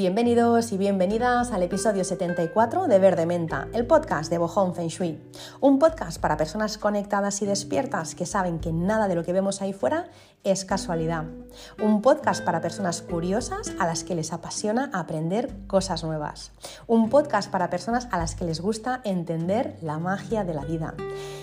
Bienvenidos 0.00 0.72
y 0.72 0.78
bienvenidas 0.78 1.52
al 1.52 1.62
episodio 1.62 2.04
74 2.04 2.86
de 2.86 2.98
Verde 2.98 3.26
Menta, 3.26 3.68
el 3.74 3.86
podcast 3.86 4.30
de 4.30 4.38
Bojón 4.38 4.74
Feng 4.74 4.88
Shui. 4.88 5.20
Un 5.62 5.78
podcast 5.78 6.18
para 6.18 6.38
personas 6.38 6.78
conectadas 6.78 7.42
y 7.42 7.46
despiertas 7.46 8.14
que 8.14 8.24
saben 8.24 8.60
que 8.60 8.72
nada 8.72 9.08
de 9.08 9.14
lo 9.14 9.24
que 9.24 9.34
vemos 9.34 9.60
ahí 9.60 9.74
fuera 9.74 10.08
es 10.42 10.64
casualidad. 10.64 11.24
Un 11.82 12.00
podcast 12.00 12.42
para 12.42 12.62
personas 12.62 13.02
curiosas 13.02 13.74
a 13.78 13.86
las 13.86 14.02
que 14.02 14.14
les 14.14 14.32
apasiona 14.32 14.90
aprender 14.94 15.50
cosas 15.66 16.02
nuevas. 16.02 16.52
Un 16.86 17.10
podcast 17.10 17.50
para 17.50 17.68
personas 17.68 18.08
a 18.10 18.16
las 18.16 18.34
que 18.34 18.46
les 18.46 18.62
gusta 18.62 19.02
entender 19.04 19.76
la 19.82 19.98
magia 19.98 20.44
de 20.44 20.54
la 20.54 20.64
vida. 20.64 20.94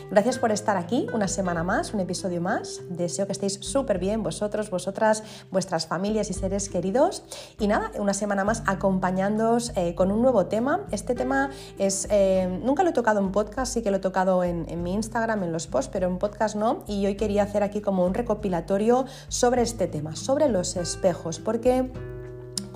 Gracias 0.09 0.39
por 0.39 0.51
estar 0.51 0.77
aquí 0.77 1.05
una 1.13 1.27
semana 1.27 1.63
más, 1.63 1.93
un 1.93 1.99
episodio 1.99 2.41
más. 2.41 2.81
Deseo 2.89 3.27
que 3.27 3.33
estéis 3.33 3.59
súper 3.61 3.99
bien 3.99 4.23
vosotros, 4.23 4.71
vosotras, 4.71 5.21
vuestras 5.51 5.85
familias 5.85 6.31
y 6.31 6.33
seres 6.33 6.69
queridos. 6.69 7.23
Y 7.59 7.67
nada, 7.67 7.91
una 7.99 8.15
semana 8.15 8.43
más 8.43 8.63
acompañándoos 8.65 9.73
eh, 9.75 9.93
con 9.93 10.11
un 10.11 10.23
nuevo 10.23 10.47
tema. 10.47 10.87
Este 10.91 11.13
tema 11.13 11.51
es, 11.77 12.07
eh, 12.09 12.59
nunca 12.63 12.81
lo 12.81 12.89
he 12.89 12.93
tocado 12.93 13.19
en 13.19 13.31
podcast, 13.31 13.73
sí 13.73 13.83
que 13.83 13.91
lo 13.91 13.97
he 13.97 14.06
tocado 14.07 14.45
en, 14.45 14.65
en 14.69 14.83
mi 14.83 14.93
Instagram, 14.93 15.43
en 15.43 15.51
los 15.51 15.67
posts, 15.67 15.91
pero 15.91 16.07
en 16.07 16.17
podcast 16.17 16.55
no. 16.55 16.85
Y 16.87 17.05
hoy 17.05 17.15
quería 17.15 17.43
hacer 17.43 17.61
aquí 17.61 17.81
como 17.81 18.05
un 18.05 18.13
recopilatorio 18.13 19.05
sobre 19.27 19.63
este 19.63 19.87
tema, 19.87 20.15
sobre 20.15 20.47
los 20.47 20.77
espejos, 20.77 21.39
porque 21.39 21.91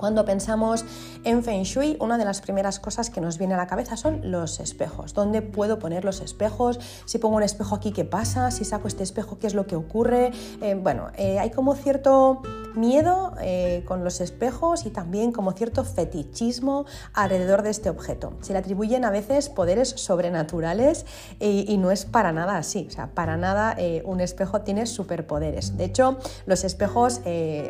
cuando 0.02 0.24
pensamos 0.24 0.84
en 1.22 1.44
Feng 1.44 1.62
Shui, 1.62 1.96
una 2.00 2.18
de 2.18 2.24
las 2.24 2.40
primeras 2.40 2.80
cosas 2.80 3.08
que 3.08 3.20
nos 3.20 3.38
viene 3.38 3.54
a 3.54 3.56
la 3.56 3.68
cabeza 3.68 3.96
son 3.96 4.32
los 4.32 4.58
espejos. 4.58 5.14
¿Dónde 5.14 5.42
puedo 5.42 5.78
poner 5.78 6.04
los 6.04 6.20
espejos? 6.20 6.80
Si 7.04 7.18
pongo 7.18 7.36
un 7.36 7.44
espejo 7.44 7.76
aquí, 7.76 7.92
¿qué 7.92 8.04
pasa? 8.04 8.50
Si 8.50 8.64
saco 8.64 8.88
este 8.88 9.04
espejo, 9.04 9.38
¿qué 9.38 9.46
es 9.46 9.54
lo 9.54 9.68
que 9.68 9.76
ocurre? 9.76 10.32
Eh, 10.60 10.74
bueno, 10.74 11.12
eh, 11.16 11.38
hay 11.38 11.50
como 11.50 11.76
cierto 11.76 12.42
miedo 12.74 13.34
eh, 13.40 13.84
con 13.86 14.02
los 14.02 14.20
espejos 14.20 14.86
y 14.86 14.90
también 14.90 15.30
como 15.30 15.52
cierto 15.52 15.84
fetichismo 15.84 16.84
alrededor 17.12 17.62
de 17.62 17.70
este 17.70 17.88
objeto. 17.88 18.32
Se 18.40 18.54
le 18.54 18.58
atribuyen 18.58 19.04
a 19.04 19.10
veces 19.10 19.50
poderes 19.50 19.90
sobrenaturales 19.90 21.06
y 21.38 21.76
no 21.76 21.90
es 21.92 22.06
para 22.06 22.32
nada 22.32 22.56
así. 22.56 22.86
O 22.88 22.90
sea, 22.90 23.08
para 23.08 23.36
nada 23.36 23.76
un 24.04 24.22
espejo 24.22 24.62
tiene 24.62 24.86
superpoderes. 24.86 25.76
De 25.76 25.84
hecho, 25.84 26.16
los 26.46 26.64
espejos 26.64 27.20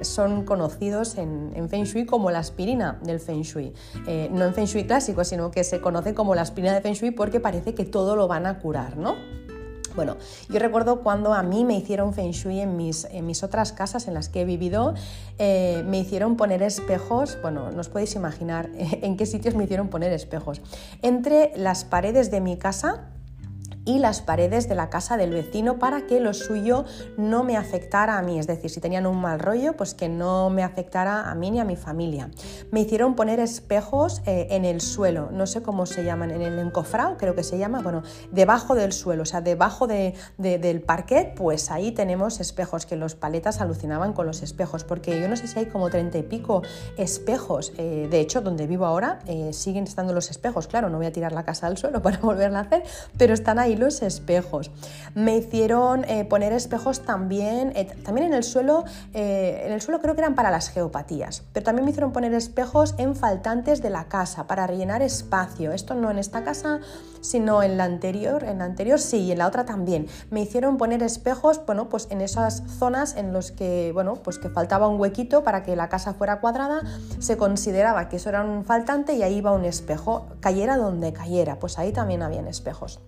son 0.03 0.45
conocidos 0.45 1.19
en, 1.19 1.53
en 1.57 1.69
Feng 1.69 1.83
Shui 1.85 2.07
como 2.07 2.22
como 2.23 2.31
la 2.31 2.39
aspirina 2.39 3.01
del 3.03 3.19
Feng 3.19 3.43
Shui. 3.43 3.75
Eh, 4.07 4.29
no 4.31 4.45
en 4.45 4.55
Feng 4.55 4.67
Shui 4.67 4.85
clásico, 4.85 5.25
sino 5.25 5.51
que 5.51 5.65
se 5.65 5.81
conoce 5.81 6.15
como 6.15 6.37
la 6.37 6.43
aspirina 6.43 6.73
de 6.73 6.81
Feng 6.81 6.95
Shui 6.95 7.11
porque 7.11 7.41
parece 7.41 7.75
que 7.75 7.85
todo 7.85 8.15
lo 8.15 8.29
van 8.29 8.47
a 8.47 8.61
curar, 8.61 8.97
¿no? 8.97 9.17
Bueno, 9.97 10.19
yo 10.49 10.61
recuerdo 10.61 11.01
cuando 11.01 11.35
a 11.35 11.43
mí 11.43 11.65
me 11.65 11.77
hicieron 11.77 12.15
feng 12.15 12.31
shui 12.31 12.61
en 12.61 12.77
mis, 12.77 13.07
en 13.07 13.27
mis 13.27 13.43
otras 13.43 13.73
casas 13.73 14.07
en 14.07 14.15
las 14.15 14.29
que 14.29 14.43
he 14.43 14.45
vivido, 14.45 14.95
eh, 15.39 15.83
me 15.85 15.99
hicieron 15.99 16.37
poner 16.37 16.63
espejos, 16.63 17.37
bueno, 17.43 17.73
no 17.73 17.81
os 17.81 17.89
podéis 17.89 18.15
imaginar 18.15 18.71
en 18.77 19.17
qué 19.17 19.27
sitios 19.27 19.57
me 19.57 19.65
hicieron 19.65 19.89
poner 19.89 20.13
espejos. 20.13 20.63
Entre 21.03 21.51
las 21.57 21.85
paredes 21.85 22.31
de 22.31 22.41
mi 22.41 22.57
casa, 22.57 23.09
y 23.85 23.99
las 23.99 24.21
paredes 24.21 24.69
de 24.69 24.75
la 24.75 24.91
casa 24.91 25.17
del 25.17 25.31
vecino 25.31 25.79
para 25.79 26.07
que 26.07 26.21
lo 26.21 26.35
suyo 26.35 26.85
no 27.17 27.45
me 27.45 27.57
afectara 27.57 28.19
a 28.19 28.23
mí, 28.23 28.39
es 28.39 28.47
decir, 28.47 28.71
si 28.71 28.81
tenían 28.81 29.07
un 29.07 29.21
mal 29.21 29.39
rollo, 29.39 29.77
pues 29.77 29.95
que 29.95 30.09
no 30.09 30.51
me 30.51 30.63
afectara 30.63 31.31
a 31.31 31.35
mí 31.35 31.51
ni 31.51 31.61
a 31.61 31.65
mi 31.65 31.77
familia. 31.77 32.31
Me 32.71 32.81
hicieron 32.81 33.15
poner 33.15 33.41
espejos 33.41 34.23
eh, 34.27 34.49
en 34.51 34.65
el 34.65 34.81
suelo, 34.81 35.31
no 35.33 35.47
sé 35.47 35.63
cómo 35.63 35.87
se 35.87 36.05
llaman, 36.05 36.31
en 36.31 36.43
el 36.43 36.59
encofrado 36.59 37.17
creo 37.17 37.35
que 37.35 37.43
se 37.43 37.59
llama, 37.59 37.81
bueno, 37.81 38.03
debajo 38.31 38.75
del 38.75 38.93
suelo, 38.93 39.23
o 39.23 39.27
sea, 39.27 39.41
debajo 39.41 39.87
de, 39.87 40.15
del 40.39 40.83
parquet, 40.83 41.35
pues 41.35 41.71
ahí 41.71 41.93
tenemos 41.93 42.41
espejos, 42.41 42.87
que 42.87 42.97
los 42.97 43.15
paletas 43.15 43.61
alucinaban 43.61 44.13
con 44.13 44.27
los 44.27 44.43
espejos, 44.43 44.85
porque 44.85 45.21
yo 45.21 45.29
no 45.29 45.37
sé 45.37 45.47
si 45.47 45.59
hay 45.59 45.67
como 45.67 45.91
treinta 45.91 46.19
y 46.19 46.23
pico 46.23 46.63
espejos, 46.97 47.73
eh, 47.79 48.09
de 48.11 48.21
hecho, 48.21 48.41
donde 48.41 48.67
vivo 48.67 48.87
ahora 48.87 49.21
eh, 49.27 49.53
siguen 49.53 49.85
estando 49.85 50.13
los 50.13 50.31
espejos, 50.31 50.67
claro, 50.67 50.89
no 50.89 50.99
voy 50.99 51.07
a 51.07 51.13
tirar 51.13 51.33
la 51.33 51.45
casa 51.45 51.67
al 51.67 51.77
suelo 51.77 52.03
para 52.03 52.19
volverla 52.19 52.61
a 52.61 52.63
hacer, 52.63 52.83
pero 53.17 53.35
están 53.35 53.59
ahí 53.59 53.72
los 53.77 54.03
espejos. 54.03 54.71
Me 55.15 55.37
hicieron 55.37 56.05
eh, 56.05 56.25
poner 56.25 56.53
espejos 56.53 57.03
también, 57.03 57.73
eh, 57.77 57.85
también 58.03 58.29
en 58.29 58.35
el 58.35 58.45
suelo, 58.45 58.85
eh, 59.13 59.63
en 59.67 59.73
el 59.73 59.83
suelo 59.83 60.01
creo 60.01 60.15
que 60.15 60.23
eran 60.23 60.35
para 60.35 60.51
las 60.51 60.71
geopatías, 60.71 61.43
pero 61.53 61.65
también 61.65 61.85
me 61.85 61.91
hicieron 61.91 62.13
poner 62.13 62.33
espejos 62.33 62.95
en 62.97 63.15
faltantes 63.15 63.83
de 63.83 63.91
la 63.91 64.05
casa 64.05 64.47
para 64.47 64.67
rellenar 64.67 65.03
espacio. 65.03 65.73
Esto 65.73 65.95
no 65.95 66.11
en 66.11 66.19
esta 66.19 66.45
casa, 66.45 66.81
sino 67.21 67.63
en 67.63 67.77
la 67.77 67.85
anterior, 67.85 68.45
en 68.45 68.59
la 68.59 68.65
anterior 68.65 68.99
sí, 68.99 69.19
y 69.19 69.33
en 69.33 69.39
la 69.39 69.47
otra 69.47 69.65
también. 69.67 70.09
Me 70.31 70.41
hicieron 70.41 70.79
poner 70.79 71.03
espejos, 71.03 71.61
bueno, 71.67 71.89
pues 71.89 72.09
en 72.11 72.23
esas 72.23 72.63
zonas 72.79 73.17
en 73.17 73.33
los 73.33 73.53
que, 73.53 73.91
bueno, 73.93 74.17
pues 74.17 74.39
que 74.39 74.49
faltaba 74.49 74.89
un 74.89 74.99
huequito 74.99 75.45
para 75.45 75.63
que 75.63 75.77
la 75.77 75.89
casa 75.91 76.15
fuera 76.15 76.41
cuadrada, 76.41 76.81
se 77.19 77.37
consideraba 77.37 78.09
que 78.09 78.17
eso 78.17 78.31
era 78.31 78.43
un 78.43 78.65
faltante 78.65 79.15
y 79.15 79.23
ahí 79.23 79.37
iba 79.37 79.53
un 79.53 79.65
espejo, 79.65 80.27
cayera 80.41 80.77
donde 80.77 81.13
cayera, 81.13 81.59
pues 81.59 81.79
ahí 81.79 81.93
también 81.93 82.23
habían 82.23 82.49
espejos 82.49 83.01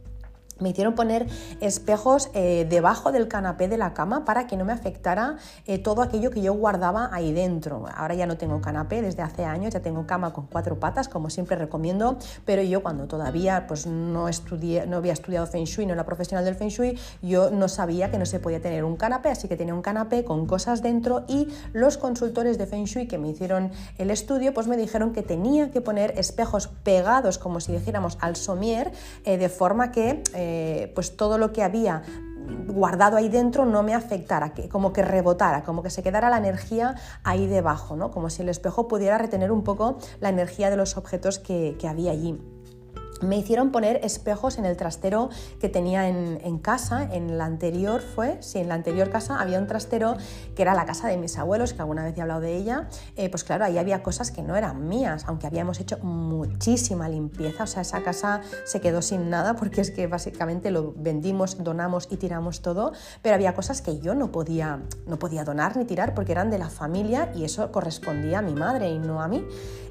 me 0.60 0.70
hicieron 0.70 0.94
poner 0.94 1.26
espejos 1.60 2.30
eh, 2.34 2.66
debajo 2.68 3.12
del 3.12 3.28
canapé 3.28 3.68
de 3.68 3.76
la 3.76 3.94
cama 3.94 4.24
para 4.24 4.46
que 4.46 4.56
no 4.56 4.64
me 4.64 4.72
afectara 4.72 5.36
eh, 5.66 5.78
todo 5.78 6.02
aquello 6.02 6.30
que 6.30 6.42
yo 6.42 6.54
guardaba 6.54 7.10
ahí 7.12 7.32
dentro. 7.32 7.86
Ahora 7.94 8.14
ya 8.14 8.26
no 8.26 8.36
tengo 8.36 8.60
canapé 8.60 9.02
desde 9.02 9.22
hace 9.22 9.44
años, 9.44 9.74
ya 9.74 9.80
tengo 9.80 10.06
cama 10.06 10.32
con 10.32 10.46
cuatro 10.46 10.78
patas, 10.78 11.08
como 11.08 11.30
siempre 11.30 11.56
recomiendo, 11.56 12.18
pero 12.44 12.62
yo 12.62 12.82
cuando 12.82 13.06
todavía 13.06 13.66
pues, 13.66 13.86
no, 13.86 14.28
estudié, 14.28 14.86
no 14.86 14.98
había 14.98 15.12
estudiado 15.12 15.46
Feng 15.46 15.64
Shui, 15.64 15.86
no 15.86 15.94
era 15.94 16.04
profesional 16.04 16.44
del 16.44 16.54
Feng 16.54 16.68
Shui, 16.68 16.98
yo 17.22 17.50
no 17.50 17.68
sabía 17.68 18.10
que 18.10 18.18
no 18.18 18.26
se 18.26 18.38
podía 18.38 18.60
tener 18.60 18.84
un 18.84 18.96
canapé, 18.96 19.30
así 19.30 19.48
que 19.48 19.56
tenía 19.56 19.74
un 19.74 19.82
canapé 19.82 20.24
con 20.24 20.46
cosas 20.46 20.82
dentro 20.82 21.24
y 21.28 21.48
los 21.72 21.98
consultores 21.98 22.58
de 22.58 22.66
Feng 22.66 22.84
Shui 22.84 23.06
que 23.06 23.18
me 23.18 23.28
hicieron 23.28 23.70
el 23.98 24.10
estudio 24.10 24.54
pues 24.54 24.66
me 24.66 24.76
dijeron 24.76 25.12
que 25.12 25.22
tenía 25.22 25.70
que 25.70 25.80
poner 25.80 26.18
espejos 26.18 26.68
pegados, 26.68 27.38
como 27.38 27.60
si 27.60 27.72
dijéramos 27.72 28.18
al 28.20 28.36
somier, 28.36 28.92
eh, 29.24 29.36
de 29.36 29.48
forma 29.48 29.92
que 29.92 30.22
eh, 30.46 30.92
pues 30.94 31.16
todo 31.16 31.38
lo 31.38 31.52
que 31.52 31.62
había 31.62 32.02
guardado 32.66 33.16
ahí 33.16 33.30
dentro 33.30 33.64
no 33.64 33.82
me 33.82 33.94
afectara, 33.94 34.52
que, 34.52 34.68
como 34.68 34.92
que 34.92 35.02
rebotara, 35.02 35.62
como 35.62 35.82
que 35.82 35.88
se 35.88 36.02
quedara 36.02 36.28
la 36.28 36.36
energía 36.36 36.96
ahí 37.22 37.46
debajo, 37.46 37.96
¿no? 37.96 38.10
como 38.10 38.28
si 38.28 38.42
el 38.42 38.50
espejo 38.50 38.86
pudiera 38.86 39.16
retener 39.16 39.50
un 39.50 39.64
poco 39.64 39.96
la 40.20 40.28
energía 40.28 40.68
de 40.68 40.76
los 40.76 40.98
objetos 40.98 41.38
que 41.38 41.78
había 41.88 42.12
allí. 42.12 42.38
Me 43.24 43.36
hicieron 43.38 43.70
poner 43.70 44.00
espejos 44.04 44.58
en 44.58 44.66
el 44.66 44.76
trastero 44.76 45.30
que 45.60 45.68
tenía 45.68 46.08
en, 46.08 46.58
casa. 46.58 47.08
En 47.12 47.36
la 47.38 47.44
anterior 47.44 48.00
fue, 48.00 48.38
sí, 48.40 48.58
en 48.58 48.68
la 48.68 48.74
anterior 48.74 49.10
casa 49.10 49.40
había 49.40 49.58
un 49.58 49.66
trastero 49.66 50.16
que 50.54 50.62
era 50.62 50.74
la 50.74 50.84
casa 50.84 51.08
de 51.08 51.16
mis 51.16 51.36
abuelos, 51.38 51.72
que 51.72 51.80
alguna 51.80 52.04
vez 52.04 52.16
he 52.16 52.20
hablado 52.20 52.40
de 52.40 52.56
ella. 52.56 52.88
Eh, 53.16 53.28
pues 53.28 53.44
claro, 53.44 53.64
ahí 53.64 53.78
había 53.78 54.02
cosas 54.02 54.30
que 54.30 54.42
no 54.42 54.56
eran 54.56 54.88
mías, 54.88 55.24
aunque 55.26 55.46
habíamos 55.46 55.80
hecho 55.80 55.98
muchísima 55.98 57.08
limpieza. 57.08 57.64
O 57.64 57.66
sea, 57.66 57.82
esa 57.82 58.02
casa 58.02 58.40
se 58.64 58.80
quedó 58.80 59.02
sin 59.02 59.30
nada 59.30 59.56
porque 59.56 59.80
es 59.80 59.90
que 59.90 60.06
básicamente 60.06 60.70
lo 60.70 60.94
vendimos, 60.96 61.62
donamos 61.62 62.08
y 62.10 62.16
tiramos 62.16 62.62
todo. 62.62 62.92
Pero 63.22 63.34
había 63.34 63.54
cosas 63.54 63.82
que 63.82 64.00
yo 64.00 64.14
no 64.14 64.30
podía, 64.30 64.80
no 65.06 65.18
podía 65.18 65.44
donar 65.44 65.76
ni 65.76 65.84
tirar 65.84 66.14
porque 66.14 66.32
eran 66.32 66.50
de 66.50 66.58
la 66.58 66.68
familia 66.68 67.32
y 67.34 67.44
eso 67.44 67.70
correspondía 67.72 68.38
a 68.38 68.42
mi 68.42 68.54
madre 68.54 68.90
y 68.90 68.98
no 68.98 69.22
a 69.22 69.28
mí. 69.28 69.44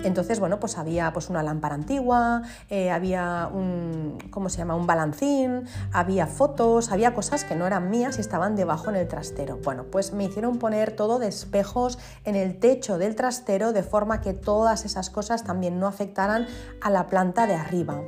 Entonces, 0.04 0.40
bueno, 0.40 0.60
pues 0.60 0.78
había 0.78 1.12
pues 1.14 1.30
una 1.30 1.44
lámpara 1.44 1.76
antigua, 1.76 2.44
eh, 2.70 2.92
había 2.92 3.23
un, 3.54 4.18
¿cómo 4.30 4.50
se 4.50 4.58
llama? 4.58 4.76
un 4.76 4.88
balancín, 4.88 5.66
había 5.92 6.28
fotos, 6.28 6.92
había 6.92 7.14
cosas 7.14 7.44
que 7.44 7.56
no 7.56 7.68
eran 7.68 7.90
mías 7.90 8.18
y 8.18 8.22
estaban 8.22 8.56
debajo 8.56 8.90
en 8.90 8.96
el 8.96 9.08
trastero. 9.08 9.60
Bueno, 9.64 9.86
pues 9.92 10.14
me 10.14 10.26
hicieron 10.26 10.58
poner 10.58 10.96
todo 10.96 11.20
de 11.20 11.28
espejos 11.28 12.00
en 12.26 12.36
el 12.36 12.60
techo 12.60 12.98
del 12.98 13.16
trastero 13.16 13.74
de 13.74 13.84
forma 13.84 14.22
que 14.22 14.34
todas 14.34 14.86
esas 14.86 15.10
cosas 15.10 15.44
también 15.44 15.80
no 15.80 15.88
afectaran 15.88 16.48
a 16.82 16.90
la 16.90 17.08
planta 17.08 17.48
de 17.48 17.56
arriba. 17.56 18.02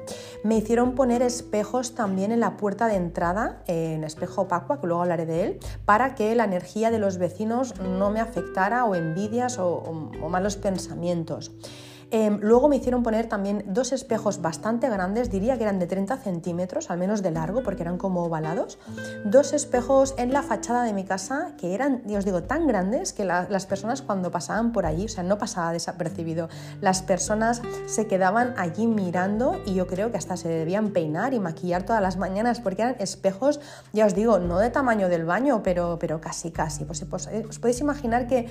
Me 0.43 0.57
hicieron 0.57 0.95
poner 0.95 1.21
espejos 1.21 1.95
también 1.95 2.31
en 2.31 2.39
la 2.39 2.57
puerta 2.57 2.87
de 2.87 2.95
entrada, 2.95 3.63
en 3.67 4.03
espejo 4.03 4.41
opaco, 4.41 4.79
que 4.79 4.87
luego 4.87 5.01
hablaré 5.01 5.25
de 5.25 5.43
él, 5.43 5.59
para 5.85 6.15
que 6.15 6.35
la 6.35 6.45
energía 6.45 6.91
de 6.91 6.99
los 6.99 7.17
vecinos 7.17 7.79
no 7.79 8.09
me 8.09 8.19
afectara 8.19 8.85
o 8.85 8.95
envidias 8.95 9.59
o 9.59 9.93
malos 10.29 10.57
pensamientos. 10.57 11.51
Em, 12.11 12.39
luego 12.41 12.69
me 12.69 12.77
hicieron 12.77 13.03
poner 13.03 13.27
también 13.27 13.63
dos 13.67 13.91
espejos 13.91 14.41
bastante 14.41 14.89
grandes, 14.89 15.29
diría 15.29 15.57
que 15.57 15.63
eran 15.63 15.79
de 15.79 15.87
30 15.87 16.17
centímetros, 16.17 16.89
al 16.89 16.97
menos 16.97 17.21
de 17.21 17.31
largo, 17.31 17.63
porque 17.63 17.83
eran 17.83 17.97
como 17.97 18.23
ovalados. 18.23 18.77
Dos 19.25 19.53
espejos 19.53 20.13
en 20.17 20.31
la 20.31 20.43
fachada 20.43 20.83
de 20.83 20.93
mi 20.93 21.03
casa 21.03 21.53
que 21.57 21.73
eran, 21.73 22.03
os 22.15 22.25
digo, 22.25 22.43
tan 22.43 22.67
grandes 22.67 23.13
que 23.13 23.25
las 23.25 23.65
personas 23.65 24.01
cuando 24.01 24.31
pasaban 24.31 24.71
por 24.71 24.85
allí, 24.85 25.05
o 25.05 25.09
sea, 25.09 25.23
no 25.23 25.37
pasaba 25.37 25.71
desapercibido, 25.71 26.49
las 26.81 27.01
personas 27.01 27.61
se 27.87 28.07
quedaban 28.07 28.53
allí 28.57 28.87
mirando 28.87 29.59
y 29.65 29.73
yo 29.73 29.87
creo 29.87 30.11
que 30.11 30.17
hasta 30.17 30.37
se 30.37 30.47
debían 30.47 30.91
peinar 30.91 31.33
y 31.33 31.39
maquillar 31.39 31.83
todas 31.83 32.01
las 32.01 32.17
mañanas 32.17 32.59
porque 32.59 32.83
eran 32.83 32.95
espejos, 32.99 33.59
ya 33.93 34.05
os 34.05 34.15
digo, 34.15 34.39
no 34.39 34.59
de 34.59 34.69
tamaño 34.69 35.09
del 35.09 35.25
baño, 35.25 35.61
pero, 35.63 35.97
pero 35.99 36.21
casi, 36.21 36.51
casi. 36.51 36.85
Pues, 36.85 37.03
pues 37.05 37.29
os 37.49 37.59
podéis 37.59 37.79
imaginar 37.81 38.27
que 38.27 38.47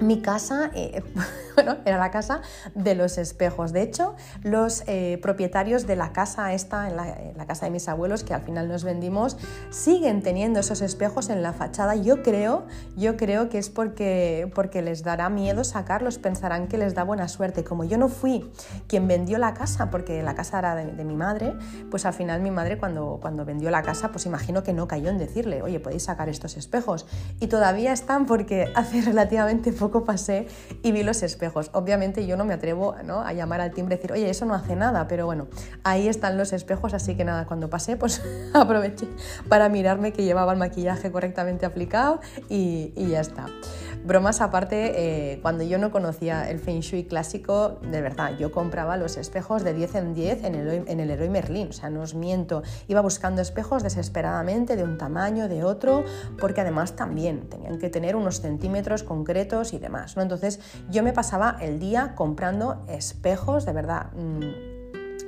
mi 0.00 0.20
casa, 0.20 0.70
eh, 0.74 1.02
bueno, 1.54 1.76
era 1.84 1.98
la 1.98 2.10
casa 2.10 2.42
de 2.74 2.94
los 2.94 3.18
espejos. 3.18 3.72
De 3.72 3.82
hecho, 3.82 4.14
los 4.42 4.82
eh, 4.86 5.18
propietarios 5.22 5.86
de 5.86 5.96
la 5.96 6.12
casa 6.12 6.52
esta, 6.52 6.88
en 6.88 6.96
la, 6.96 7.46
casa 7.46 7.66
de 7.66 7.70
mis 7.70 7.88
abuelos, 7.88 8.24
que 8.24 8.34
al 8.34 8.42
final 8.42 8.68
nos 8.68 8.84
vendimos, 8.84 9.36
siguen 9.70 10.22
teniendo 10.22 10.60
esos 10.60 10.80
espejos 10.80 11.28
en 11.30 11.42
la 11.42 11.52
fachada. 11.52 11.94
Yo 11.96 12.22
creo, 12.22 12.66
yo 12.96 13.16
creo 13.16 13.48
que 13.48 13.58
es 13.58 13.68
porque, 13.68 14.50
porque 14.54 14.82
les 14.82 15.02
dará 15.02 15.28
miedo 15.28 15.64
sacarlos, 15.64 16.18
pensarán 16.18 16.68
que 16.68 16.78
les 16.78 16.94
da 16.94 17.04
buena 17.04 17.28
suerte. 17.28 17.64
Como 17.64 17.84
yo 17.84 17.98
no 17.98 18.08
fui 18.08 18.50
quien 18.86 19.08
vendió 19.08 19.38
la 19.38 19.54
casa, 19.54 19.90
porque 19.90 20.22
la 20.22 20.34
casa 20.34 20.58
era 20.58 20.74
de, 20.74 21.04
mi 21.04 21.16
madre, 21.16 21.54
pues 21.90 22.06
al 22.06 22.14
final 22.14 22.40
mi 22.40 22.50
madre 22.50 22.78
cuando, 22.78 23.18
cuando 23.20 23.44
vendió 23.44 23.70
la 23.70 23.82
casa, 23.82 24.10
pues 24.10 24.26
imagino 24.26 24.62
que 24.62 24.72
no 24.72 24.86
cayó 24.86 25.10
en 25.10 25.18
decirle, 25.18 25.62
oye, 25.62 25.80
podéis 25.80 26.04
sacar 26.04 26.28
estos 26.28 26.56
espejos. 26.56 27.06
Y 27.40 27.48
todavía 27.48 27.92
están 27.92 28.26
porque 28.26 28.72
hace 28.74 29.00
relativamente 29.02 29.72
poco 29.82 30.04
pasé 30.04 30.46
y 30.82 30.92
vi 30.92 31.02
los 31.02 31.22
espejos. 31.22 31.70
Obviamente 31.74 32.24
yo 32.26 32.36
no 32.36 32.44
me 32.44 32.54
atrevo 32.54 32.94
a 32.94 33.32
llamar 33.32 33.60
al 33.60 33.72
timbre 33.72 33.96
y 33.96 33.98
decir, 33.98 34.12
oye, 34.12 34.30
eso 34.30 34.46
no 34.46 34.54
hace 34.54 34.76
nada, 34.76 35.08
pero 35.08 35.26
bueno, 35.26 35.48
ahí 35.82 36.06
están 36.06 36.38
los 36.38 36.52
espejos, 36.52 36.94
así 36.94 37.16
que 37.16 37.24
nada, 37.24 37.46
cuando 37.46 37.68
pasé, 37.68 37.96
pues 37.96 38.22
aproveché 38.54 39.08
para 39.48 39.68
mirarme 39.68 40.12
que 40.12 40.22
llevaba 40.22 40.52
el 40.52 40.58
maquillaje 40.58 41.10
correctamente 41.10 41.66
aplicado 41.66 42.20
y 42.48 42.92
ya 42.94 43.20
está. 43.20 43.46
Bromas 44.04 44.40
aparte, 44.40 45.32
eh, 45.32 45.38
cuando 45.42 45.62
yo 45.62 45.78
no 45.78 45.92
conocía 45.92 46.50
el 46.50 46.58
Feng 46.58 46.80
Shui 46.80 47.04
clásico, 47.04 47.78
de 47.88 48.00
verdad, 48.00 48.36
yo 48.36 48.50
compraba 48.50 48.96
los 48.96 49.16
espejos 49.16 49.62
de 49.62 49.74
10 49.74 49.94
en 49.94 50.14
10 50.14 50.44
en 50.44 50.54
el, 50.56 50.88
en 50.88 51.00
el 51.00 51.06
Leroy 51.06 51.28
Merlin, 51.28 51.68
o 51.68 51.72
sea, 51.72 51.88
no 51.88 52.00
os 52.00 52.14
miento, 52.14 52.62
iba 52.88 53.00
buscando 53.00 53.40
espejos 53.40 53.84
desesperadamente 53.84 54.74
de 54.74 54.82
un 54.82 54.98
tamaño, 54.98 55.48
de 55.48 55.62
otro, 55.62 56.04
porque 56.40 56.62
además 56.62 56.96
también 56.96 57.48
tenían 57.48 57.78
que 57.78 57.90
tener 57.90 58.16
unos 58.16 58.40
centímetros 58.40 59.04
concretos 59.04 59.72
y 59.72 59.78
demás, 59.78 60.16
¿no? 60.16 60.22
Entonces 60.22 60.58
yo 60.90 61.04
me 61.04 61.12
pasaba 61.12 61.56
el 61.60 61.78
día 61.78 62.14
comprando 62.16 62.84
espejos, 62.88 63.64
de 63.66 63.72
verdad... 63.72 64.12
Mm, 64.14 64.71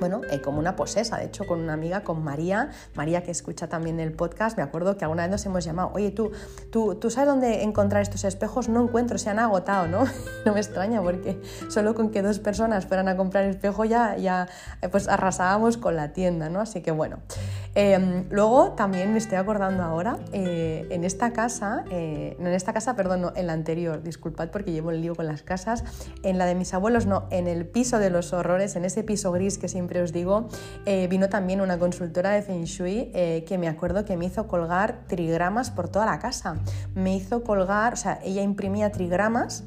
bueno, 0.01 0.21
eh, 0.31 0.41
como 0.41 0.59
una 0.59 0.77
posesa, 0.77 1.17
de 1.17 1.27
hecho 1.27 1.47
con 1.47 1.61
una 1.61 1.73
amiga, 1.73 2.03
con 2.03 2.23
María, 2.23 2.71
María 2.95 3.23
que 3.23 3.31
escucha 3.31 3.69
también 3.69 4.01
el 4.01 4.13
podcast, 4.13 4.57
me 4.57 4.63
acuerdo 4.63 4.97
que 4.97 5.05
alguna 5.05 5.23
vez 5.23 5.31
nos 5.31 5.47
hemos 5.47 5.65
llamado, 5.65 5.91
oye, 5.95 6.11
tú, 6.11 6.33
tú, 6.71 6.97
tú 6.97 7.11
sabes 7.11 7.29
dónde 7.29 7.63
encontrar 7.63 8.03
estos 8.03 8.25
espejos, 8.25 8.69
no 8.69 8.83
encuentro, 8.83 9.19
se 9.19 9.31
han 9.31 9.39
agotado, 9.39 9.87
¿no? 9.87 10.05
no 10.45 10.55
me 10.55 10.61
extraña 10.61 11.03
porque 11.03 11.41
solo 11.69 11.95
con 11.95 12.11
que 12.11 12.23
dos 12.23 12.39
personas 12.39 12.87
fueran 12.87 13.09
a 13.09 13.17
comprar 13.17 13.45
espejo 13.45 13.85
ya, 13.85 14.17
ya 14.17 14.49
eh, 14.83 14.89
pues 14.89 15.09
arrasábamos 15.09 15.77
con 15.77 15.97
la 15.97 16.13
tienda, 16.13 16.49
¿no? 16.49 16.61
Así 16.61 16.81
que 16.81 16.91
bueno. 16.91 17.19
Em, 17.77 18.27
luego 18.31 18.71
también 18.73 19.11
me 19.13 19.19
estoy 19.19 19.37
acordando 19.37 19.83
ahora, 19.83 20.19
eh, 20.33 20.87
en 20.91 21.03
esta 21.03 21.33
casa, 21.33 21.85
no 21.85 21.91
en 21.91 22.55
esta 22.55 22.73
casa, 22.73 22.95
perdón, 22.95 23.23
no, 23.23 23.33
en 23.35 23.49
la 23.49 23.53
anterior, 23.53 24.03
disculpad 24.03 24.51
porque 24.51 24.71
llevo 24.71 24.93
el 24.93 25.01
lío 25.01 25.17
con 25.17 25.27
las 25.27 25.43
casas, 25.43 25.83
en 26.23 26.39
la 26.39 26.47
de 26.47 26.55
mis 26.55 26.73
abuelos, 26.73 27.07
no, 27.07 27.27
en 27.31 27.49
el 27.49 27.67
piso 27.67 27.99
de 27.99 28.11
los 28.11 28.33
horrores, 28.33 28.77
en 28.77 28.85
ese 28.85 29.03
piso 29.03 29.33
gris 29.33 29.59
que 29.59 29.69
siempre 29.69 29.84
siempre 29.85 30.01
os 30.01 30.13
digo, 30.15 30.49
eh, 30.87 31.09
vino 31.09 31.29
también 31.29 31.61
una 31.61 31.79
consultora 31.79 32.31
de 32.31 32.41
Feng 32.41 32.65
Shui 32.65 33.11
eh, 33.13 33.45
que 33.47 33.59
me 33.59 33.69
acuerdo 33.69 34.07
que 34.07 34.17
me 34.17 34.25
hizo 34.25 34.49
colgar 34.49 35.05
trigramas 35.09 35.71
por 35.71 35.91
toda 35.91 36.07
la 36.07 36.19
casa. 36.19 36.57
Me 36.95 37.15
hizo 37.15 37.45
colgar, 37.45 37.93
o 37.93 37.97
sea, 37.97 38.19
ella 38.25 38.41
imprimía 38.41 38.91
trigramas 38.91 39.65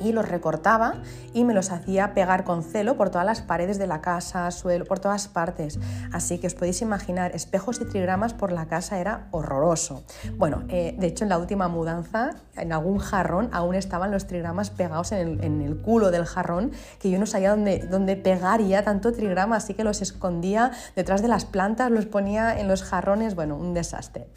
y 0.00 0.12
los 0.12 0.28
recortaba 0.28 0.94
y 1.32 1.44
me 1.44 1.54
los 1.54 1.70
hacía 1.70 2.14
pegar 2.14 2.44
con 2.44 2.62
celo 2.62 2.96
por 2.96 3.10
todas 3.10 3.26
las 3.26 3.42
paredes 3.42 3.78
de 3.78 3.86
la 3.86 4.00
casa, 4.00 4.50
suelo, 4.50 4.84
por 4.84 4.98
todas 4.98 5.28
partes. 5.28 5.78
Así 6.12 6.38
que 6.38 6.46
os 6.46 6.54
podéis 6.54 6.82
imaginar, 6.82 7.34
espejos 7.34 7.80
y 7.80 7.84
trigramas 7.84 8.34
por 8.34 8.52
la 8.52 8.66
casa 8.66 8.98
era 8.98 9.28
horroroso. 9.30 10.04
Bueno, 10.36 10.64
eh, 10.68 10.94
de 10.98 11.06
hecho 11.06 11.24
en 11.24 11.30
la 11.30 11.38
última 11.38 11.68
mudanza, 11.68 12.30
en 12.56 12.72
algún 12.72 12.98
jarrón 12.98 13.48
aún 13.52 13.74
estaban 13.74 14.10
los 14.10 14.26
trigramas 14.26 14.70
pegados 14.70 15.12
en 15.12 15.62
el, 15.62 15.76
culo 15.76 16.10
del 16.10 16.24
jarrón, 16.24 16.72
que 17.00 17.10
yo 17.10 17.18
no 17.18 17.26
sabía 17.26 17.50
dónde, 17.50 17.86
dónde 17.90 18.16
pegaría 18.16 18.84
tanto 18.84 19.12
trigrama, 19.12 19.56
así 19.56 19.74
que 19.74 19.84
los 19.84 20.02
escondía 20.02 20.70
detrás 20.96 21.22
de 21.22 21.28
las 21.28 21.44
plantas, 21.44 21.90
los 21.90 22.06
ponía 22.06 22.58
en 22.58 22.68
los 22.68 22.82
jarrones, 22.82 23.34
bueno, 23.34 23.56
un 23.56 23.74
desastre. 23.74 24.28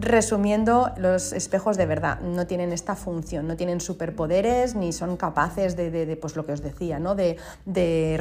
Resumiendo, 0.00 0.92
los 0.96 1.32
espejos 1.32 1.76
de 1.76 1.86
verdad 1.86 2.20
no 2.20 2.46
tienen 2.46 2.72
esta 2.72 2.94
función, 2.94 3.46
no 3.46 3.56
tienen 3.56 3.80
superpoderes 3.80 4.74
ni 4.74 4.92
son 4.92 5.16
capaces 5.16 5.76
de, 5.76 6.16
pues 6.20 6.36
lo 6.36 6.46
que 6.46 6.52
os 6.52 6.62
decía, 6.62 6.98
¿no? 6.98 7.14
de, 7.14 7.36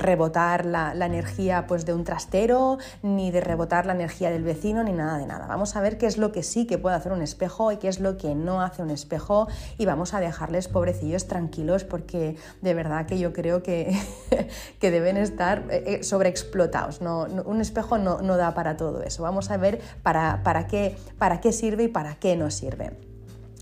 rebotar 0.02 0.66
la, 0.66 0.94
energía 1.06 1.68
pues, 1.68 1.86
de 1.86 1.94
un 1.94 2.04
trastero, 2.04 2.78
ni 3.04 3.32
de 3.32 3.42
rebotar 3.42 3.86
la 3.86 3.94
energía 3.94 4.30
del 4.30 4.44
vecino, 4.44 4.84
ni 4.84 4.92
nada 4.92 5.18
de 5.18 5.26
nada. 5.26 5.48
Vamos 5.48 5.76
a 5.76 5.82
ver 5.82 5.98
qué 5.98 6.06
es 6.06 6.18
lo 6.18 6.32
que 6.32 6.44
sí 6.44 6.66
que 6.66 6.78
puede 6.78 6.96
hacer 6.96 7.12
un 7.12 7.22
espejo 7.22 7.72
y 7.72 7.78
qué 7.78 7.88
es 7.88 8.00
lo 8.00 8.18
que 8.18 8.36
no 8.36 8.62
hace 8.62 8.82
un 8.82 8.90
espejo 8.90 9.48
y 9.78 9.86
vamos 9.86 10.14
a 10.14 10.20
dejarles 10.20 10.68
pobrecillos 10.68 11.28
tranquilos 11.28 11.84
porque 11.84 12.36
de 12.62 12.74
verdad 12.74 13.06
que 13.06 13.20
yo 13.20 13.34
creo 13.34 13.64
que, 13.64 13.98
que 14.80 14.92
deben 14.92 15.18
estar 15.18 15.64
eh, 15.70 15.84
eh, 15.86 16.04
sobreexplotados. 16.04 17.02
No, 17.02 17.28
un 17.46 17.62
espejo 17.62 17.98
no, 17.98 18.22
no, 18.22 18.38
da 18.38 18.54
para 18.54 18.78
todo 18.78 19.04
eso. 19.04 19.24
Vamos 19.24 19.52
a 19.52 19.58
ver 19.58 19.80
para, 20.04 20.42
para 20.44 20.68
qué. 20.68 20.98
Para 21.18 21.37
qué 21.42 21.52
sirve 21.52 21.84
y 21.84 21.88
para 21.88 22.16
qué 22.16 22.36
no 22.36 22.52
sirve. 22.52 22.92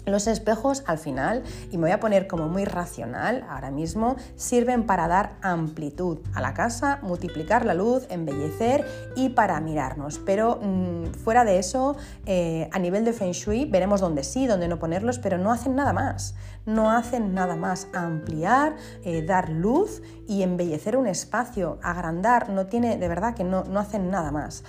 Los 0.06 0.28
espejos 0.28 0.84
al 0.86 1.00
final, 1.00 1.42
y 1.72 1.78
me 1.78 1.84
voy 1.84 1.92
a 1.92 2.00
poner 2.00 2.28
como 2.28 2.48
muy 2.48 2.64
racional 2.64 3.44
ahora 3.50 3.72
mismo, 3.72 4.18
sirven 4.36 4.86
para 4.86 5.08
dar 5.08 5.38
amplitud 5.42 6.20
a 6.36 6.42
la 6.42 6.54
casa, 6.54 7.00
multiplicar 7.02 7.66
la 7.66 7.74
luz, 7.74 8.06
embellecer 8.10 8.86
y 9.16 9.30
para 9.30 9.60
mirarnos. 9.62 10.20
Pero 10.20 10.60
mm, 10.62 11.14
fuera 11.24 11.44
de 11.44 11.58
eso, 11.58 11.96
eh, 12.28 12.70
a 12.72 12.78
nivel 12.78 13.04
de 13.04 13.14
feng 13.14 13.32
shui, 13.32 13.66
veremos 13.66 14.00
dónde 14.00 14.24
sí, 14.24 14.46
dónde 14.46 14.68
no 14.68 14.78
ponerlos, 14.78 15.18
pero 15.18 15.40
no 15.40 15.52
hacen 15.52 15.76
nada 15.76 15.92
más. 15.92 16.36
No 16.68 16.92
hacen 16.92 17.34
nada 17.34 17.56
más 17.56 17.88
ampliar, 17.94 18.76
eh, 19.04 19.24
dar 19.24 19.50
luz 19.50 20.04
y 20.28 20.44
embellecer 20.44 20.98
un 20.98 21.08
espacio, 21.08 21.80
agrandar, 21.82 22.50
no 22.50 22.68
tiene, 22.68 22.98
de 22.98 23.08
verdad 23.08 23.34
que 23.34 23.44
no, 23.44 23.64
no 23.64 23.80
hacen 23.80 24.12
nada 24.12 24.32
más. 24.32 24.64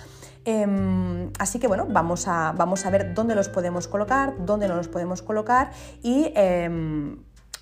Em, 0.49 1.29
así 1.39 1.59
que 1.59 1.67
bueno, 1.67 1.87
vamos 1.89 2.25
a, 2.25 2.53
vamos 2.53 2.85
a 2.85 2.89
ver 2.89 3.13
dónde 3.13 3.35
los 3.35 3.49
podemos 3.49 3.89
colocar, 3.89 4.33
dónde 4.39 4.69
no 4.69 4.77
los 4.77 4.87
podemos 4.87 5.21
colocar 5.21 5.71
y 6.01 6.31
em, 6.35 7.17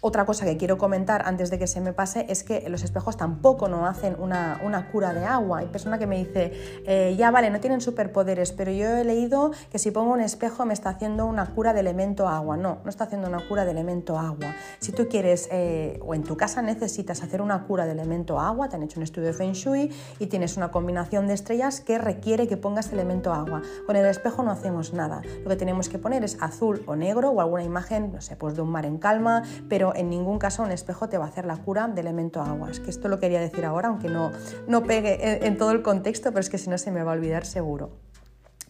otra 0.06 0.24
cosa 0.24 0.46
que 0.46 0.56
quiero 0.56 0.78
comentar 0.78 1.24
antes 1.26 1.50
de 1.50 1.58
que 1.58 1.66
se 1.66 1.82
me 1.82 1.92
pase 1.92 2.28
es 2.30 2.44
que 2.44 2.70
los 2.70 2.84
espejos 2.84 3.18
tampoco 3.18 3.68
no 3.68 3.88
hacen 3.88 4.16
una, 4.20 4.88
cura 4.92 5.16
de 5.16 5.26
agua. 5.26 5.60
Hay 5.60 5.66
persona 5.66 5.98
que 5.98 6.06
me 6.06 6.20
dice, 6.20 6.52
eh, 6.86 7.16
ya 7.18 7.32
vale, 7.32 7.50
no 7.50 7.60
tienen 7.60 7.82
superpoderes, 7.82 8.52
pero 8.52 8.72
yo 8.72 8.86
he 8.86 9.04
leído 9.04 9.50
que 9.72 9.80
si 9.80 9.90
pongo 9.90 10.14
un 10.14 10.22
espejo 10.22 10.64
me 10.64 10.76
está 10.76 10.90
haciendo 10.90 11.26
una 11.26 11.48
cura 11.56 11.74
de 11.74 11.80
elemento 11.80 12.28
agua. 12.28 12.56
No, 12.56 12.82
no 12.84 12.90
está 12.92 13.06
haciendo 13.06 13.28
una 13.28 13.48
cura 13.48 13.66
de 13.66 13.72
elemento 13.72 14.20
agua. 14.20 14.54
Si 14.78 14.92
tú 14.92 15.08
quieres 15.08 15.50
eh, 15.52 16.00
o 16.06 16.14
en 16.14 16.22
tu 16.22 16.38
casa 16.38 16.62
necesitas 16.62 17.24
hacer 17.24 17.42
una 17.42 17.64
cura 17.64 17.88
de 17.88 17.94
elemento 17.94 18.40
agua, 18.40 18.70
te 18.70 18.76
han 18.76 18.84
hecho 18.84 19.00
un 19.00 19.04
estudio 19.06 19.30
de 19.30 19.34
Feng 19.34 19.54
Shui 19.54 19.92
y 20.20 20.28
tienes 20.28 20.56
una 20.56 20.70
combinación 20.70 21.26
de 21.26 21.34
estrellas 21.34 21.82
que 21.82 21.98
requiere 21.98 22.48
que 22.48 22.58
pongas 22.58 22.94
elemento 22.94 23.34
agua. 23.34 23.64
Con 23.88 23.96
el 23.96 24.06
espejo 24.06 24.44
no 24.44 24.52
hacemos 24.52 24.94
nada. 24.94 25.24
Lo 25.44 25.50
que 25.50 25.56
tenemos 25.56 25.90
que 25.90 25.98
poner 25.98 26.24
es 26.24 26.38
azul 26.42 26.84
o 26.86 26.96
negro 26.96 27.32
o 27.32 27.42
alguna 27.42 27.64
imagen, 27.64 28.14
no 28.14 28.22
sé, 28.22 28.36
pues 28.36 28.56
de 28.56 28.62
un 28.62 28.70
mar 28.70 28.86
en 28.86 29.00
calma, 29.00 29.42
pero 29.68 29.95
en 29.96 30.10
ningún 30.10 30.40
caso 30.40 30.64
un 30.64 30.72
espejo 30.72 31.10
te 31.10 31.18
va 31.18 31.26
a 31.26 31.28
hacer 31.28 31.46
la 31.46 31.58
cura 31.58 31.88
de 31.88 32.02
elemento 32.02 32.42
agua. 32.42 32.70
Es 32.72 32.80
que 32.80 32.90
esto 32.90 33.08
lo 33.08 33.20
quería 33.20 33.40
decir 33.40 33.66
ahora, 33.66 33.90
aunque 33.90 34.10
no, 34.10 34.32
no 34.68 34.84
pegue 34.84 35.46
en 35.46 35.58
todo 35.58 35.72
el 35.72 35.82
contexto, 35.82 36.30
pero 36.30 36.42
es 36.42 36.50
que 36.50 36.58
si 36.58 36.70
no 36.70 36.78
se 36.78 36.92
me 36.92 37.04
va 37.04 37.12
a 37.12 37.16
olvidar 37.16 37.46
seguro. 37.46 38.05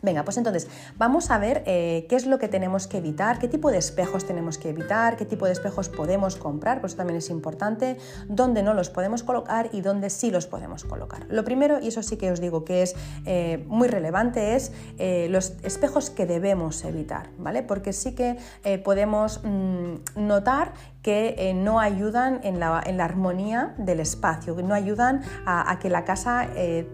Venga, 0.01 0.23
pues 0.23 0.37
entonces 0.37 0.67
vamos 0.97 1.31
a 1.31 1.37
ver 1.37 1.63
eh, 1.65 2.05
qué 2.09 2.15
es 2.15 2.25
lo 2.25 2.37
que 2.37 2.49
tenemos 2.49 2.87
que 2.87 2.97
evitar, 2.97 3.39
qué 3.39 3.47
tipo 3.47 3.71
de 3.71 3.77
espejos 3.77 4.25
tenemos 4.25 4.57
que 4.57 4.69
evitar, 4.69 5.15
qué 5.15 5.25
tipo 5.25 5.45
de 5.45 5.53
espejos 5.53 5.87
podemos 5.87 6.35
comprar, 6.35 6.81
pues 6.81 6.91
eso 6.91 6.97
también 6.97 7.17
es 7.17 7.29
importante, 7.29 7.97
dónde 8.27 8.61
no 8.61 8.73
los 8.73 8.89
podemos 8.89 9.23
colocar 9.23 9.69
y 9.71 9.81
dónde 9.81 10.09
sí 10.09 10.31
los 10.31 10.47
podemos 10.47 10.83
colocar. 10.83 11.25
Lo 11.29 11.45
primero, 11.45 11.79
y 11.79 11.87
eso 11.87 12.03
sí 12.03 12.17
que 12.17 12.31
os 12.31 12.41
digo 12.41 12.65
que 12.65 12.81
es 12.81 12.95
eh, 13.25 13.63
muy 13.67 13.87
relevante, 13.87 14.55
es 14.55 14.73
eh, 14.97 15.27
los 15.29 15.53
espejos 15.63 16.09
que 16.09 16.25
debemos 16.25 16.83
evitar, 16.83 17.29
¿vale? 17.37 17.63
Porque 17.63 17.93
sí 17.93 18.13
que 18.15 18.37
podemos 18.83 19.41
mm, 19.43 19.95
notar 20.27 20.73
que 21.01 21.53
no 21.55 21.79
ayudan 21.79 22.39
en 22.43 22.59
la, 22.59 22.79
armonía 22.79 23.75
del 23.77 23.99
espacio, 23.99 24.55
no 24.63 24.73
ayudan 24.73 25.21
a, 25.45 25.77
que 25.79 25.89
la 25.89 26.03
casa 26.03 26.49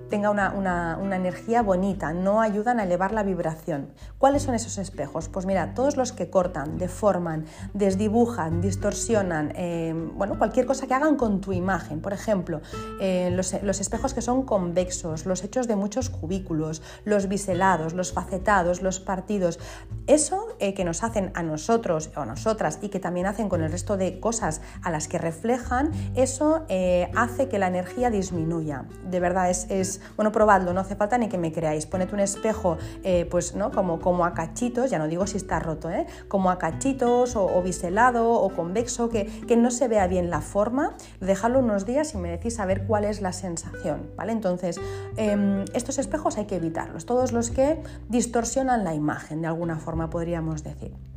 tenga 0.10 0.30
una, 0.30 0.98
una 1.02 1.16
energía 1.16 1.62
bonita, 1.62 2.12
no 2.12 2.42
ayudan 2.42 2.82
a 2.82 2.86
elevar 2.92 3.14
la 3.14 3.24
vibración. 3.24 3.94
¿Cuáles 4.18 4.44
son 4.44 4.54
esos 4.54 4.78
espejos? 4.78 5.30
Pues 5.30 5.46
mira, 5.46 5.74
todos 5.74 5.96
los 5.96 6.12
que 6.12 6.30
cortan, 6.30 6.78
deforman, 6.78 7.46
desdibujan, 7.74 8.60
distorsionan, 8.60 9.54
eh, 9.56 9.94
bueno, 10.16 10.38
cualquier 10.38 10.66
cosa 10.66 10.88
que 10.88 10.94
hagan 10.94 11.16
con 11.16 11.40
tu 11.40 11.54
imagen. 11.54 12.02
Por 12.02 12.12
ejemplo, 12.12 12.60
eh, 13.00 13.32
los, 13.32 13.54
espejos 13.80 14.14
que 14.14 14.22
son 14.22 14.44
convexos, 14.44 15.26
los 15.26 15.46
hechos 15.46 15.70
de 15.70 15.78
muchos 15.78 16.10
cubículos, 16.10 16.82
los 17.06 17.30
biselados, 17.30 17.94
los 17.94 18.12
facetados, 18.12 18.82
los 18.82 19.00
partidos. 19.00 19.58
Eso 20.08 20.48
eh, 20.60 20.74
que 20.74 20.84
nos 20.84 21.04
hacen 21.04 21.32
a 21.34 21.44
nosotros 21.44 22.12
o 22.18 22.20
a 22.20 22.26
nosotras 22.26 22.80
y 22.82 22.90
que 22.90 23.00
también 23.00 23.26
hacen 23.26 23.48
con 23.48 23.64
el 23.64 23.72
resto 23.72 23.96
de 23.96 24.20
cosas 24.20 24.62
a 24.84 24.92
las 24.92 25.08
que 25.08 25.18
reflejan, 25.18 25.92
eso 26.16 26.66
hace 27.16 27.48
que 27.48 27.60
la 27.60 27.68
energía 27.68 28.10
disminuya. 28.10 28.86
De 29.10 29.20
verdad, 29.20 29.50
es, 29.50 29.68
es, 29.70 30.02
bueno, 30.18 30.32
probadlo, 30.32 30.74
no 30.74 30.82
hace 30.82 30.96
falta 30.96 31.18
ni 31.18 31.30
que 31.30 31.38
me 31.38 31.54
creáis. 31.54 31.86
Poned 31.86 32.12
un 32.12 32.20
espejo 32.20 32.78
eh, 33.04 33.28
pues, 33.30 33.56
¿no? 33.56 33.72
Como, 33.72 34.00
como 34.00 34.26
a 34.26 34.34
cachitos, 34.34 34.90
ya 34.90 35.00
no 35.00 35.08
digo 35.08 35.28
si 35.28 35.38
está 35.38 35.60
roto, 35.60 35.90
¿eh? 35.90 36.08
como 36.28 36.50
a 36.52 36.58
cachitos 36.58 37.36
o, 37.36 37.62
biselado 37.62 38.32
o 38.32 38.50
convexo, 38.50 39.10
que, 39.10 39.26
que, 39.26 39.58
no 39.58 39.72
se 39.72 39.88
vea 39.88 40.08
bien 40.08 40.30
la 40.30 40.42
forma, 40.42 40.96
dejarlo 41.20 41.60
unos 41.60 41.86
días 41.86 42.14
y 42.14 42.18
me 42.18 42.30
decís 42.30 42.60
a 42.60 42.66
ver 42.66 42.86
cuál 42.88 43.06
es 43.06 43.22
la 43.22 43.34
sensación, 43.34 44.10
¿vale? 44.16 44.32
Entonces, 44.32 44.80
em, 45.18 45.66
estos 45.74 46.00
espejos 46.00 46.38
hay 46.38 46.46
que 46.46 46.56
evitarlos, 46.56 47.06
todos 47.06 47.32
los 47.32 47.52
que 47.52 47.82
distorsionan 48.10 48.84
la 48.84 48.94
imagen, 48.94 49.42
de 49.42 49.48
alguna 49.48 49.78
forma 49.78 50.10
podríamos 50.10 50.64
decir. 50.64 51.11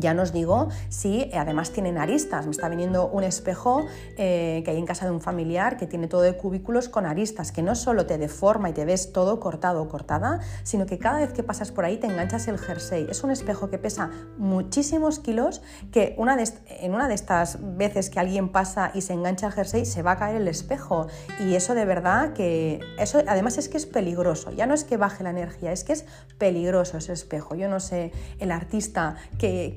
Ya 0.00 0.14
nos 0.14 0.32
digo 0.32 0.68
si 0.88 1.20
eh, 1.20 1.32
además 1.36 1.70
tienen 1.70 1.98
aristas. 1.98 2.46
Me 2.46 2.52
está 2.52 2.68
viniendo 2.68 3.08
un 3.08 3.22
espejo 3.22 3.86
eh, 4.16 4.62
que 4.64 4.70
hay 4.70 4.78
en 4.78 4.86
casa 4.86 5.04
de 5.04 5.12
un 5.12 5.20
familiar 5.20 5.76
que 5.76 5.86
tiene 5.86 6.08
todo 6.08 6.22
de 6.22 6.36
cubículos 6.36 6.88
con 6.88 7.06
aristas, 7.06 7.52
que 7.52 7.62
no 7.62 7.74
solo 7.74 8.06
te 8.06 8.18
deforma 8.18 8.70
y 8.70 8.72
te 8.72 8.84
ves 8.84 9.12
todo 9.12 9.40
cortado 9.40 9.82
o 9.82 9.88
cortada, 9.88 10.40
sino 10.62 10.86
que 10.86 10.98
cada 10.98 11.18
vez 11.18 11.32
que 11.32 11.42
pasas 11.42 11.70
por 11.70 11.84
ahí 11.84 11.98
te 11.98 12.06
enganchas 12.06 12.48
el 12.48 12.58
jersey. 12.58 13.06
Es 13.10 13.22
un 13.22 13.30
espejo 13.30 13.70
que 13.70 13.78
pesa 13.78 14.10
muchísimos 14.38 15.18
kilos, 15.18 15.62
que 15.92 16.14
una 16.18 16.36
en 16.68 16.94
una 16.94 17.08
de 17.08 17.14
estas 17.14 17.58
veces 17.76 18.08
que 18.08 18.20
alguien 18.20 18.48
pasa 18.50 18.92
y 18.94 19.02
se 19.02 19.12
engancha 19.12 19.48
el 19.48 19.52
jersey 19.52 19.84
se 19.84 20.02
va 20.02 20.12
a 20.12 20.16
caer 20.18 20.36
el 20.36 20.48
espejo. 20.48 21.06
Y 21.40 21.54
eso 21.54 21.74
de 21.74 21.84
verdad 21.84 22.32
que... 22.32 22.80
Eso 22.98 23.22
además 23.26 23.58
es 23.58 23.68
que 23.68 23.76
es 23.76 23.86
peligroso. 23.86 24.50
Ya 24.52 24.66
no 24.66 24.74
es 24.74 24.84
que 24.84 24.96
baje 24.96 25.22
la 25.24 25.30
energía, 25.30 25.72
es 25.72 25.84
que 25.84 25.92
es 25.92 26.04
peligroso 26.38 26.98
ese 26.98 27.12
espejo. 27.12 27.54
Yo 27.54 27.68
no 27.68 27.80
sé, 27.80 28.12
el 28.38 28.50
artista 28.50 29.16
que, 29.38 29.72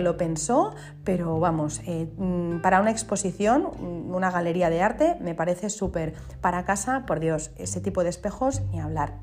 lo 0.00 0.16
pensó, 0.16 0.74
pero 1.04 1.38
vamos, 1.38 1.80
eh, 1.86 2.08
mm, 2.16 2.60
para 2.60 2.80
una 2.80 2.90
exposición, 2.90 3.62
mm, 3.62 4.14
una 4.14 4.30
galería 4.30 4.70
de 4.70 4.82
arte, 4.82 5.16
me 5.20 5.34
parece 5.34 5.70
súper. 5.70 6.14
Para 6.40 6.64
casa, 6.64 7.04
por 7.06 7.20
Dios, 7.20 7.50
ese 7.56 7.80
tipo 7.80 8.02
de 8.02 8.10
espejos, 8.10 8.62
ni 8.72 8.80
hablar. 8.80 9.14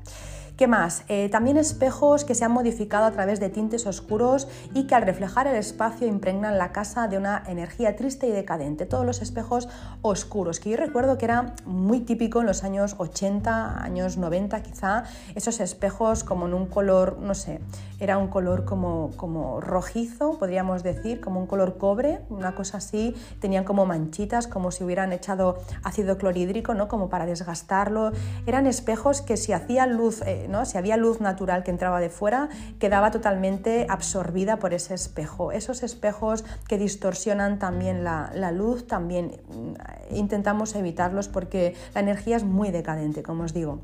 ¿Qué 0.60 0.66
más? 0.66 1.04
Eh, 1.08 1.30
también 1.30 1.56
espejos 1.56 2.26
que 2.26 2.34
se 2.34 2.44
han 2.44 2.52
modificado 2.52 3.06
a 3.06 3.10
través 3.12 3.40
de 3.40 3.48
tintes 3.48 3.86
oscuros 3.86 4.46
y 4.74 4.86
que 4.86 4.94
al 4.94 5.00
reflejar 5.00 5.46
el 5.46 5.56
espacio 5.56 6.06
impregnan 6.06 6.58
la 6.58 6.70
casa 6.70 7.08
de 7.08 7.16
una 7.16 7.42
energía 7.46 7.96
triste 7.96 8.26
y 8.26 8.30
decadente. 8.30 8.84
Todos 8.84 9.06
los 9.06 9.22
espejos 9.22 9.70
oscuros, 10.02 10.60
que 10.60 10.68
yo 10.68 10.76
recuerdo 10.76 11.16
que 11.16 11.24
era 11.24 11.54
muy 11.64 12.00
típico 12.00 12.42
en 12.42 12.46
los 12.46 12.62
años 12.62 12.94
80, 12.98 13.82
años 13.82 14.18
90 14.18 14.62
quizá, 14.62 15.04
esos 15.34 15.60
espejos 15.60 16.24
como 16.24 16.46
en 16.46 16.52
un 16.52 16.66
color, 16.66 17.16
no 17.22 17.34
sé, 17.34 17.62
era 17.98 18.18
un 18.18 18.28
color 18.28 18.66
como, 18.66 19.12
como 19.16 19.62
rojizo, 19.62 20.38
podríamos 20.38 20.82
decir, 20.82 21.22
como 21.22 21.40
un 21.40 21.46
color 21.46 21.78
cobre, 21.78 22.20
una 22.28 22.54
cosa 22.54 22.78
así, 22.78 23.14
tenían 23.40 23.64
como 23.64 23.86
manchitas, 23.86 24.46
como 24.46 24.70
si 24.72 24.84
hubieran 24.84 25.14
echado 25.14 25.56
ácido 25.84 26.18
clorhídrico, 26.18 26.74
¿no? 26.74 26.86
como 26.86 27.08
para 27.08 27.24
desgastarlo. 27.24 28.12
Eran 28.46 28.66
espejos 28.66 29.22
que 29.22 29.38
si 29.38 29.54
hacía 29.54 29.86
luz... 29.86 30.20
Eh, 30.26 30.48
si 30.64 30.78
había 30.78 30.96
luz 30.96 31.20
natural 31.20 31.62
que 31.62 31.70
entraba 31.70 32.00
de 32.00 32.10
fuera, 32.10 32.48
quedaba 32.78 33.10
totalmente 33.10 33.86
absorbida 33.88 34.58
por 34.58 34.74
ese 34.74 34.94
espejo. 34.94 35.52
Esos 35.52 35.82
espejos 35.82 36.44
que 36.68 36.78
distorsionan 36.78 37.58
también 37.58 38.04
la, 38.04 38.52
luz, 38.52 38.86
también 38.86 39.40
mm, 39.48 40.14
intentamos 40.14 40.74
evitarlos 40.74 41.28
porque 41.28 41.74
la 41.94 42.00
energía 42.00 42.36
es 42.36 42.44
muy 42.44 42.70
decadente, 42.70 43.22
como 43.22 43.44
os 43.44 43.54
digo. 43.54 43.80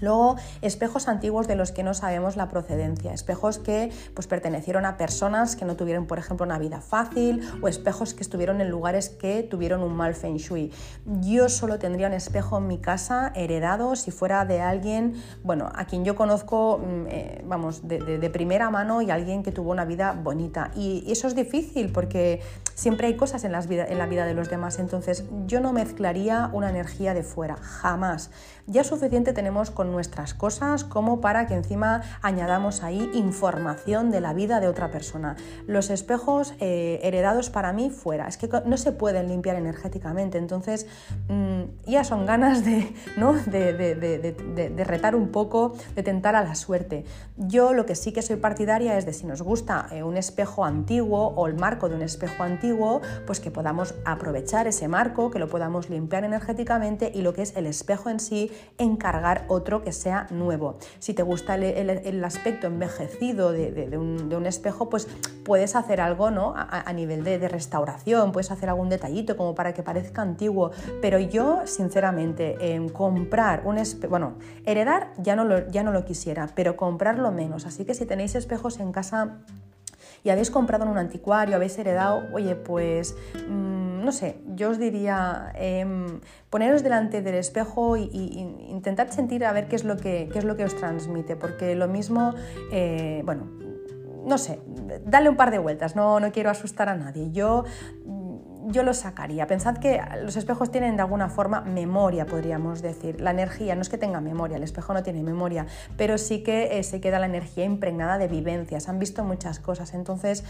Luego, 0.00 0.36
espejos 0.62 1.08
antiguos 1.08 1.48
de 1.48 1.56
los 1.56 1.72
que 1.72 1.82
no 1.82 1.94
sabemos 1.94 2.36
la 2.36 2.48
procedencia, 2.48 3.12
espejos 3.12 3.58
que 3.58 3.90
pues, 4.14 4.26
pertenecieron 4.26 4.84
a 4.84 4.96
personas 4.96 5.56
que 5.56 5.64
no 5.64 5.76
tuvieron, 5.76 6.06
por 6.06 6.18
ejemplo, 6.18 6.46
una 6.46 6.58
vida 6.58 6.80
fácil 6.80 7.40
o 7.62 7.68
espejos 7.68 8.14
que 8.14 8.22
estuvieron 8.22 8.60
en 8.60 8.70
lugares 8.70 9.08
que 9.08 9.42
tuvieron 9.42 9.82
un 9.82 9.94
mal 9.94 10.14
feng 10.14 10.36
shui. 10.36 10.72
Yo 11.20 11.48
solo 11.48 11.78
tendría 11.78 12.08
un 12.08 12.14
espejo 12.14 12.58
en 12.58 12.66
mi 12.66 12.78
casa 12.78 13.32
heredado 13.34 13.96
si 13.96 14.10
fuera 14.10 14.44
de 14.44 14.60
alguien, 14.60 15.14
bueno, 15.42 15.70
a 15.74 15.84
quien 15.86 16.04
yo 16.04 16.14
conozco, 16.16 16.78
mm, 16.78 17.06
eh, 17.08 17.44
vamos, 17.46 17.86
de, 17.86 18.28
primera 18.28 18.68
mano 18.70 19.00
y 19.00 19.10
alguien 19.10 19.42
que 19.42 19.52
tuvo 19.52 19.70
una 19.70 19.84
vida 19.84 20.12
bonita. 20.12 20.70
Y, 20.74 21.04
eso 21.10 21.26
es 21.26 21.34
difícil 21.34 21.90
porque 21.92 22.42
siempre 22.74 23.06
hay 23.06 23.16
cosas 23.16 23.44
en, 23.44 23.52
las 23.52 23.68
en 23.70 23.98
la 23.98 24.06
vida 24.06 24.26
de 24.26 24.34
los 24.34 24.50
demás, 24.50 24.78
entonces 24.78 25.24
yo 25.46 25.60
no 25.60 25.72
mezclaría 25.72 26.50
una 26.52 26.68
energía 26.68 27.14
de 27.14 27.22
fuera, 27.22 27.56
jamás. 27.56 28.30
Ya 28.70 28.84
suficiente 28.84 29.32
tenemos 29.32 29.70
con 29.70 29.92
nuestras 29.92 30.34
cosas 30.34 30.84
como 30.84 31.22
para 31.22 31.46
que 31.46 31.54
encima 31.54 32.02
añadamos 32.20 32.82
ahí 32.82 33.10
información 33.14 34.10
de 34.10 34.20
la 34.20 34.34
vida 34.34 34.60
de 34.60 34.68
otra 34.68 34.90
persona. 34.90 35.36
Los 35.66 35.88
espejos 35.88 36.52
eh, 36.60 37.00
heredados 37.02 37.48
para 37.48 37.72
mí 37.72 37.88
fuera, 37.88 38.28
es 38.28 38.36
que 38.36 38.50
no 38.66 38.76
se 38.76 38.92
pueden 38.92 39.28
limpiar 39.28 39.56
energéticamente, 39.56 40.36
entonces 40.36 40.86
mm, 41.28 41.62
ya 41.86 42.04
son 42.04 42.26
ganas 42.26 42.62
de, 42.62 42.92
¿no? 43.16 43.32
de, 43.32 44.84
retar 44.86 45.16
un 45.16 45.30
poco, 45.30 45.72
de 45.94 46.02
tentar 46.02 46.36
a 46.36 46.44
la 46.44 46.54
suerte. 46.54 47.06
Yo 47.38 47.72
lo 47.72 47.86
que 47.86 47.94
sí 47.94 48.12
que 48.12 48.20
soy 48.20 48.36
partidaria 48.36 48.98
es 48.98 49.06
de 49.06 49.14
si 49.14 49.24
nos 49.26 49.40
gusta 49.40 49.88
eh, 49.92 50.02
un 50.02 50.18
espejo 50.18 50.66
antiguo 50.66 51.28
o 51.28 51.46
el 51.46 51.54
marco 51.54 51.88
de 51.88 51.94
un 51.94 52.02
espejo 52.02 52.42
antiguo, 52.42 53.00
pues 53.26 53.40
que 53.40 53.50
podamos 53.50 53.94
aprovechar 54.04 54.66
ese 54.66 54.88
marco, 54.88 55.30
que 55.30 55.38
lo 55.38 55.48
podamos 55.48 55.88
limpiar 55.88 56.24
energéticamente 56.24 57.10
y 57.14 57.22
lo 57.22 57.32
que 57.32 57.40
es 57.40 57.56
el 57.56 57.66
espejo 57.66 58.10
en 58.10 58.20
sí, 58.20 58.52
encargar 58.78 59.44
otro 59.48 59.82
que 59.82 59.92
sea 59.92 60.26
nuevo. 60.30 60.76
Si 60.98 61.14
te 61.14 61.22
gusta 61.22 61.56
el, 61.56 62.24
aspecto 62.24 62.66
envejecido 62.66 63.52
de, 63.52 63.96
un, 63.98 64.46
espejo, 64.46 64.88
pues 64.88 65.08
puedes 65.44 65.76
hacer 65.76 66.00
algo 66.00 66.30
¿no? 66.30 66.54
a, 66.56 66.92
nivel 66.92 67.24
de, 67.24 67.48
restauración, 67.48 68.32
puedes 68.32 68.50
hacer 68.50 68.68
algún 68.68 68.88
detallito 68.88 69.36
como 69.36 69.54
para 69.54 69.72
que 69.74 69.82
parezca 69.82 70.22
antiguo, 70.22 70.70
pero 71.00 71.18
yo 71.18 71.62
sinceramente 71.66 72.74
en 72.74 72.88
comprar 72.88 73.62
un 73.66 73.78
espejo, 73.78 74.10
bueno, 74.10 74.34
heredar 74.64 75.12
ya 75.18 75.36
no, 75.36 75.44
lo, 75.44 75.68
ya 75.68 75.82
no 75.82 75.92
lo 75.92 76.04
quisiera, 76.04 76.48
pero 76.54 76.76
comprarlo 76.76 77.30
menos, 77.32 77.66
así 77.66 77.84
que 77.84 77.94
si 77.94 78.06
tenéis 78.06 78.34
espejos 78.34 78.80
en 78.80 78.92
casa 78.92 79.38
y 80.24 80.30
habéis 80.30 80.50
comprado 80.50 80.84
en 80.84 80.90
un 80.90 80.98
anticuario, 80.98 81.56
habéis 81.56 81.78
heredado, 81.78 82.24
oye, 82.32 82.54
pues... 82.54 83.16
Mm, 83.48 83.78
no 84.08 84.12
sé, 84.12 84.40
yo 84.56 84.70
os 84.70 84.78
diría 84.78 85.52
em, 85.54 86.20
poneros 86.48 86.82
delante 86.82 87.20
del 87.20 87.34
espejo 87.34 87.94
e 87.96 88.08
intentar 88.70 89.12
sentir 89.12 89.44
a 89.44 89.52
ver 89.52 89.68
qué 89.68 89.76
es 89.76 89.84
lo 89.84 89.98
que, 89.98 90.30
es 90.34 90.44
lo 90.44 90.56
que 90.56 90.64
os 90.64 90.74
transmite, 90.76 91.36
porque 91.36 91.74
lo 91.74 91.88
mismo, 91.88 92.32
eh, 92.72 93.20
bueno, 93.26 93.50
no 94.24 94.38
sé, 94.38 94.60
dale 95.04 95.28
un 95.28 95.36
par 95.36 95.50
de 95.50 95.58
vueltas, 95.58 95.94
no, 95.94 96.20
no 96.20 96.32
quiero 96.32 96.48
asustar 96.48 96.88
a 96.88 96.96
nadie. 96.96 97.30
Yo 97.32 97.64
yo 98.70 98.82
lo 98.82 98.92
sacaría. 98.92 99.46
Pensad 99.46 99.78
que 99.78 100.00
los 100.22 100.36
espejos 100.36 100.70
tienen 100.70 100.96
de 100.96 101.02
alguna 101.02 101.28
forma 101.28 101.62
memoria, 101.62 102.26
podríamos 102.26 102.82
decir. 102.82 103.20
La 103.20 103.30
energía, 103.30 103.74
no 103.74 103.82
es 103.82 103.88
que 103.88 103.98
tenga 103.98 104.20
memoria, 104.20 104.58
el 104.58 104.62
espejo 104.62 104.92
no 104.92 105.02
tiene 105.02 105.22
memoria, 105.22 105.66
pero 105.96 106.18
sí 106.18 106.42
que 106.42 106.78
eh, 106.78 106.82
se 106.82 107.00
queda 107.00 107.18
la 107.18 107.26
energía 107.26 107.64
impregnada 107.64 108.18
de 108.18 108.28
vivencias. 108.28 108.88
Han 108.88 108.98
visto 108.98 109.24
muchas 109.24 109.58
cosas. 109.58 109.94
Entonces, 109.94 110.44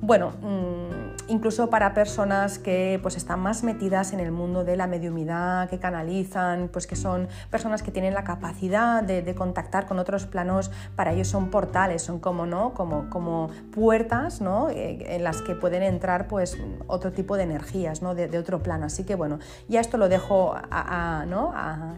bueno, 0.00 0.32
mm, 0.42 1.30
incluso 1.30 1.70
para 1.70 1.94
personas 1.94 2.58
que 2.58 2.98
pues, 3.02 3.16
están 3.16 3.40
más 3.40 3.62
metidas 3.62 4.12
en 4.12 4.20
el 4.20 4.32
mundo 4.32 4.64
de 4.64 4.76
la 4.76 4.86
mediumidad, 4.86 5.68
que 5.68 5.78
canalizan, 5.78 6.68
pues 6.72 6.86
que 6.86 6.96
son 6.96 7.28
personas 7.50 7.82
que 7.82 7.92
tienen 7.92 8.14
la 8.14 8.24
capacidad 8.24 9.02
de, 9.02 9.30
contactar 9.30 9.86
con 9.86 10.00
otros 10.00 10.26
planos, 10.26 10.72
para 10.96 11.12
ellos 11.12 11.28
son 11.28 11.50
portales, 11.50 12.02
son 12.02 12.18
como, 12.18 12.46
¿no? 12.46 12.74
como, 12.74 13.08
como 13.10 13.48
puertas 13.72 14.40
¿no? 14.40 14.68
Eh, 14.68 15.14
en 15.14 15.22
las 15.22 15.40
que 15.40 15.54
pueden 15.54 15.84
entrar 15.84 16.26
pues, 16.26 16.58
otro 16.88 17.12
tipo 17.12 17.36
de 17.36 17.44
energía 17.44 17.59
¿no? 18.02 18.14
de, 18.14 18.38
otro 18.38 18.62
plano. 18.62 18.86
Así 18.86 19.04
que 19.04 19.14
bueno, 19.14 19.38
ya 19.68 19.80
esto 19.80 19.98
lo 19.98 20.08
dejo 20.08 20.54
a, 20.54 21.24
¿no? 21.26 21.52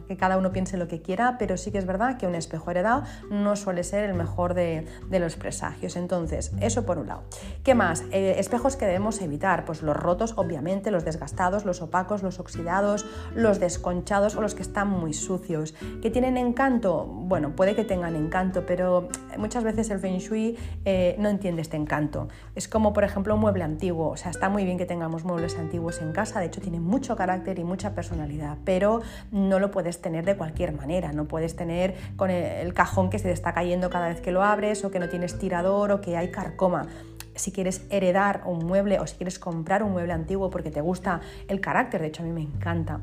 que 0.09 0.16
cada 0.16 0.38
uno 0.38 0.52
piense 0.52 0.76
lo 0.76 0.88
que 0.88 1.02
quiera, 1.02 1.37
pero 1.38 1.57
sí 1.57 1.71
que 1.71 1.78
es 1.78 1.87
verdad 1.87 2.16
que 2.16 2.26
un 2.26 2.35
espejo 2.35 2.71
heredado 2.71 3.04
no 3.31 3.57
suele 3.57 3.85
ser 3.85 4.04
el 4.04 4.14
mejor 4.14 4.54
de, 4.54 4.87
los 5.11 5.37
presagios. 5.37 5.97
Entonces, 5.97 6.52
eso 6.61 6.85
por 6.85 6.99
un 6.99 7.07
lado. 7.07 7.23
¿Qué 7.62 7.75
más? 7.75 8.02
Eh, 8.11 8.35
espejos 8.38 8.76
que 8.76 8.87
debemos 8.87 9.21
evitar, 9.21 9.64
pues 9.64 9.83
los 9.83 9.97
rotos, 9.97 10.35
obviamente, 10.37 10.90
los 10.90 11.04
desgastados, 11.04 11.64
los 11.64 11.81
opacos, 11.81 12.23
los 12.23 12.40
oxidados, 12.40 13.07
los 13.35 13.61
desconchados 13.61 14.37
o 14.37 14.40
los 14.40 14.54
que 14.54 14.62
están 14.62 14.88
muy 14.88 15.12
sucios. 15.12 15.75
¿Que 16.00 16.11
tienen 16.11 16.37
encanto? 16.37 17.04
Bueno, 17.07 17.54
puede 17.54 17.75
que 17.75 17.85
tengan 17.85 18.16
encanto, 18.16 18.64
pero 18.66 19.09
muchas 19.38 19.64
veces 19.64 19.90
el 19.90 19.99
Feng 19.99 20.19
Shui 20.19 20.59
eh, 20.85 21.16
no 21.19 21.28
entiende 21.28 21.62
este 21.62 21.76
encanto. 21.76 22.28
Es 22.54 22.69
como, 22.69 22.92
por 22.92 23.04
ejemplo, 23.04 23.35
un 23.35 23.40
mueble 23.40 23.64
antiguo. 23.64 24.11
O 24.11 24.16
sea, 24.16 24.31
está 24.31 24.49
muy 24.49 24.64
bien 24.64 24.78
que 24.78 24.87
tengamos 24.87 25.25
muebles 25.25 25.51
antiguos 25.56 26.00
en 26.00 26.12
casa, 26.12 26.40
de 26.40 26.47
hecho 26.47 26.61
tiene 26.61 26.80
mucho 26.80 27.16
carácter 27.16 27.59
y 27.59 27.64
mucha 27.64 27.94
personalidad, 27.94 28.59
pero 28.64 29.00
no 29.30 29.59
lo 29.59 29.71
puedes 29.71 30.00
tener 30.00 30.25
de 30.25 30.37
cualquier 30.37 30.73
manera, 30.73 31.12
no 31.12 31.26
puedes 31.26 31.56
tener 31.56 31.94
con 32.16 32.30
el 32.30 32.73
cajón 32.75 33.11
que 33.11 33.18
se 33.18 33.25
te 33.25 33.32
está 33.32 33.52
cayendo 33.52 33.90
cada 33.90 34.09
vez 34.09 34.21
que 34.21 34.32
lo 34.32 34.42
abres 34.42 34.85
o 34.85 34.90
que 34.90 34.99
no 34.99 35.09
tienes 35.09 35.38
tirador 35.38 35.92
o 35.92 36.00
que 36.00 36.16
hay 36.16 36.30
carcoma. 36.30 36.87
Si 37.35 37.50
quieres 37.50 37.87
heredar 37.90 38.42
un 38.44 38.66
mueble 38.66 39.00
o 39.00 39.06
si 39.06 39.16
quieres 39.16 39.38
comprar 39.38 39.82
un 39.82 39.92
mueble 39.92 40.12
antiguo 40.12 40.50
porque 40.50 40.71
te 40.71 40.80
gusta 40.80 41.21
el 41.49 41.61
carácter, 41.61 42.00
de 42.02 42.09
hecho 42.09 42.23
a 42.23 42.26
mí 42.26 42.32
me 42.32 42.42
encanta 42.42 43.00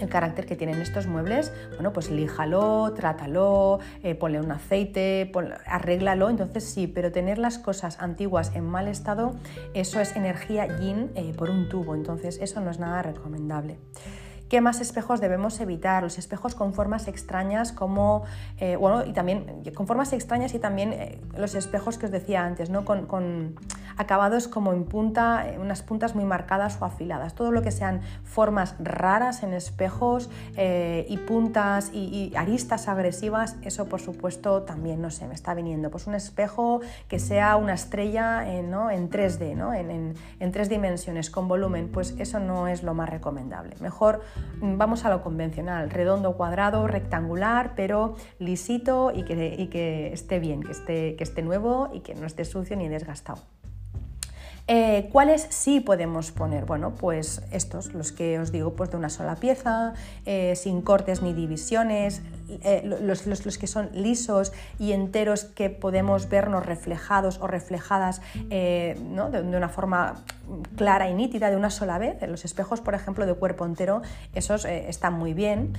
el 0.00 0.08
carácter 0.08 0.46
que 0.46 0.56
tienen 0.56 0.80
estos 0.80 1.06
muebles, 1.06 1.52
bueno, 1.74 1.92
pues 1.92 2.10
líjalo, 2.10 2.92
trátalo, 2.94 3.80
eh, 4.02 4.14
ponle 4.14 4.40
un 4.40 4.50
aceite, 4.50 5.30
arréglalo, 5.66 6.30
entonces 6.30 6.64
sí, 6.64 6.86
pero 6.86 7.12
tener 7.12 7.38
las 7.38 7.58
cosas 7.58 8.00
antiguas 8.00 8.52
en 8.54 8.64
mal 8.66 8.88
estado, 8.88 9.34
eso 9.72 10.00
es 10.00 10.16
energía 10.16 10.78
yin 10.78 11.10
eh, 11.14 11.32
por 11.36 11.50
un 11.50 11.68
tubo, 11.68 11.94
entonces 11.94 12.38
eso 12.40 12.60
no 12.60 12.70
es 12.70 12.78
nada 12.78 13.02
recomendable. 13.02 13.78
¿Qué 14.48 14.60
más 14.60 14.80
espejos 14.80 15.20
debemos 15.20 15.58
evitar? 15.60 16.02
Los 16.02 16.18
espejos 16.18 16.54
con 16.54 16.74
formas 16.74 17.08
extrañas 17.08 17.72
como, 17.72 18.24
eh, 18.58 18.76
bueno, 18.76 19.04
y 19.04 19.12
también 19.12 19.64
con 19.74 19.86
formas 19.86 20.12
extrañas 20.12 20.54
y 20.54 20.58
también 20.58 20.92
eh, 20.92 21.20
los 21.36 21.54
espejos 21.54 21.98
que 21.98 22.06
os 22.06 22.12
decía 22.12 22.44
antes, 22.44 22.68
¿no? 22.68 22.84
Con, 22.84 23.56
acabados 23.96 24.48
como 24.48 24.72
en 24.72 24.84
punta, 24.84 25.48
eh, 25.48 25.58
unas 25.58 25.82
puntas 25.82 26.14
muy 26.14 26.24
marcadas 26.24 26.78
o 26.80 26.84
afiladas. 26.84 27.34
Todo 27.34 27.50
lo 27.50 27.62
que 27.62 27.70
sean 27.70 28.00
formas 28.24 28.74
raras 28.78 29.42
en 29.42 29.54
espejos 29.54 30.30
y 30.56 31.16
puntas 31.18 31.90
y, 31.92 32.32
aristas 32.36 32.88
agresivas, 32.88 33.56
eso 33.62 33.86
por 33.86 34.00
supuesto 34.00 34.62
también, 34.62 35.00
no 35.00 35.10
sé, 35.10 35.26
me 35.26 35.34
está 35.34 35.54
viniendo. 35.54 35.90
Pues 35.90 36.06
un 36.06 36.14
espejo 36.14 36.80
que 37.08 37.18
sea 37.18 37.56
una 37.56 37.74
estrella 37.74 38.52
en, 38.52 38.70
¿no? 38.70 38.90
en 38.90 39.10
3D, 39.10 39.54
¿no? 39.54 39.74
en, 39.74 40.14
en 40.40 40.52
tres 40.52 40.68
dimensiones, 40.68 41.30
con 41.30 41.48
volumen, 41.48 41.90
pues 41.92 42.14
eso 42.18 42.40
no 42.40 42.68
es 42.68 42.82
lo 42.82 42.94
más 42.94 43.08
recomendable. 43.08 43.76
Mejor 43.80 44.22
mm, 44.60 44.76
vamos 44.76 45.04
a 45.04 45.10
lo 45.10 45.22
convencional, 45.22 45.90
redondo, 45.90 46.36
cuadrado, 46.36 46.86
rectangular, 46.86 47.72
pero 47.74 48.16
lisito 48.38 49.12
y 49.14 49.24
que, 49.24 49.68
que 49.70 50.12
esté 50.12 50.38
bien, 50.38 50.62
que 50.62 50.72
esté, 50.72 51.16
que 51.16 51.24
esté 51.24 51.42
nuevo 51.42 51.90
y 51.92 52.00
que 52.00 52.14
no 52.14 52.26
esté 52.26 52.44
sucio 52.44 52.76
ni 52.76 52.88
desgastado. 52.88 53.42
Eh, 54.66 55.10
¿Cuáles 55.12 55.46
sí 55.50 55.80
podemos 55.80 56.32
poner? 56.32 56.64
Bueno, 56.64 56.94
pues 56.94 57.42
estos, 57.50 57.92
los 57.92 58.12
que 58.12 58.38
os 58.38 58.50
digo, 58.50 58.72
pues 58.72 58.90
de 58.90 58.96
una 58.96 59.10
sola 59.10 59.36
pieza, 59.36 59.92
eh, 60.24 60.56
sin 60.56 60.80
cortes 60.80 61.20
ni 61.20 61.34
divisiones, 61.34 62.22
eh, 62.62 62.82
los, 62.82 63.26
los, 63.26 63.58
que 63.58 63.66
son 63.66 63.90
lisos 63.92 64.52
y 64.78 64.92
enteros 64.92 65.44
que 65.44 65.68
podemos 65.68 66.30
vernos 66.30 66.64
reflejados 66.64 67.38
o 67.40 67.46
reflejadas 67.46 68.22
de, 68.48 68.96
una 69.44 69.68
forma 69.68 70.24
clara 70.76 71.08
y 71.08 71.14
nítida 71.14 71.50
de 71.50 71.56
una 71.56 71.70
sola 71.70 71.98
vez. 71.98 72.16
Los 72.26 72.44
espejos, 72.44 72.80
por 72.80 72.94
ejemplo, 72.94 73.26
de 73.26 73.34
cuerpo 73.34 73.66
entero, 73.66 74.02
esos 74.34 74.64
están 74.64 75.14
muy 75.14 75.34
bien. 75.34 75.72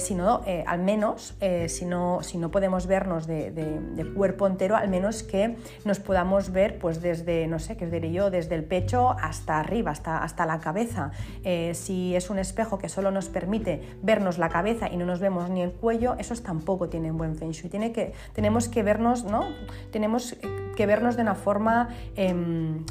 si 0.00 0.14
no, 0.14 0.42
al 0.66 0.80
menos, 0.80 1.34
si, 1.68 1.84
no, 1.84 2.22
si 2.22 2.38
no 2.38 2.50
podemos 2.50 2.86
vernos 2.86 3.26
de, 3.26 3.50
de, 3.50 4.12
cuerpo 4.14 4.46
entero, 4.46 4.76
al 4.76 4.88
menos 4.88 5.22
que 5.22 5.56
nos 5.84 5.98
podamos 5.98 6.52
ver 6.52 6.78
pues 6.78 7.02
desde, 7.02 7.46
no 7.46 7.58
sé, 7.58 7.76
qué 7.76 7.84
os 7.84 7.90
diré 7.90 8.10
yo, 8.10 8.17
desde 8.30 8.54
el 8.54 8.64
pecho 8.64 9.10
hasta 9.10 9.60
arriba, 9.60 9.92
hasta, 9.92 10.22
hasta 10.22 10.44
la 10.46 10.60
cabeza. 10.60 11.12
Eh, 11.44 11.72
si 11.74 12.14
es 12.14 12.30
un 12.30 12.38
espejo 12.38 12.78
que 12.78 12.88
solo 12.88 13.10
nos 13.10 13.28
permite 13.28 13.96
vernos 14.02 14.38
la 14.38 14.48
cabeza 14.48 14.88
y 14.90 14.96
no 14.96 15.06
nos 15.06 15.20
vemos 15.20 15.48
ni 15.50 15.62
el 15.62 15.72
cuello, 15.72 16.16
esos 16.18 16.42
tampoco 16.42 16.88
tienen 16.88 17.16
buen 17.16 17.36
feng 17.36 17.52
shui. 17.52 17.70
Tiene 17.70 17.92
que, 17.92 18.12
tenemos 18.34 18.68
que 18.68 18.82
vernos, 18.82 19.24
¿no? 19.24 19.44
Tenemos 19.90 20.36
que 20.76 20.86
vernos 20.86 21.16
de 21.16 21.22
una 21.22 21.34
forma, 21.34 21.88
eh, 22.16 22.34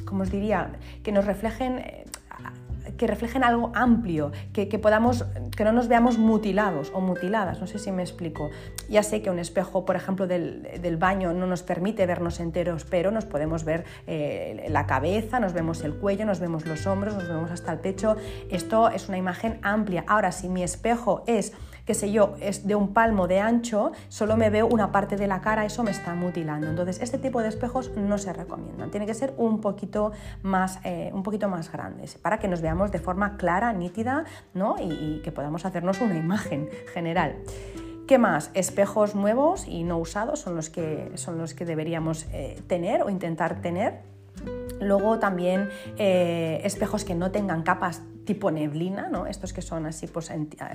como 0.05 0.24
os 0.24 0.31
diría, 0.31 0.72
que 1.03 1.12
nos 1.12 1.25
reflejen 1.25 1.79
eh, 1.79 2.05
que 2.98 3.08
reflejen 3.08 3.44
algo 3.44 3.72
amplio, 3.75 4.32
que, 4.54 4.66
podamos, 4.80 5.25
que 5.56 5.63
no 5.63 5.72
nos 5.72 5.88
veamos 5.88 6.18
mutilados 6.18 6.92
o 6.94 7.01
mutiladas, 7.01 7.60
no 7.62 7.68
sé 7.68 7.80
si 7.80 7.92
me 7.92 8.01
explico. 8.01 8.50
Ya 8.89 9.04
sé 9.04 9.22
que 9.22 9.30
un 9.30 9.39
espejo, 9.39 9.86
por 9.86 9.96
ejemplo, 9.96 10.27
del, 10.27 10.98
baño 10.98 11.34
no 11.34 11.46
nos 11.46 11.63
permite 11.63 12.06
vernos 12.06 12.39
enteros, 12.39 12.86
pero 12.86 13.12
nos 13.12 13.25
podemos 13.25 13.63
ver 13.63 13.86
eh, 14.08 14.66
la 14.70 14.88
cabeza, 14.88 15.39
nos 15.39 15.54
vemos 15.54 15.84
el 15.84 15.94
cuello, 15.94 16.25
nos 16.25 16.39
vemos 16.39 16.66
los 16.66 16.88
hombros, 16.88 17.13
nos 17.13 17.27
vemos 17.27 17.51
hasta 17.51 17.72
el 17.72 17.80
pecho. 17.80 18.16
Esto 18.50 18.89
es 18.89 19.08
una 19.08 19.18
imagen 19.18 19.60
amplia. 19.62 20.04
Ahora, 20.08 20.32
si 20.32 20.50
mi 20.50 20.63
espejo 20.63 21.24
es 21.27 21.54
qué 21.88 21.94
sé 21.94 22.12
yo, 22.12 22.36
es 22.41 22.67
de 22.67 22.75
un 22.75 22.94
palmo 22.94 23.27
de 23.27 23.39
ancho, 23.39 23.94
solo 24.10 24.36
me 24.36 24.50
veo 24.50 24.67
una 24.67 24.91
parte 24.91 25.15
de 25.15 25.25
la 25.25 25.39
cara, 25.39 25.65
eso 25.65 25.84
me 25.84 25.91
está 25.91 26.13
mutilando. 26.13 26.67
Entonces, 26.67 27.01
este 27.01 27.17
tipo 27.17 27.41
de 27.41 27.48
espejos 27.48 27.91
no 27.96 28.17
se 28.17 28.34
recomiendan. 28.34 28.91
Tiene 28.91 29.06
que 29.06 29.13
ser 29.13 29.34
un 29.38 29.62
poquito 29.62 30.12
más, 30.44 30.79
eh, 30.84 31.10
un 31.13 31.24
poquito 31.24 31.48
más 31.48 31.72
grandes 31.72 32.15
para 32.15 32.39
que 32.39 32.50
nos 32.50 32.62
veamos 32.62 32.91
de 32.91 33.00
forma 33.00 33.38
clara, 33.38 33.72
nítida 33.72 34.25
¿no? 34.53 34.75
y, 34.79 35.22
que 35.24 35.32
podamos 35.32 35.65
hacernos 35.65 36.01
una 36.01 36.17
imagen 36.17 36.70
general. 36.94 37.38
¿Qué 38.06 38.17
más? 38.17 38.51
Espejos 38.53 39.15
nuevos 39.15 39.65
y 39.65 39.84
no 39.84 39.98
usados 39.98 40.39
son 40.39 40.56
los 40.56 40.70
que, 40.70 41.12
son 41.15 41.38
los 41.38 41.53
que 41.53 41.65
deberíamos 41.65 42.25
eh, 42.34 42.62
tener 42.67 43.01
o 43.01 43.10
intentar 43.10 43.62
tener. 43.62 44.01
Luego 44.82 45.20
también 45.20 45.70
eh, 45.98 46.60
espejos 46.65 47.06
que 47.06 47.15
no 47.15 47.32
tengan 47.32 47.63
capas 47.63 48.01
tipo 48.27 48.51
neblina, 48.51 49.07
¿no? 49.10 49.25
estos 49.25 49.53
que 49.53 49.63
son 49.63 49.88
así 49.88 50.05
pues, 50.05 50.31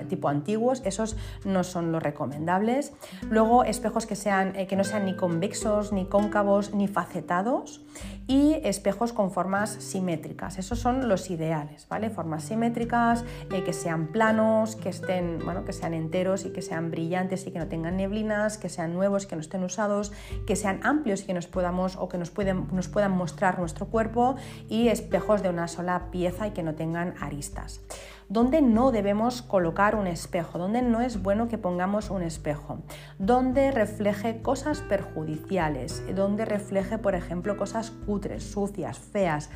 tipo 0.08 0.28
antiguos, 0.28 0.82
esos 0.84 1.16
no 1.44 1.62
son 1.62 1.92
los 1.92 2.02
recomendables. 2.02 2.92
Luego 3.30 3.62
espejos 3.62 4.06
que, 4.06 4.16
sean, 4.16 4.56
eh, 4.56 4.66
que 4.66 4.74
no 4.74 4.82
sean 4.82 5.04
ni 5.04 5.14
convexos, 5.14 5.92
ni 5.92 6.06
cóncavos, 6.06 6.74
ni 6.74 6.88
facetados 6.88 7.84
y 8.26 8.54
espejos 8.64 9.12
con 9.12 9.30
formas 9.30 9.70
simétricas, 9.70 10.58
esos 10.58 10.78
son 10.78 11.08
los 11.08 11.30
ideales, 11.30 11.86
¿vale? 11.88 12.08
Formas 12.08 12.44
simétricas, 12.44 13.24
eh, 13.52 13.62
que 13.62 13.72
sean 13.72 14.06
planos, 14.06 14.74
que, 14.74 14.88
estén, 14.88 15.38
bueno, 15.44 15.64
que 15.64 15.74
sean 15.74 15.92
enteros 15.92 16.46
y 16.46 16.50
que 16.50 16.62
sean 16.62 16.90
brillantes 16.90 17.46
y 17.46 17.50
que 17.50 17.58
no 17.58 17.66
tengan 17.66 17.98
neblinas, 17.98 18.56
que 18.56 18.70
sean 18.70 18.94
nuevos, 18.94 19.26
que 19.26 19.36
no 19.36 19.42
estén 19.42 19.62
usados, 19.62 20.12
que 20.46 20.56
sean 20.56 20.80
amplios 20.82 21.22
y 21.22 21.26
que 21.26 21.34
nos 21.34 21.46
podamos 21.46 21.96
o 21.96 22.08
que 22.08 22.16
nos, 22.16 22.30
pueden, 22.30 22.68
nos 22.72 22.88
puedan 22.88 23.12
mostrar 23.12 23.58
nuestro 23.58 23.86
cuerpo 23.86 24.36
y 24.70 24.88
espejos 24.88 25.42
de 25.42 25.50
una 25.50 25.68
sola 25.68 26.10
pieza 26.10 26.46
y 26.46 26.52
que 26.52 26.62
no 26.62 26.74
tengan 26.74 27.14
aristas. 27.20 27.41
¿Dónde 28.28 28.62
no 28.62 28.92
debemos 28.92 29.42
colocar 29.42 29.94
un 29.94 30.06
espejo? 30.06 30.58
¿Dónde 30.58 30.80
no 30.80 31.00
es 31.00 31.22
bueno 31.22 31.48
que 31.48 31.58
pongamos 31.58 32.08
un 32.08 32.22
espejo? 32.22 32.78
Donde 33.18 33.70
refleje 33.72 34.40
cosas 34.40 34.80
perjudiciales, 34.80 36.02
donde 36.14 36.44
refleje, 36.44 36.98
por 36.98 37.14
ejemplo, 37.14 37.56
cosas 37.56 37.90
cutres, 37.90 38.44
sucias, 38.44 38.98
feas, 38.98 39.50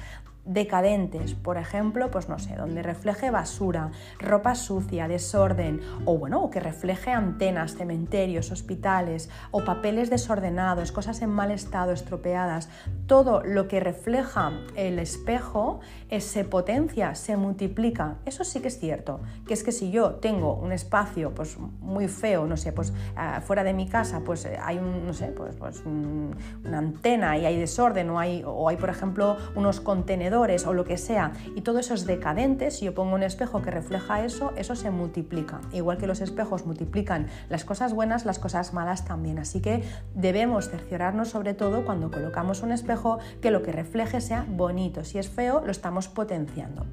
decadentes, 0.47 1.35
por 1.35 1.59
ejemplo, 1.59 2.11
pues 2.11 2.29
no 2.29 2.39
sé, 2.39 2.55
donde 2.55 2.83
refleje 2.83 3.31
basura, 3.31 3.91
ropa 4.19 4.55
sucia, 4.55 5.09
desorden, 5.09 5.81
o 6.05 6.17
bueno, 6.17 6.51
que 6.51 6.61
refleje 6.61 7.11
antenas, 7.11 7.75
cementerios, 7.75 8.53
hospitales, 8.53 9.29
o 9.51 9.65
papeles 9.65 10.09
desordenados, 10.09 10.93
cosas 10.93 11.21
en 11.23 11.31
mal 11.31 11.51
estado, 11.51 11.93
estropeadas, 11.93 12.69
todo 13.07 13.43
lo 13.43 13.67
que 13.67 13.81
refleja 13.81 14.53
el 14.77 14.99
espejo 15.01 15.81
eh, 16.11 16.21
se 16.21 16.45
potencia, 16.45 17.15
se 17.17 17.37
multiplica. 17.37 18.19
Eso 18.25 18.45
sí 18.45 18.61
que 18.61 18.69
es 18.69 18.79
cierto, 18.79 19.21
que 19.47 19.55
es 19.55 19.65
que 19.65 19.73
si 19.73 19.91
yo 19.91 20.15
tengo 20.15 20.55
un 20.55 20.71
espacio 20.71 21.35
pues 21.35 21.59
muy 21.59 22.07
feo, 22.07 22.47
no 22.47 22.57
sé, 22.57 22.73
pues 22.73 22.93
ah, 23.17 23.41
fuera 23.41 23.65
de 23.65 23.73
mi 23.73 23.89
casa, 23.89 24.21
pues 24.25 24.45
eh, 24.45 24.57
hay 24.63 24.79
un, 24.79 25.07
no 25.07 25.13
sé, 25.13 25.27
pues, 25.29 25.57
pues 25.57 25.83
una 25.85 26.79
antena 26.79 27.37
y 27.37 27.47
hay 27.47 27.59
desorden, 27.59 28.11
o 28.11 28.19
hay, 28.19 28.77
por 28.79 28.91
ejemplo, 28.91 29.37
unos 29.57 29.81
contenedores 29.81 30.36
o 30.37 30.75
lo 30.75 30.85
que 30.85 30.99
sea, 30.99 31.33
y 31.55 31.63
todo 31.63 31.79
eso 31.79 31.95
es 31.95 32.05
decadente, 32.07 32.71
si 32.71 32.85
yo 32.85 32.95
pongo 32.95 33.15
un 33.15 33.23
espejo 33.23 33.63
que 33.63 33.71
refleja 33.71 34.25
eso, 34.25 34.53
eso 34.57 34.77
se 34.77 34.91
multiplica. 34.91 35.61
Igual 35.73 35.97
que 35.97 36.07
los 36.07 36.21
espejos 36.21 36.67
multiplican 36.67 37.29
las 37.49 37.65
cosas 37.65 37.95
buenas, 37.95 38.27
las 38.27 38.39
cosas 38.39 38.75
malas 38.75 39.07
también. 39.07 39.39
Así 39.39 39.61
que 39.61 39.83
debemos 40.15 40.69
cerciorarnos 40.69 41.29
sobre 41.29 41.55
todo 41.55 41.87
cuando 41.87 42.11
colocamos 42.11 42.63
un 42.63 42.73
espejo 42.73 43.19
que 43.41 43.51
lo 43.51 43.63
que 43.63 43.73
refleje 43.73 44.21
sea 44.21 44.45
bonito. 44.47 45.05
Si 45.05 45.19
es 45.19 45.29
feo, 45.29 45.63
lo 45.65 45.71
estamos 45.71 46.09
potenciando 46.09 46.85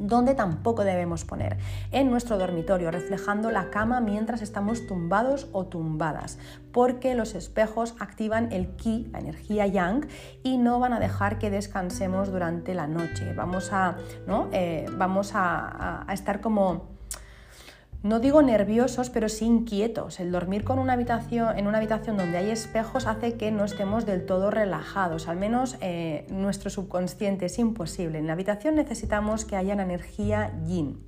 donde 0.00 0.34
tampoco 0.34 0.82
debemos 0.82 1.24
poner, 1.24 1.58
en 1.92 2.10
nuestro 2.10 2.38
dormitorio, 2.38 2.90
reflejando 2.90 3.50
la 3.50 3.70
cama 3.70 4.00
mientras 4.00 4.42
estamos 4.42 4.86
tumbados 4.86 5.48
o 5.52 5.66
tumbadas, 5.66 6.38
porque 6.72 7.14
los 7.14 7.34
espejos 7.34 7.94
activan 8.00 8.50
el 8.50 8.74
ki, 8.76 9.08
la 9.12 9.20
energía 9.20 9.66
yang, 9.66 10.08
y 10.42 10.58
no 10.58 10.80
van 10.80 10.94
a 10.94 11.00
dejar 11.00 11.38
que 11.38 11.50
descansemos 11.50 12.32
durante 12.32 12.74
la 12.74 12.86
noche. 12.86 13.32
Vamos 13.34 13.72
a, 13.72 13.96
¿no? 14.26 14.48
Eh, 14.52 14.86
vamos 14.96 15.32
a 15.34 16.06
estar 16.10 16.40
como 16.40 16.89
no 18.02 18.18
digo 18.18 18.40
nerviosos, 18.40 19.10
pero 19.10 19.28
sí 19.28 19.44
inquietos. 19.44 20.20
El 20.20 20.32
dormir 20.32 20.64
con 20.64 20.78
una 20.78 20.94
habitación, 20.94 21.58
en 21.58 21.66
una 21.66 21.78
habitación 21.78 22.16
donde 22.16 22.38
hay 22.38 22.50
espejos 22.50 23.06
hace 23.06 23.34
que 23.34 23.50
no 23.50 23.64
estemos 23.64 24.06
del 24.06 24.24
todo 24.24 24.50
relajados, 24.50 25.28
al 25.28 25.36
menos 25.36 25.76
eh, 25.82 26.26
nuestro 26.30 26.70
subconsciente 26.70 27.46
es 27.46 27.58
imposible. 27.58 28.18
En 28.18 28.26
la 28.26 28.32
habitación 28.32 28.76
necesitamos 28.76 29.44
que 29.44 29.56
haya 29.56 29.74
energía 29.74 30.52
yin. 30.66 31.04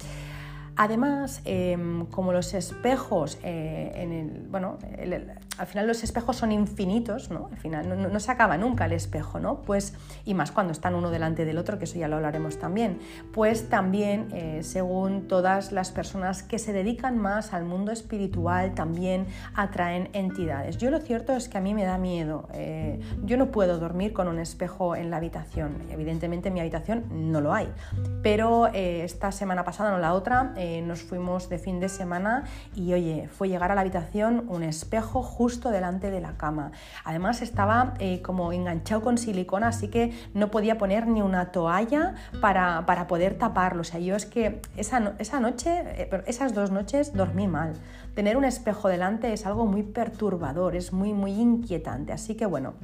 Además, 0.76 1.42
em, 1.44 2.06
como 2.06 2.32
los 2.32 2.54
espejos, 2.54 3.38
eh, 3.42 3.92
en 3.94 4.12
el, 4.12 4.46
bueno, 4.50 4.78
al 5.58 5.66
final 5.66 5.86
los 5.86 6.02
espejos 6.02 6.36
son 6.36 6.52
infinitos, 6.52 7.30
¿no? 7.30 7.48
Al 7.50 7.58
final 7.58 8.12
no, 8.12 8.20
se 8.20 8.30
acaba 8.30 8.56
nunca 8.56 8.86
el 8.86 8.92
espejo, 8.92 9.38
¿no? 9.38 9.62
Pues, 9.62 9.94
y 10.24 10.34
más 10.34 10.50
cuando 10.50 10.72
están 10.72 10.94
uno 10.94 11.10
delante 11.10 11.44
del 11.44 11.58
otro, 11.58 11.78
que 11.78 11.84
eso 11.84 11.98
ya 11.98 12.08
lo 12.08 12.16
hablaremos 12.16 12.58
también, 12.58 12.98
pues 13.32 13.68
también, 13.68 14.28
eh, 14.32 14.60
según 14.62 15.28
todas 15.28 15.72
las 15.72 15.90
personas 15.90 16.42
que 16.42 16.58
se 16.58 16.72
dedican 16.72 17.18
más 17.18 17.52
al 17.52 17.64
mundo 17.64 17.92
espiritual, 17.92 18.74
también 18.74 19.26
atraen 19.54 20.08
entidades. 20.12 20.78
Yo 20.78 20.90
lo 20.90 21.00
cierto 21.00 21.34
es 21.34 21.48
que 21.48 21.58
a 21.58 21.60
mí 21.60 21.74
me 21.74 21.84
da 21.84 21.98
miedo. 21.98 22.48
Eh, 22.54 23.00
yo 23.24 23.36
no 23.36 23.50
puedo 23.50 23.78
dormir 23.78 24.12
con 24.12 24.28
un 24.28 24.38
espejo 24.38 24.96
en 24.96 25.10
la 25.10 25.18
habitación. 25.18 25.82
Evidentemente 25.90 26.48
en 26.48 26.54
mi 26.54 26.60
habitación 26.60 27.04
no 27.10 27.40
lo 27.40 27.52
hay. 27.52 27.68
Pero 28.22 28.68
esta 28.72 29.32
semana 29.32 29.64
pasada, 29.64 29.90
no 29.90 29.98
la 29.98 30.14
otra, 30.14 30.52
eh, 30.56 30.82
nos 30.82 31.02
fuimos 31.02 31.48
de 31.48 31.58
fin 31.58 31.80
de 31.80 31.88
semana 31.88 32.44
y 32.74 32.92
oye, 32.92 33.28
fue 33.28 33.48
llegar 33.48 33.70
a 33.70 33.74
la 33.74 33.80
habitación 33.80 34.46
un 34.48 34.62
espejo 34.62 35.22
delante 35.70 36.10
de 36.10 36.20
la 36.20 36.36
cama. 36.36 36.72
Además 37.04 37.42
estaba 37.42 37.94
eh, 37.98 38.22
como 38.22 38.52
enganchado 38.52 39.02
con 39.02 39.18
silicona, 39.18 39.68
así 39.68 39.88
que 39.88 40.12
no 40.34 40.50
podía 40.50 40.78
poner 40.78 41.06
ni 41.06 41.22
una 41.22 41.52
toalla 41.52 42.14
para, 42.40 42.86
poder 43.08 43.34
taparlo. 43.34 43.82
O 43.82 43.84
sea, 43.84 44.00
yo 44.00 44.14
es 44.16 44.26
que 44.26 44.60
esa, 44.76 45.14
esa 45.18 45.40
noche, 45.40 46.08
esas 46.26 46.54
dos 46.54 46.70
noches 46.70 47.12
dormí 47.14 47.48
mal. 47.48 47.74
Tener 48.14 48.36
un 48.36 48.44
espejo 48.44 48.88
delante 48.88 49.32
es 49.32 49.46
algo 49.46 49.66
muy 49.66 49.82
perturbador, 49.82 50.76
es 50.76 50.92
muy, 50.92 51.12
muy 51.12 51.32
inquietante. 51.32 52.12
Así 52.12 52.34
que 52.34 52.46
bueno, 52.46 52.74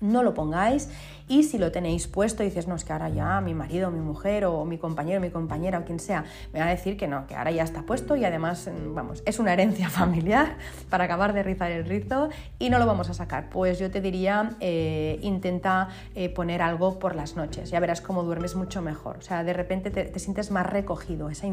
no 0.00 0.22
lo 0.22 0.34
pongáis 0.34 0.88
y 1.28 1.42
si 1.42 1.58
lo 1.58 1.70
tenéis 1.70 2.08
puesto 2.08 2.42
y 2.42 2.46
dices, 2.46 2.66
no, 2.66 2.74
es 2.74 2.84
que 2.84 2.92
ahora 2.92 3.10
ya 3.10 3.40
mi 3.42 3.54
marido, 3.54 3.90
mi 3.90 4.00
mujer 4.00 4.46
o 4.46 4.64
mi 4.64 4.78
compañero, 4.78 5.20
mi 5.20 5.30
compañera 5.30 5.78
o 5.78 5.84
quien 5.84 6.00
sea, 6.00 6.24
me 6.54 6.60
va 6.60 6.66
a 6.66 6.70
decir 6.70 6.96
que 6.96 7.06
no, 7.06 7.26
que 7.26 7.34
ahora 7.34 7.50
ya 7.50 7.64
está 7.64 7.82
puesto 7.82 8.16
y 8.16 8.24
además, 8.24 8.68
mm, 8.68 8.94
vamos, 8.94 9.22
es 9.26 9.38
una 9.38 9.52
herencia 9.52 9.90
familiar 9.90 10.56
para 10.88 11.04
acabar 11.04 11.34
de 11.34 11.42
rizar 11.42 11.70
el 11.70 11.84
rizo 11.84 12.30
y 12.58 12.70
no 12.70 12.78
lo 12.78 12.86
vamos 12.86 13.10
a 13.10 13.14
sacar. 13.14 13.50
Pues 13.50 13.78
yo 13.78 13.90
te 13.90 14.00
diría, 14.00 14.56
eh, 14.60 15.18
intenta 15.22 15.88
eh, 16.14 16.30
poner 16.30 16.62
algo 16.62 16.98
por 16.98 17.14
las 17.14 17.36
noches, 17.36 17.70
ya 17.70 17.78
verás 17.78 18.00
cómo 18.00 18.22
duermes 18.22 18.56
mucho 18.56 18.80
mejor. 18.80 19.18
O 19.18 19.22
sea, 19.22 19.44
de 19.44 19.52
repente 19.52 19.90
te, 19.90 20.18
sientes 20.18 20.50
más 20.50 20.66
recogido, 20.66 21.28
esa, 21.28 21.46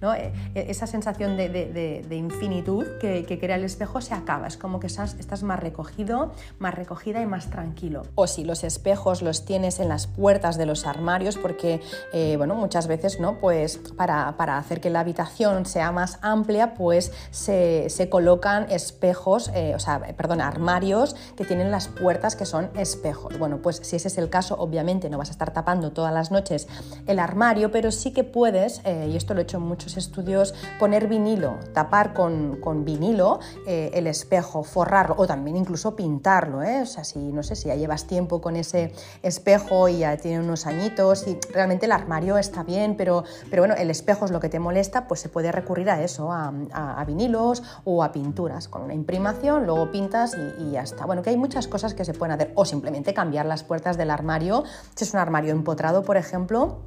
¿no? 0.00 0.14
Eh, 0.14 0.32
esa 0.54 0.86
sensación 0.86 1.36
de, 1.36 2.06
infinitud 2.10 2.84
que, 3.00 3.38
crea 3.40 3.56
el 3.56 3.64
espejo 3.64 4.00
se 4.00 4.14
acaba, 4.14 4.46
es 4.46 4.56
como 4.56 4.80
que 4.80 4.86
estás, 4.86 5.14
estás 5.18 5.42
más 5.42 5.58
recogido, 5.58 6.32
más 6.58 6.74
recogida 6.74 7.20
y 7.20 7.26
más 7.26 7.50
tranquilo. 7.50 7.83
O 8.14 8.26
si 8.26 8.44
los 8.44 8.64
espejos 8.64 9.22
los 9.22 9.44
tienes 9.44 9.80
en 9.80 9.88
las 9.88 10.06
puertas 10.06 10.56
de 10.56 10.66
los 10.66 10.86
armarios 10.86 11.36
porque, 11.36 11.80
eh, 12.12 12.36
bueno, 12.36 12.54
muchas 12.54 12.86
veces, 12.86 13.20
¿no? 13.20 13.38
Pues 13.38 13.78
para, 13.96 14.28
hacer 14.58 14.80
que 14.80 14.90
la 14.90 15.00
habitación 15.00 15.66
sea 15.66 15.92
más 15.92 16.18
amplia, 16.22 16.74
pues 16.74 17.12
se, 17.30 18.08
colocan 18.10 18.70
espejos, 18.70 19.50
eh, 19.54 19.72
o 19.74 19.78
sea, 19.78 20.00
perdón, 20.16 20.40
armarios 20.40 21.16
que 21.36 21.44
tienen 21.44 21.70
las 21.70 21.88
puertas 21.88 22.36
que 22.36 22.46
son 22.46 22.70
espejos. 22.76 23.38
Bueno, 23.38 23.58
pues 23.62 23.80
si 23.82 23.96
ese 23.96 24.08
es 24.08 24.18
el 24.18 24.30
caso, 24.30 24.56
obviamente 24.58 25.10
no 25.10 25.18
vas 25.18 25.28
a 25.28 25.32
estar 25.32 25.52
tapando 25.52 25.92
todas 25.92 26.12
las 26.12 26.30
noches 26.30 26.68
el 27.06 27.18
armario, 27.18 27.70
pero 27.70 27.90
sí 27.90 28.12
que 28.12 28.24
puedes, 28.24 28.80
eh, 28.84 29.08
y 29.12 29.16
esto 29.16 29.34
lo 29.34 29.40
he 29.40 29.42
hecho 29.42 29.56
en 29.56 29.64
muchos 29.64 29.96
estudios, 29.96 30.54
poner 30.78 31.08
vinilo, 31.08 31.58
tapar 31.72 32.14
con, 32.14 32.56
con 32.60 32.84
vinilo 32.84 33.40
el 33.66 34.06
espejo, 34.06 34.62
forrarlo 34.62 35.14
o 35.18 35.26
también 35.26 35.56
incluso 35.56 35.96
pintarlo, 35.96 36.58
O 36.58 36.86
sea, 36.86 37.04
si 37.04 37.18
no 37.18 37.42
sé 37.42 37.56
si 37.56 37.70
llevas 37.76 38.06
tiempo 38.06 38.40
con 38.40 38.56
ese 38.56 38.92
espejo 39.22 39.88
y 39.88 39.98
ya 39.98 40.16
tiene 40.16 40.40
unos 40.40 40.66
añitos 40.66 41.26
y 41.26 41.38
realmente 41.52 41.86
el 41.86 41.92
armario 41.92 42.38
está 42.38 42.62
bien, 42.62 42.96
pero, 42.96 43.24
pero 43.50 43.62
bueno, 43.62 43.74
el 43.74 43.90
espejo 43.90 44.24
es 44.24 44.30
lo 44.30 44.40
que 44.40 44.48
te 44.48 44.58
molesta, 44.58 45.06
pues 45.06 45.20
se 45.20 45.28
puede 45.28 45.52
recurrir 45.52 45.90
a 45.90 46.02
eso, 46.02 46.32
a, 46.32 47.04
vinilos 47.06 47.62
o 47.84 48.02
a 48.02 48.12
pinturas, 48.12 48.68
con 48.68 48.82
una 48.82 48.94
imprimación, 48.94 49.66
luego 49.66 49.90
pintas 49.90 50.34
y, 50.58 50.72
ya 50.72 50.82
está. 50.82 51.04
Bueno, 51.04 51.22
que 51.22 51.30
hay 51.30 51.36
muchas 51.36 51.68
cosas 51.68 51.94
que 51.94 52.04
se 52.04 52.14
pueden 52.14 52.34
hacer, 52.34 52.52
o 52.54 52.64
simplemente 52.64 53.14
cambiar 53.14 53.46
las 53.46 53.62
puertas 53.62 53.96
del 53.96 54.10
armario, 54.10 54.64
si 54.94 55.04
es 55.04 55.12
un 55.12 55.20
armario 55.20 55.52
empotrado, 55.52 56.02
por 56.02 56.16
ejemplo, 56.16 56.78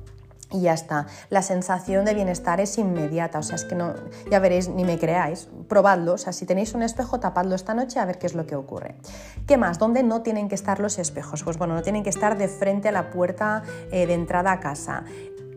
y 0.52 0.62
ya 0.62 0.74
está. 0.74 1.08
La 1.30 1.42
sensación 1.42 2.06
de 2.06 2.14
bienestar 2.14 2.62
es 2.62 2.78
inmediata, 2.78 3.40
o 3.40 3.44
sea, 3.44 3.56
es 3.56 3.66
que 3.66 3.76
no, 3.76 3.94
ya 4.30 4.40
veréis, 4.40 4.70
ni 4.70 4.84
me 4.84 4.98
creáis, 4.98 5.50
probadlo, 5.68 6.14
o 6.14 6.18
sea, 6.18 6.34
si 6.34 6.46
tenéis 6.46 6.74
un 6.74 6.84
espejo, 6.84 7.20
tapadlo 7.20 7.56
esta 7.56 7.74
noche 7.74 8.00
a 8.00 8.06
ver 8.06 8.18
qué 8.18 8.28
es 8.28 8.36
lo 8.36 8.46
que 8.46 8.56
ocurre. 8.56 8.96
¿Qué 9.46 9.58
más? 9.58 9.80
¿Dónde 9.80 10.04
no 10.04 10.22
tienen 10.22 10.48
que 10.50 10.56
estar 10.56 10.80
los 10.80 11.00
espejos? 11.00 11.44
Pues 11.44 11.58
bueno, 11.58 11.76
no 11.76 11.82
tienen 11.82 12.04
que 12.04 12.10
estar 12.10 12.38
de 12.38 12.48
frente 12.48 12.90
a 12.90 12.92
la 12.92 13.10
puerta 13.10 13.64
eh, 13.92 14.08
de 14.08 14.14
entrada 14.14 14.52
a 14.52 14.60
casa 14.60 15.04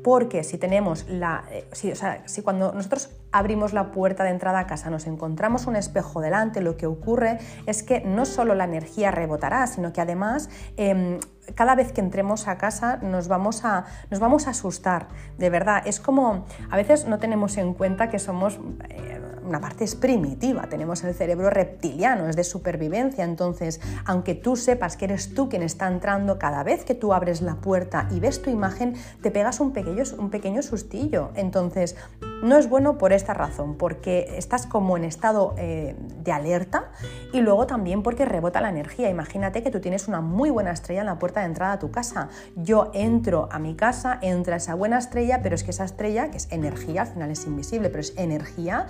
porque 0.02 0.44
si 0.44 0.58
tenemos 0.58 1.06
la, 1.08 1.44
eh, 1.50 1.68
o 1.92 1.94
sea, 1.94 2.22
si 2.26 2.42
cuando 2.42 2.72
nosotros 2.72 3.10
abrimos 3.32 3.72
la 3.72 3.92
puerta 3.92 4.24
de 4.24 4.30
entrada 4.30 4.60
a 4.60 4.66
casa 4.66 4.90
nos 4.90 5.06
encontramos 5.06 5.66
un 5.66 5.76
espejo 5.76 6.20
delante, 6.20 6.60
lo 6.60 6.76
que 6.76 6.86
ocurre 6.86 7.38
es 7.66 7.82
que 7.82 8.00
no 8.00 8.24
solo 8.24 8.54
la 8.54 8.64
energía 8.64 9.10
rebotará, 9.10 9.66
sino 9.66 9.92
que 9.92 10.00
además 10.00 10.48
em, 10.76 11.18
cada 11.54 11.74
vez 11.74 11.92
que 11.92 12.00
entremos 12.00 12.48
a 12.48 12.58
casa 12.58 12.98
nos 13.02 13.28
vamos 13.28 13.64
a, 13.64 13.84
nos 14.10 14.20
vamos 14.20 14.46
a 14.46 14.50
asustar, 14.50 15.08
de 15.38 15.50
verdad. 15.50 15.82
Es 15.84 16.00
como, 16.00 16.46
a 16.70 16.76
veces 16.76 17.06
no 17.06 17.18
tenemos 17.18 17.56
en 17.56 17.74
cuenta 17.74 18.08
que 18.08 18.18
somos... 18.18 18.58
Eh, 18.88 19.20
una 19.44 19.60
parte 19.60 19.84
es 19.84 19.94
primitiva, 19.94 20.68
tenemos 20.68 21.02
el 21.04 21.14
cerebro 21.14 21.50
reptiliano, 21.50 22.28
es 22.28 22.36
de 22.36 22.44
supervivencia, 22.44 23.24
entonces, 23.24 23.80
aunque 24.04 24.34
tú 24.34 24.56
sepas 24.56 24.96
que 24.96 25.06
eres 25.06 25.34
tú 25.34 25.48
quien 25.48 25.62
está 25.62 25.88
entrando, 25.88 26.38
cada 26.38 26.62
vez 26.62 26.84
que 26.84 26.94
tú 26.94 27.12
abres 27.12 27.42
la 27.42 27.56
puerta 27.56 28.08
y 28.10 28.20
ves 28.20 28.42
tu 28.42 28.50
imagen, 28.50 28.94
te 29.22 29.30
pegas 29.30 29.60
un 29.60 29.72
pequeño, 29.72 30.02
un 30.18 30.30
pequeño 30.30 30.62
sustillo. 30.62 31.30
Entonces, 31.34 31.96
no 32.42 32.56
es 32.56 32.68
bueno 32.68 32.96
por 32.96 33.12
esta 33.12 33.34
razón, 33.34 33.76
porque 33.76 34.34
estás 34.38 34.66
como 34.66 34.96
en 34.96 35.04
estado 35.04 35.54
eh, 35.58 35.94
de 36.22 36.32
alerta 36.32 36.90
y 37.32 37.40
luego 37.40 37.66
también 37.66 38.02
porque 38.02 38.24
rebota 38.24 38.60
la 38.60 38.70
energía. 38.70 39.10
Imagínate 39.10 39.62
que 39.62 39.70
tú 39.70 39.80
tienes 39.80 40.08
una 40.08 40.22
muy 40.22 40.48
buena 40.48 40.70
estrella 40.70 41.00
en 41.00 41.06
la 41.06 41.18
puerta 41.18 41.40
de 41.40 41.46
entrada 41.46 41.74
a 41.74 41.78
tu 41.78 41.90
casa. 41.90 42.28
Yo 42.56 42.90
entro 42.94 43.48
a 43.52 43.58
mi 43.58 43.74
casa, 43.74 44.18
entra 44.22 44.56
esa 44.56 44.74
buena 44.74 44.98
estrella, 44.98 45.40
pero 45.42 45.54
es 45.54 45.64
que 45.64 45.70
esa 45.70 45.84
estrella, 45.84 46.30
que 46.30 46.38
es 46.38 46.48
energía, 46.50 47.02
al 47.02 47.08
final 47.08 47.30
es 47.30 47.44
invisible, 47.46 47.90
pero 47.90 48.00
es 48.00 48.14
energía, 48.16 48.86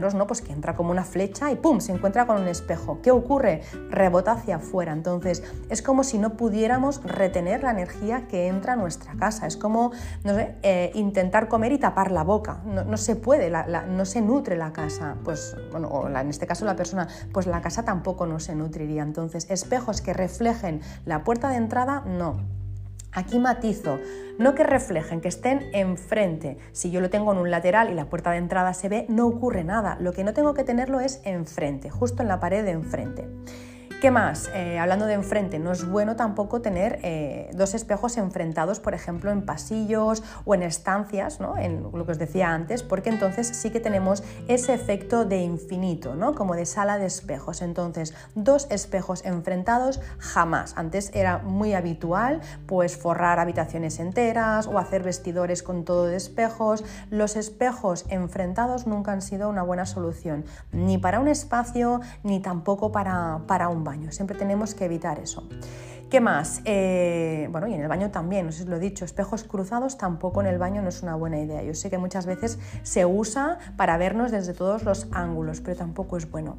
¿no? 0.00 0.26
Pues 0.26 0.42
que 0.42 0.52
entra 0.52 0.74
como 0.74 0.90
una 0.90 1.04
flecha 1.04 1.50
y 1.50 1.56
¡pum! 1.56 1.80
se 1.80 1.92
encuentra 1.92 2.26
con 2.26 2.40
un 2.40 2.48
espejo. 2.48 3.00
¿Qué 3.02 3.10
ocurre? 3.10 3.62
Rebota 3.90 4.32
hacia 4.32 4.56
afuera. 4.56 4.92
Entonces, 4.92 5.42
es 5.68 5.82
como 5.82 6.04
si 6.04 6.18
no 6.18 6.36
pudiéramos 6.36 7.02
retener 7.04 7.62
la 7.62 7.70
energía 7.70 8.26
que 8.28 8.48
entra 8.48 8.74
a 8.74 8.76
nuestra 8.76 9.14
casa. 9.14 9.46
Es 9.46 9.56
como, 9.56 9.92
no 10.24 10.34
eh, 10.38 10.90
intentar 10.94 11.48
comer 11.48 11.72
y 11.72 11.78
tapar 11.78 12.10
la 12.10 12.24
boca 12.24 12.62
no, 12.64 12.96
se 12.96 13.16
puede, 13.16 13.50
no 13.50 14.04
se 14.04 14.20
nutre 14.20 14.56
la 14.56 14.72
casa, 14.72 15.16
pues, 15.24 15.56
bueno, 15.70 16.08
en 16.08 16.28
este 16.28 16.46
caso 16.46 16.64
la 16.64 16.76
persona, 16.76 17.08
pues 17.32 17.46
la 17.46 17.60
casa 17.60 17.84
tampoco 17.84 18.26
no 18.26 18.40
se 18.40 18.54
nutriría. 18.54 19.02
Entonces, 19.02 19.46
espejos 19.50 20.00
que 20.00 20.12
reflejen 20.12 20.80
la 21.04 21.24
puerta 21.24 21.48
de 21.48 21.56
entrada, 21.56 22.02
no. 22.06 22.61
Aquí 23.14 23.38
matizo, 23.38 23.98
no 24.38 24.54
que 24.54 24.64
reflejen, 24.64 25.20
que 25.20 25.28
estén 25.28 25.68
enfrente. 25.74 26.56
Si 26.72 26.90
yo 26.90 27.02
lo 27.02 27.10
tengo 27.10 27.32
en 27.32 27.38
un 27.38 27.50
lateral 27.50 27.90
y 27.90 27.94
la 27.94 28.06
puerta 28.06 28.30
de 28.30 28.38
entrada 28.38 28.72
se 28.72 28.88
ve, 28.88 29.04
no 29.10 29.26
ocurre 29.26 29.64
nada. 29.64 29.98
Lo 30.00 30.14
que 30.14 30.24
no 30.24 30.32
tengo 30.32 30.54
que 30.54 30.64
tenerlo 30.64 30.98
es 30.98 31.20
enfrente, 31.24 31.90
justo 31.90 32.22
en 32.22 32.28
la 32.28 32.40
pared 32.40 32.64
de 32.64 32.70
enfrente. 32.70 33.28
¿Qué 34.02 34.10
más? 34.10 34.50
Eh, 34.52 34.80
hablando 34.80 35.06
de 35.06 35.14
enfrente, 35.14 35.60
no 35.60 35.70
es 35.70 35.88
bueno 35.88 36.16
tampoco 36.16 36.60
tener 36.60 36.98
eh, 37.04 37.48
dos 37.54 37.72
espejos 37.72 38.16
enfrentados, 38.16 38.80
por 38.80 38.94
ejemplo, 38.94 39.30
en 39.30 39.46
pasillos 39.46 40.24
o 40.44 40.56
en 40.56 40.64
estancias, 40.64 41.38
¿no? 41.38 41.56
en 41.56 41.84
lo 41.84 42.04
que 42.04 42.10
os 42.10 42.18
decía 42.18 42.52
antes, 42.52 42.82
porque 42.82 43.10
entonces 43.10 43.46
sí 43.46 43.70
que 43.70 43.78
tenemos 43.78 44.24
ese 44.48 44.74
efecto 44.74 45.24
de 45.24 45.42
infinito, 45.42 46.16
¿no? 46.16 46.34
como 46.34 46.56
de 46.56 46.66
sala 46.66 46.98
de 46.98 47.06
espejos. 47.06 47.62
Entonces, 47.62 48.12
dos 48.34 48.66
espejos 48.70 49.24
enfrentados 49.24 50.00
jamás. 50.18 50.74
Antes 50.76 51.12
era 51.14 51.38
muy 51.38 51.72
habitual 51.72 52.40
pues 52.66 52.96
forrar 52.96 53.38
habitaciones 53.38 54.00
enteras 54.00 54.66
o 54.66 54.80
hacer 54.80 55.04
vestidores 55.04 55.62
con 55.62 55.84
todo 55.84 56.06
de 56.06 56.16
espejos. 56.16 56.82
Los 57.10 57.36
espejos 57.36 58.04
enfrentados 58.08 58.88
nunca 58.88 59.12
han 59.12 59.22
sido 59.22 59.48
una 59.48 59.62
buena 59.62 59.86
solución, 59.86 60.44
ni 60.72 60.98
para 60.98 61.20
un 61.20 61.28
espacio, 61.28 62.00
ni 62.24 62.40
tampoco 62.40 62.90
para, 62.90 63.42
para 63.46 63.68
un 63.68 63.91
Siempre 64.10 64.36
tenemos 64.36 64.74
que 64.74 64.84
evitar 64.84 65.18
eso. 65.18 65.48
¿Qué 66.12 66.20
más? 66.20 66.60
Eh, 66.66 67.48
bueno, 67.50 67.68
y 67.68 67.72
en 67.72 67.80
el 67.80 67.88
baño 67.88 68.10
también, 68.10 68.44
no 68.44 68.52
sé 68.52 68.66
lo 68.66 68.76
he 68.76 68.78
dicho, 68.78 69.04
espejos 69.04 69.44
cruzados 69.44 69.96
tampoco 69.96 70.42
en 70.42 70.46
el 70.46 70.58
baño 70.58 70.82
no 70.82 70.90
es 70.90 71.02
una 71.02 71.14
buena 71.14 71.40
idea. 71.40 71.62
Yo 71.62 71.72
sé 71.72 71.88
que 71.88 71.96
muchas 71.96 72.26
veces 72.26 72.58
se 72.82 73.06
usa 73.06 73.56
para 73.78 73.96
vernos 73.96 74.30
desde 74.30 74.52
todos 74.52 74.82
los 74.82 75.08
ángulos, 75.12 75.62
pero 75.62 75.74
tampoco 75.74 76.18
es 76.18 76.30
bueno. 76.30 76.58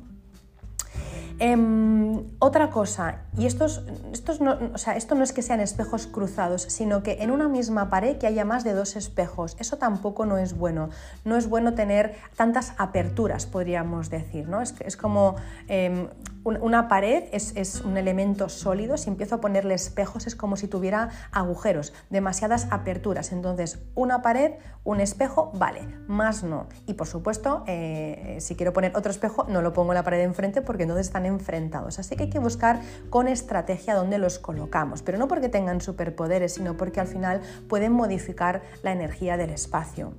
Em, 1.39 2.23
otra 2.39 2.69
cosa, 2.69 3.21
y 3.37 3.45
estos, 3.45 3.83
estos 4.11 4.39
no, 4.39 4.57
o 4.73 4.77
sea, 4.77 4.95
esto 4.95 5.13
no 5.15 5.23
es 5.23 5.33
que 5.33 5.41
sean 5.41 5.59
espejos 5.59 6.07
cruzados, 6.07 6.61
sino 6.63 7.03
que 7.03 7.23
en 7.23 7.31
una 7.31 7.47
misma 7.47 7.89
pared 7.89 8.17
que 8.17 8.27
haya 8.27 8.45
más 8.45 8.63
de 8.63 8.73
dos 8.73 8.95
espejos. 8.95 9.55
Eso 9.59 9.77
tampoco 9.77 10.25
no 10.25 10.37
es 10.37 10.57
bueno. 10.57 10.89
No 11.25 11.35
es 11.35 11.49
bueno 11.49 11.73
tener 11.73 12.15
tantas 12.35 12.73
aperturas, 12.77 13.45
podríamos 13.45 14.09
decir. 14.09 14.47
¿no? 14.47 14.61
Es, 14.61 14.73
es 14.79 14.95
como 14.95 15.35
em, 15.67 16.07
una 16.43 16.87
pared 16.87 17.23
es, 17.31 17.81
un 17.81 17.97
elemento 17.97 18.49
sólido, 18.49 18.97
si 18.97 19.09
empiezo 19.09 19.35
a 19.35 19.41
ponerle 19.41 19.73
espejos 19.73 20.27
es 20.27 20.35
como 20.35 20.57
si 20.57 20.67
tuviera 20.67 21.09
agujeros, 21.31 21.93
demasiadas 22.09 22.67
aperturas. 22.71 23.31
Entonces, 23.31 23.79
una 23.95 24.21
pared, 24.21 24.53
un 24.83 24.99
espejo, 24.99 25.51
vale, 25.55 25.87
más 26.07 26.43
no. 26.43 26.67
Y 26.85 26.93
por 26.93 27.07
supuesto, 27.07 27.63
eh, 27.67 28.37
si 28.39 28.55
quiero 28.55 28.73
poner 28.73 28.95
otro 28.95 29.11
espejo, 29.11 29.45
no 29.47 29.61
lo 29.61 29.73
pongo 29.73 29.93
en 29.93 29.95
la 29.95 30.03
pared 30.03 30.21
enfrente 30.21 30.61
porque 30.61 30.83
entonces 30.83 31.07
están 31.07 31.25
enfrentados. 31.25 31.99
Así 31.99 32.15
que 32.15 32.23
hay 32.23 32.29
que 32.29 32.39
buscar 32.39 32.81
con 33.09 33.27
estrategia 33.27 33.95
dónde 33.95 34.17
los 34.17 34.39
colocamos, 34.39 35.01
pero 35.01 35.17
no 35.17 35.27
porque 35.27 35.49
tengan 35.49 35.81
superpoderes, 35.81 36.55
sino 36.55 36.75
porque 36.75 36.99
al 36.99 37.07
final 37.07 37.41
pueden 37.69 37.93
modificar 37.93 38.61
la 38.81 38.91
energía 38.91 39.37
del 39.37 39.51
espacio. 39.51 40.13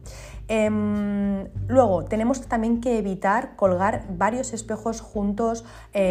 Em, 0.47 1.49
luego, 1.69 2.05
tenemos 2.05 2.43
también 2.43 2.81
que 2.81 2.99
evitar 2.99 3.57
colgar 3.57 4.05
varios 4.11 4.53
espejos 4.53 5.01
juntos 5.01 5.65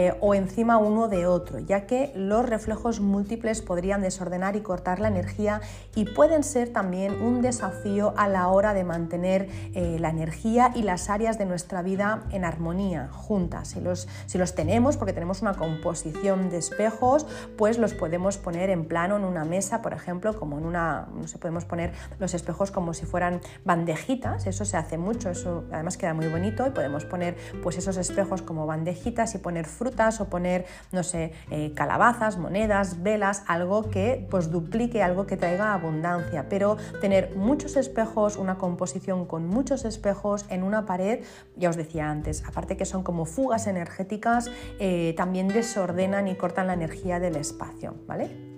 eh, 0.08 0.18
o 0.22 0.36
encima 0.36 0.78
uno 0.78 1.08
de 1.08 1.26
otro, 1.26 1.60
ya 1.60 1.86
que 1.86 2.12
los 2.16 2.48
reflejos 2.48 3.00
múltiples 3.00 3.62
podrían 3.62 4.02
desordenar 4.02 4.56
y 4.56 4.62
cortar 4.62 5.00
la 5.00 5.08
energía 5.08 5.62
y 5.96 6.06
pueden 6.06 6.44
ser 6.44 6.72
también 6.72 7.22
un 7.22 7.42
desafío 7.42 8.14
a 8.18 8.28
la 8.28 8.48
hora 8.48 8.74
de 8.74 8.84
mantener 8.84 9.50
eh, 9.74 9.98
la 10.00 10.10
energía 10.10 10.72
y 10.76 10.84
las 10.84 11.10
áreas 11.10 11.38
de 11.38 11.46
nuestra 11.46 11.82
vida 11.82 12.24
en 12.32 12.46
armonía, 12.46 13.10
juntas. 13.12 13.70
Si 13.70 13.82
los, 13.82 14.08
si 14.26 14.38
los 14.38 14.56
tenemos, 14.56 14.98
porque 14.98 15.14
tenemos 15.14 15.42
una 15.42 15.54
composición 15.54 16.50
de 16.50 16.58
espejos, 16.58 17.26
pues 17.58 17.78
los 17.78 17.94
podemos 17.94 18.38
poner 18.38 18.70
en 18.70 18.86
plano 18.86 19.18
en 19.18 19.24
una 19.24 19.46
mesa, 19.46 19.82
por 19.82 19.94
ejemplo, 19.94 20.38
como 20.38 20.58
en 20.58 20.66
una, 20.66 21.08
no 21.14 21.28
sé, 21.28 21.38
podemos 21.38 21.66
poner 21.66 21.94
los 22.20 22.34
espejos 22.34 22.72
como 22.72 22.94
si 22.94 23.06
fueran 23.06 23.42
bandejitas 23.66 24.14
eso 24.46 24.66
se 24.66 24.78
hace 24.78 24.98
mucho, 24.98 25.30
eso 25.30 25.64
además 25.72 25.98
queda 25.98 26.14
muy 26.14 26.28
bonito 26.28 26.66
y 26.68 26.72
podemos 26.72 27.06
poner 27.06 27.36
pues 27.62 27.78
esos 27.78 27.98
espejos 27.98 28.42
como 28.42 28.66
bandejitas 28.66 29.36
y 29.36 29.38
poner 29.38 29.66
frutas 29.66 29.93
o 29.94 30.26
poner, 30.26 30.66
no 30.92 31.04
sé, 31.04 31.34
eh, 31.52 31.72
calabazas, 31.76 32.38
monedas, 32.38 33.04
velas, 33.04 33.44
algo 33.48 33.90
que 33.90 34.28
pues 34.30 34.50
duplique, 34.50 35.04
algo 35.04 35.28
que 35.28 35.38
traiga 35.38 35.74
abundancia, 35.74 36.48
pero 36.50 36.78
tener 37.00 37.36
muchos 37.36 37.78
espejos, 37.78 38.38
una 38.38 38.58
composición 38.58 39.26
con 39.26 39.48
muchos 39.48 39.86
espejos 39.86 40.46
en 40.50 40.64
una 40.64 40.86
pared, 40.86 41.24
ya 41.56 41.70
os 41.70 41.78
decía 41.78 42.10
antes, 42.10 42.44
aparte 42.46 42.76
que 42.76 42.86
son 42.86 43.04
como 43.04 43.26
fugas 43.26 43.68
energéticas, 43.68 44.50
eh, 44.80 45.14
también 45.16 45.48
desordenan 45.48 46.28
y 46.28 46.36
cortan 46.36 46.68
la 46.68 46.74
energía 46.74 47.20
del 47.20 47.36
espacio, 47.36 47.96
¿vale? 48.08 48.54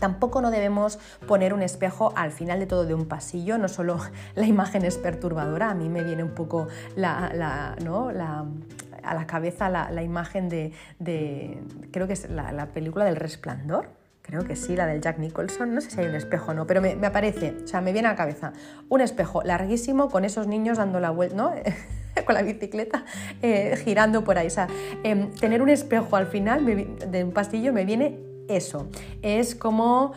Tampoco 0.00 0.40
no 0.40 0.50
debemos 0.50 0.98
poner 1.28 1.52
un 1.52 1.62
espejo 1.62 2.12
al 2.16 2.32
final 2.32 2.58
de 2.58 2.66
todo 2.66 2.86
de 2.86 2.94
un 2.94 3.06
pasillo, 3.06 3.58
no 3.58 3.68
solo 3.68 3.98
la 4.34 4.46
imagen 4.46 4.84
es 4.84 4.96
perturbadora, 4.96 5.70
a 5.70 5.74
mí 5.74 5.88
me 5.88 6.02
viene 6.02 6.24
un 6.24 6.34
poco 6.34 6.66
la, 6.96 7.76
¿no? 7.84 8.10
la 8.10 8.46
a 9.02 9.14
la 9.14 9.26
cabeza 9.26 9.68
la, 9.68 10.02
imagen 10.02 10.48
de, 10.48 10.72
creo 11.90 12.06
que 12.06 12.12
es 12.12 12.28
la, 12.30 12.66
película 12.66 13.04
del 13.04 13.16
resplandor, 13.16 13.88
creo 14.22 14.44
que 14.44 14.56
sí, 14.56 14.76
la 14.76 14.86
del 14.86 15.00
Jack 15.00 15.18
Nicholson, 15.18 15.74
no 15.74 15.80
sé 15.80 15.90
si 15.90 16.00
hay 16.00 16.06
un 16.06 16.14
espejo 16.14 16.52
o 16.52 16.54
no, 16.54 16.66
pero 16.66 16.80
me, 16.80 16.94
aparece, 17.06 17.54
o 17.64 17.66
sea, 17.66 17.80
me 17.80 17.92
viene 17.92 18.08
a 18.08 18.12
la 18.12 18.16
cabeza 18.16 18.52
un 18.88 19.00
espejo 19.00 19.42
larguísimo 19.42 20.08
con 20.08 20.24
esos 20.24 20.46
niños 20.46 20.78
dando 20.78 21.00
la 21.00 21.10
vuelta, 21.10 21.36
¿no? 21.36 21.52
con 22.26 22.34
la 22.34 22.42
bicicleta 22.42 23.04
eh, 23.40 23.80
girando 23.84 24.24
por 24.24 24.36
ahí. 24.38 24.48
O 24.48 24.50
sea, 24.50 24.68
em, 25.04 25.30
tener 25.32 25.62
un 25.62 25.70
espejo 25.70 26.16
al 26.16 26.26
final 26.26 26.64
de 26.64 27.24
un 27.24 27.32
pasillo 27.32 27.72
me 27.72 27.84
viene 27.84 28.18
eso. 28.48 28.88
Es 29.22 29.54
como... 29.54 30.12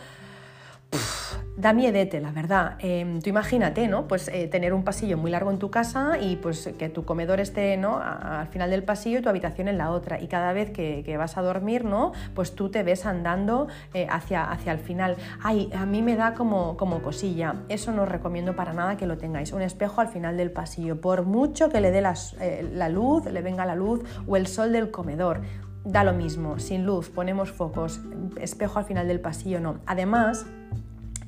da 1.56 1.74
miedete, 1.74 2.20
la 2.20 2.32
verdad. 2.32 2.76
Em, 2.80 3.22
tú 3.22 3.30
imagínate, 3.30 3.88
¿no? 3.88 4.08
Pues 4.08 4.28
eh, 4.28 4.48
tener 4.48 4.74
un 4.74 4.84
pasillo 4.84 5.18
muy 5.18 5.30
largo 5.30 5.52
en 5.52 5.60
tu 5.60 5.70
casa 5.70 6.18
y 6.20 6.36
pues 6.38 6.70
que 6.78 6.89
tu 6.89 7.06
comedor 7.06 7.39
esté, 7.39 7.78
¿no? 7.78 8.00
al 8.00 8.48
final 8.48 8.70
del 8.70 8.84
pasillo 8.84 9.20
y 9.20 9.22
tu 9.22 9.30
habitación 9.30 9.68
en 9.68 9.78
la 9.78 9.92
otra. 9.92 10.20
Y 10.22 10.28
cada 10.28 10.54
vez 10.54 10.72
que, 10.72 11.16
vas 11.18 11.38
a 11.38 11.42
dormir, 11.42 11.86
¿no? 11.86 12.12
Pues 12.34 12.56
tú 12.56 12.70
te 12.70 12.82
ves 12.82 13.06
andando 13.06 13.68
eh, 13.94 14.08
hacia, 14.10 14.50
hacia 14.50 14.72
el 14.72 14.80
final. 14.80 15.16
Ay, 15.44 15.70
a 15.76 15.86
mí 15.86 16.02
me 16.02 16.16
da 16.16 16.34
como, 16.34 16.76
como 16.76 17.02
cosilla. 17.02 17.56
Eso 17.70 17.92
no 17.92 18.04
os 18.04 18.10
recomiendo 18.10 18.56
para 18.56 18.74
nada 18.74 18.98
que 18.98 19.06
lo 19.06 19.18
tengáis. 19.18 19.52
Un 19.54 19.62
espejo 19.62 20.02
al 20.02 20.08
final 20.08 20.38
del 20.38 20.52
pasillo. 20.52 21.00
Por 21.00 21.24
mucho 21.24 21.70
que 21.70 21.82
le 21.82 21.92
dé 21.92 22.04
eh, 22.42 22.70
la 22.74 22.89
luz, 22.89 23.26
le 23.26 23.42
venga 23.42 23.66
la 23.66 23.76
luz 23.76 24.02
o 24.28 24.38
el 24.38 24.48
sol 24.48 24.72
del 24.72 24.89
comedor 24.89 25.42
da 25.86 26.04
lo 26.06 26.13
mismo, 26.13 26.60
sin 26.60 26.86
luz, 26.86 27.10
ponemos 27.10 27.52
focos, 27.52 28.00
espejo 28.39 28.80
al 28.80 28.86
final 28.86 29.06
del 29.06 29.20
pasillo, 29.20 29.60
no. 29.60 29.80
Además, 29.86 30.46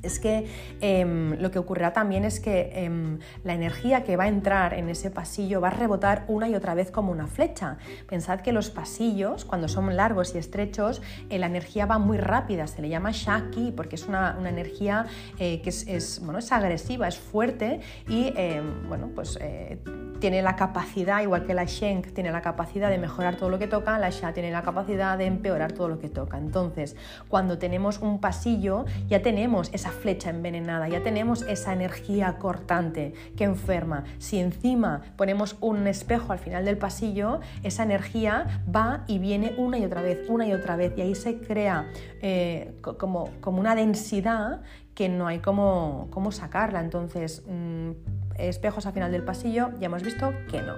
es 0.05 0.19
que 0.19 0.47
em, 0.81 1.39
lo 1.39 1.51
que 1.51 1.59
ocurrirá 1.59 1.93
también 1.93 2.25
es 2.25 2.39
que 2.39 2.71
em, 2.73 3.19
la 3.43 3.53
energía 3.53 4.03
que 4.03 4.17
va 4.17 4.25
a 4.25 4.27
entrar 4.27 4.73
en 4.73 4.89
ese 4.89 5.11
pasillo 5.11 5.61
va 5.61 5.69
a 5.69 5.71
rebotar 5.71 6.25
una 6.27 6.47
y 6.47 6.55
otra 6.55 6.73
vez 6.73 6.91
como 6.91 7.11
una 7.11 7.27
flecha. 7.27 7.77
Pensad 8.07 8.41
que 8.41 8.51
los 8.51 8.69
pasillos, 8.69 9.45
cuando 9.45 9.67
son 9.67 9.95
largos 9.95 10.35
y 10.35 10.37
estrechos, 10.37 11.01
eh, 11.29 11.39
la 11.39 11.47
energía 11.47 11.85
va 11.85 11.99
muy 11.99 12.17
rápida, 12.17 12.67
se 12.67 12.81
le 12.81 12.89
llama 12.89 13.11
shaki 13.11 13.73
porque 13.75 13.95
es 13.95 14.07
una, 14.07 14.35
energía 14.45 15.05
eh, 15.39 15.61
que 15.61 15.69
es, 15.69 16.21
bueno, 16.23 16.39
es 16.39 16.51
agresiva, 16.51 17.07
es 17.07 17.17
fuerte 17.17 17.79
y 18.07 18.31
em, 18.35 18.87
bueno, 18.87 19.09
pues 19.13 19.37
eh, 19.41 19.79
tiene 20.19 20.41
la 20.41 20.55
capacidad, 20.55 21.21
igual 21.21 21.45
que 21.45 21.53
la 21.53 21.65
Shen 21.65 22.01
tiene 22.01 22.31
la 22.31 22.41
capacidad 22.41 22.89
de 22.89 22.97
mejorar 22.97 23.35
todo 23.35 23.49
lo 23.49 23.59
que 23.59 23.67
toca, 23.67 23.99
la 23.99 24.09
Sha 24.09 24.33
tiene 24.33 24.51
la 24.51 24.63
capacidad 24.63 25.17
de 25.17 25.25
empeorar 25.25 25.73
todo 25.73 25.87
lo 25.89 25.99
que 25.99 26.09
toca. 26.09 26.37
Entonces, 26.37 26.95
cuando 27.27 27.57
tenemos 27.57 27.99
un 27.99 28.19
pasillo, 28.19 28.85
ya 29.07 29.21
tenemos 29.21 29.69
esa 29.73 29.91
flecha 29.95 30.29
envenenada, 30.29 30.87
ya 30.87 31.01
tenemos 31.01 31.41
esa 31.43 31.73
energía 31.73 32.37
cortante 32.37 33.13
que 33.35 33.43
enferma. 33.43 34.03
Si 34.19 34.39
encima 34.39 35.01
ponemos 35.15 35.57
un 35.61 35.87
espejo 35.87 36.33
al 36.33 36.39
final 36.39 36.65
del 36.65 36.77
pasillo, 36.77 37.39
esa 37.63 37.83
energía 37.83 38.61
va 38.73 39.03
y 39.07 39.19
viene 39.19 39.55
una 39.57 39.77
y 39.77 39.85
otra 39.85 40.01
vez, 40.01 40.29
una 40.29 40.47
y 40.47 40.53
otra 40.53 40.75
vez, 40.75 40.93
y 40.97 41.01
ahí 41.01 41.15
se 41.15 41.39
crea 41.39 41.89
eh, 42.21 42.75
como, 42.81 43.29
como 43.41 43.59
una 43.59 43.75
densidad 43.75 44.61
que 44.93 45.09
no 45.09 45.27
hay 45.27 45.39
cómo, 45.39 46.07
cómo 46.09 46.31
sacarla. 46.31 46.79
Entonces, 46.79 47.43
mm, 47.47 47.91
espejos 48.37 48.85
al 48.85 48.93
final 48.93 49.11
del 49.11 49.23
pasillo, 49.23 49.71
ya 49.79 49.87
hemos 49.87 50.03
visto 50.03 50.33
que 50.49 50.61
no. 50.61 50.75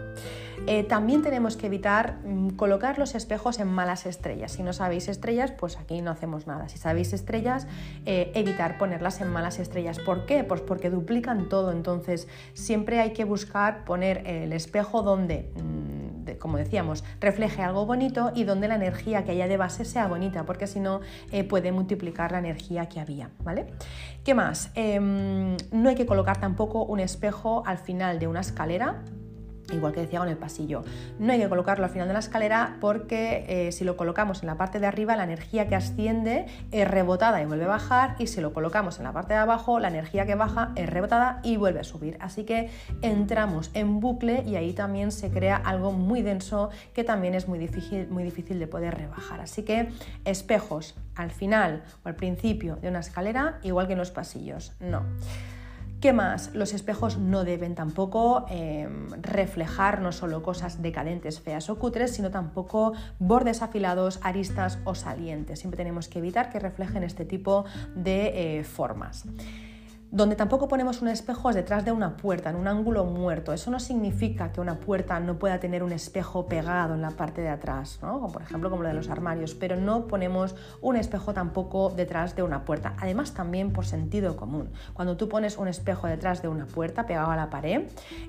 Eh, 0.66 0.84
también 0.84 1.22
tenemos 1.22 1.56
que 1.56 1.68
evitar 1.68 2.20
mm, 2.26 2.50
colocar 2.52 2.98
los 2.98 3.16
espejos 3.16 3.60
en 3.60 3.68
malas 3.68 4.06
estrellas. 4.06 4.54
Si 4.54 4.64
no 4.64 4.74
sabéis 4.74 5.08
estrellas, 5.08 5.52
pues 5.52 5.78
aquí 5.78 6.02
no 6.02 6.12
hacemos 6.12 6.48
nada. 6.48 6.68
Si 6.70 6.78
sabéis 6.78 7.14
estrellas, 7.14 7.68
eh, 8.06 8.32
evitar 8.34 8.78
ponerlas 8.78 9.22
en 9.22 9.30
malas 9.30 9.60
estrellas. 9.60 10.00
¿Por 10.00 10.26
qué? 10.26 10.44
Pues 10.44 10.62
porque 10.62 10.90
duplican 10.90 11.50
todo. 11.50 11.72
Entonces, 11.72 12.28
siempre 12.54 13.00
hay 13.00 13.14
que 13.14 13.24
buscar 13.24 13.86
poner 13.86 14.26
el 14.26 14.54
espejo 14.54 15.04
donde... 15.04 15.52
Mm, 15.56 15.98
como 16.36 16.58
decíamos, 16.58 17.04
refleje 17.22 17.62
algo 17.62 17.86
bonito 17.86 18.32
y 18.36 18.44
donde 18.44 18.68
la 18.68 18.76
energía 18.76 19.24
que 19.24 19.32
haya 19.32 19.48
de 19.48 19.58
base 19.58 19.86
sea 19.86 20.08
bonita, 20.08 20.46
porque 20.46 20.68
si 20.68 20.80
no 20.80 21.00
eh, 21.32 21.44
puede 21.44 21.72
multiplicar 21.72 22.32
la 22.32 22.40
energía 22.40 22.90
que 22.90 23.00
había, 23.00 23.30
¿vale? 23.44 23.68
¿Qué 24.24 24.34
más? 24.34 24.72
Em, 24.76 25.56
no 25.72 25.90
hay 25.90 25.96
que 25.96 26.06
colocar 26.06 26.40
tampoco 26.40 26.84
un 26.84 27.00
espejo 27.00 27.64
al 27.66 27.78
final 27.78 28.20
de 28.20 28.28
una 28.28 28.42
escalera 28.42 29.04
igual 29.72 29.94
que 29.94 30.02
decía 30.02 30.20
con 30.20 30.30
el 30.30 30.38
pasillo. 30.38 30.84
No 31.20 31.34
hay 31.34 31.40
que 31.40 31.50
colocarlo 31.50 31.86
al 31.86 31.92
final 31.92 32.08
de 32.08 32.14
la 32.14 32.20
escalera 32.20 32.78
porque 32.80 33.46
eh, 33.48 33.72
si 33.72 33.84
lo 33.84 33.98
colocamos 33.98 34.42
en 34.44 34.48
la 34.48 34.56
parte 34.56 34.80
de 34.80 34.88
arriba, 34.88 35.16
la 35.16 35.24
energía 35.24 35.68
que 35.68 35.76
asciende 35.76 36.46
es 36.72 36.88
rebotada 36.88 37.42
y 37.42 37.46
vuelve 37.46 37.66
a 37.66 37.70
bajar 37.70 38.16
y 38.20 38.28
si 38.28 38.42
lo 38.42 38.54
colocamos 38.54 38.98
en 38.98 39.04
la 39.04 39.14
parte 39.14 39.34
de 39.34 39.40
abajo, 39.40 39.80
la 39.80 39.88
energía 39.88 40.26
que 40.26 40.36
baja 40.36 40.72
es 40.76 40.90
rebotada 40.90 41.40
y 41.44 41.58
vuelve 41.58 41.80
a 41.82 41.84
subir. 41.84 42.18
Así 42.22 42.44
que 42.44 42.70
entramos 43.02 43.72
en 43.74 44.00
bucle 44.00 44.44
y 44.46 44.56
ahí 44.56 44.74
también 44.74 45.12
se 45.12 45.30
crea 45.30 45.56
algo 45.56 45.92
muy 45.92 46.22
denso 46.22 46.70
que 46.94 47.04
también 47.04 47.34
es 47.34 47.48
muy 47.48 47.60
difícil, 47.60 48.08
muy 48.10 48.24
difícil 48.24 48.60
de 48.60 48.68
poder 48.68 48.96
rebajar. 48.96 49.42
Así 49.42 49.64
que 49.64 49.90
espejos 50.26 50.96
al 51.16 51.32
final 51.32 51.84
o 52.04 52.08
al 52.08 52.16
principio 52.16 52.78
de 52.78 52.90
una 52.90 53.00
escalera, 53.00 53.60
igual 53.64 53.88
que 53.88 53.94
en 53.94 54.00
los 54.00 54.12
pasillos, 54.12 54.74
no. 54.80 55.04
¿Qué 56.00 56.14
más? 56.14 56.54
Los 56.54 56.74
espejos 56.74 57.18
no 57.18 57.44
deben 57.44 57.74
tampoco 57.74 58.46
em, 58.50 59.10
reflejar 59.20 60.00
no 60.00 60.12
solo 60.12 60.44
cosas 60.44 60.84
decadentes, 60.84 61.40
feas 61.40 61.72
o 61.72 61.80
cutres, 61.80 62.12
sino 62.12 62.30
tampoco 62.30 62.94
bordes 63.18 63.64
afilados, 63.64 64.20
aristas 64.22 64.78
o 64.84 64.94
salientes. 64.94 65.58
Siempre 65.60 65.78
tenemos 65.78 66.08
que 66.08 66.20
evitar 66.20 66.52
que 66.52 66.60
reflejen 66.60 67.02
este 67.02 67.26
tipo 67.26 67.66
de 67.96 68.60
eh, 68.60 68.64
formas. 68.64 69.26
Donde 70.10 70.38
tampoco 70.38 70.70
ponemos 70.70 71.02
un 71.02 71.10
espejo 71.10 71.50
es 71.50 71.56
detrás 71.56 71.84
de 71.84 71.92
una 71.92 72.16
puerta, 72.16 72.50
en 72.50 72.56
un 72.56 72.68
ángulo 72.68 73.04
muerto. 73.04 73.52
Eso 73.52 73.70
no 73.72 73.80
significa 73.80 74.54
que 74.54 74.62
una 74.62 74.80
puerta 74.80 75.20
no 75.20 75.38
pueda 75.38 75.60
tener 75.60 75.84
un 75.84 75.92
espejo 75.92 76.48
pegado 76.48 76.94
en 76.94 77.02
la 77.02 77.12
parte 77.12 77.42
de 77.42 77.50
atrás, 77.50 78.00
¿no? 78.02 78.26
por 78.28 78.42
ejemplo 78.42 78.70
como 78.70 78.84
lo 78.84 78.88
de 78.88 78.94
los 78.94 79.10
armarios, 79.10 79.54
pero 79.54 79.76
no 79.76 80.08
ponemos 80.08 80.56
un 80.82 80.96
espejo 80.96 81.34
tampoco 81.34 81.90
detrás 81.90 82.38
de 82.38 82.44
una 82.44 82.64
puerta. 82.64 82.96
Además 83.00 83.34
también 83.34 83.74
por 83.74 83.86
sentido 83.86 84.38
común. 84.38 84.70
Cuando 84.94 85.18
tú 85.18 85.28
pones 85.28 85.58
un 85.58 85.68
espejo 85.68 86.08
detrás 86.08 86.42
de 86.42 86.48
una 86.48 86.68
puerta 86.68 87.06
pegado 87.06 87.32
a 87.32 87.36
la 87.36 87.50
pared, 87.50 87.84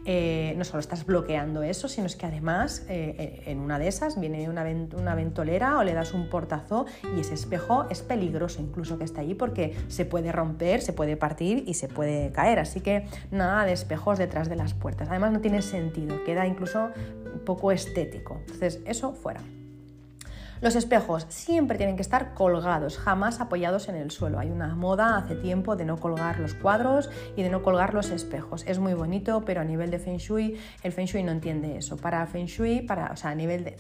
eh, 0.05 0.55
no 0.57 0.65
solo 0.65 0.81
estás 0.81 1.07
bloqueando 1.07 1.63
eso, 1.63 1.87
sino 1.87 2.09
que 2.19 2.27
además 2.27 2.87
eh, 2.89 3.15
eh, 3.19 3.43
en 3.47 3.61
una 3.61 3.79
de 3.79 3.89
esas 3.89 4.19
viene 4.19 4.49
una, 4.49 4.65
una 4.97 5.15
ventolera 5.15 5.79
o 5.79 5.85
le 5.85 5.93
das 5.93 6.15
un 6.15 6.29
portazo 6.31 6.87
y 7.17 7.21
ese 7.21 7.35
espejo 7.35 7.87
es 7.91 8.03
peligroso 8.03 8.63
incluso 8.63 8.99
que 8.99 9.05
está 9.05 9.21
allí 9.21 9.35
porque 9.35 9.77
se 9.89 10.07
puede 10.07 10.33
romper, 10.33 10.81
se 10.81 10.93
puede 10.93 11.17
partir 11.17 11.68
y 11.69 11.75
se 11.75 11.87
puede 11.87 12.33
caer. 12.33 12.59
Así 12.59 12.81
que 12.81 13.07
nada 13.31 13.65
de 13.67 13.73
espejos 13.73 14.19
detrás 14.19 14.49
de 14.49 14.57
las 14.57 14.73
puertas. 14.73 15.09
Además 15.11 15.33
no 15.33 15.41
tiene 15.41 15.61
sentido, 15.61 16.25
queda 16.25 16.47
incluso 16.47 16.89
poco 17.45 17.71
estético. 17.71 18.39
Entonces 18.41 18.81
eso 18.87 19.13
fuera. 19.13 19.43
Los 20.61 20.75
espejos 20.75 21.27
siempre 21.29 21.77
tienen 21.77 21.95
que 21.95 22.03
estar 22.03 22.35
colgados, 22.35 22.99
jamás 22.99 23.41
apoyados 23.41 23.89
en 23.89 23.95
el 23.95 24.11
suelo. 24.11 24.41
Hay 24.41 24.51
una 24.51 24.75
moda 24.75 25.17
hace 25.17 25.37
tiempo 25.37 25.77
de 25.77 25.85
no 25.85 25.99
colgar 25.99 26.41
los 26.41 26.55
cuadros 26.55 27.11
y 27.37 27.45
de 27.45 27.51
no 27.51 27.63
colgar 27.63 27.95
los 27.95 28.11
espejos. 28.11 28.65
Es 28.67 28.81
muy 28.81 28.95
bonito, 28.95 29.45
pero 29.45 29.61
a 29.61 29.65
nivel 29.65 29.93
de 29.93 30.01
Feng 30.01 30.17
Shui, 30.17 30.59
el 30.83 30.91
Feng 30.91 31.07
Shui 31.07 31.23
no 31.23 31.31
entiende 31.31 31.77
eso. 31.77 31.97
Para 31.97 32.27
Feng 32.27 32.47
Shui, 32.47 32.81
para, 32.81 33.13
o 33.13 33.17
sea, 33.17 33.31
a 33.31 33.35
nivel 33.37 33.63
de 33.63 33.77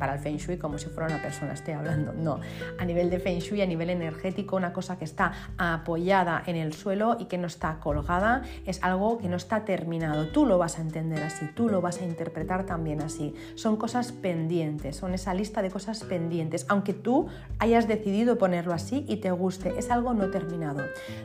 para 0.00 0.14
el 0.14 0.18
Feng 0.18 0.38
Shui 0.38 0.56
como 0.56 0.78
si 0.78 0.88
fuera 0.88 1.06
una 1.06 1.22
persona, 1.22 1.52
estoy 1.52 1.74
hablando, 1.74 2.12
no. 2.12 2.40
A 2.78 2.84
nivel 2.84 3.10
de 3.10 3.20
Feng 3.20 3.38
Shui, 3.38 3.60
a 3.60 3.66
nivel 3.66 3.90
energético, 3.90 4.56
una 4.56 4.72
cosa 4.72 4.98
que 4.98 5.04
está 5.04 5.32
apoyada 5.58 6.42
en 6.46 6.56
el 6.56 6.72
suelo 6.72 7.18
y 7.20 7.26
que 7.26 7.38
no 7.38 7.46
está 7.46 7.78
colgada 7.78 8.42
es 8.66 8.82
algo 8.82 9.18
que 9.18 9.28
no 9.28 9.36
está 9.36 9.64
terminado. 9.64 10.28
Tú 10.28 10.46
lo 10.46 10.58
vas 10.58 10.78
a 10.78 10.80
entender 10.82 11.22
así, 11.22 11.46
tú 11.54 11.68
lo 11.68 11.80
vas 11.80 12.00
a 12.00 12.04
interpretar 12.04 12.64
también 12.64 13.02
así. 13.02 13.34
Son 13.54 13.76
cosas 13.76 14.10
pendientes, 14.10 14.96
son 14.96 15.14
esa 15.14 15.34
lista 15.34 15.62
de 15.62 15.70
cosas 15.70 16.02
pendientes, 16.02 16.64
aunque 16.68 16.94
tú 16.94 17.28
hayas 17.58 17.86
decidido 17.86 18.38
ponerlo 18.38 18.72
así 18.72 19.04
y 19.06 19.18
te 19.18 19.30
guste, 19.30 19.74
es 19.78 19.90
algo 19.90 20.14
no 20.14 20.30
terminado. 20.30 20.82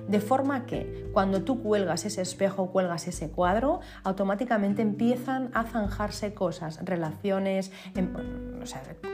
De 0.08 0.20
forma 0.20 0.66
que 0.66 1.10
cuando 1.14 1.44
tú 1.44 1.64
cuelgas 1.64 2.06
ese 2.06 2.22
espejo, 2.22 2.72
cuelgas 2.72 3.08
ese 3.08 3.30
cuadro, 3.30 3.80
automáticamente 4.04 4.82
empiezan 4.82 5.50
a 5.54 5.64
zanjarse 5.64 6.34
cosas, 6.34 6.80
relaciones, 6.84 7.72
em, 7.96 8.14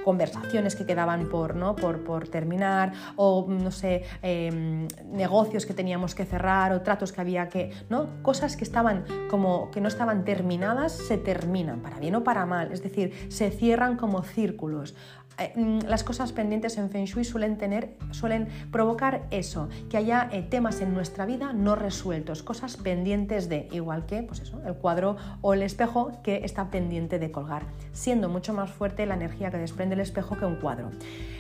conversaciones 0.04 0.76
que 0.76 0.86
quedaban 0.86 1.30
por, 1.30 1.56
¿no? 1.56 1.76
por, 1.76 2.04
por 2.04 2.28
terminar, 2.28 2.94
o 3.16 3.46
no 3.48 3.72
sé, 3.72 4.04
em, 4.22 4.88
negocios 5.12 5.66
que 5.66 5.74
teníamos 5.74 6.16
que 6.16 6.26
cerrar, 6.26 6.72
o 6.74 6.82
tratos 6.82 7.12
que 7.12 7.22
había 7.22 7.50
que. 7.50 7.72
¿no? 7.90 8.22
Cosas 8.22 8.56
que 8.56 8.64
estaban 8.64 9.06
como 9.30 9.72
que 9.72 9.82
no 9.82 9.88
estaban 9.88 10.24
terminadas, 10.24 10.94
se 10.94 11.18
terminan, 11.18 11.82
para 11.82 12.00
bien 12.00 12.16
o 12.16 12.24
para 12.24 12.46
mal. 12.46 12.72
Es 12.72 12.84
decir, 12.84 13.14
se 13.30 13.50
cierran 13.52 13.98
como 13.98 14.24
círculos. 14.24 14.96
Eh, 15.38 15.54
mm, 15.56 15.88
las 15.88 16.04
cosas 16.04 16.32
pendientes 16.34 16.78
en 16.78 16.89
Feng 16.89 17.06
Shui 17.06 17.24
suelen, 17.24 17.58
tener, 17.58 17.96
suelen 18.12 18.48
provocar 18.72 19.28
eso, 19.32 19.70
que 19.89 19.98
haya 19.98 20.30
eh, 20.32 20.44
temas 20.44 20.82
en 20.82 20.94
nuestra 20.94 21.26
vida 21.26 21.54
no 21.54 21.76
resueltos, 21.76 22.44
cosas 22.44 22.78
pendientes 22.78 23.50
de, 23.50 23.67
igual 23.72 24.06
que 24.06 24.24
pues 24.24 24.41
eso, 24.41 24.62
el 24.65 24.76
cuadro 24.76 25.17
o 25.41 25.54
el 25.54 25.63
espejo 25.63 26.12
que 26.24 26.44
está 26.44 26.70
pendiente 26.70 27.17
de 27.17 27.32
colgar, 27.32 27.63
siendo 27.94 28.30
mucho 28.30 28.54
más 28.54 28.70
fuerte 28.70 29.06
la 29.06 29.15
energía 29.15 29.52
que 29.52 29.58
desprende 29.58 29.96
el 29.96 30.02
espejo 30.02 30.38
que 30.38 30.46
un 30.46 30.58
cuadro. 30.58 30.91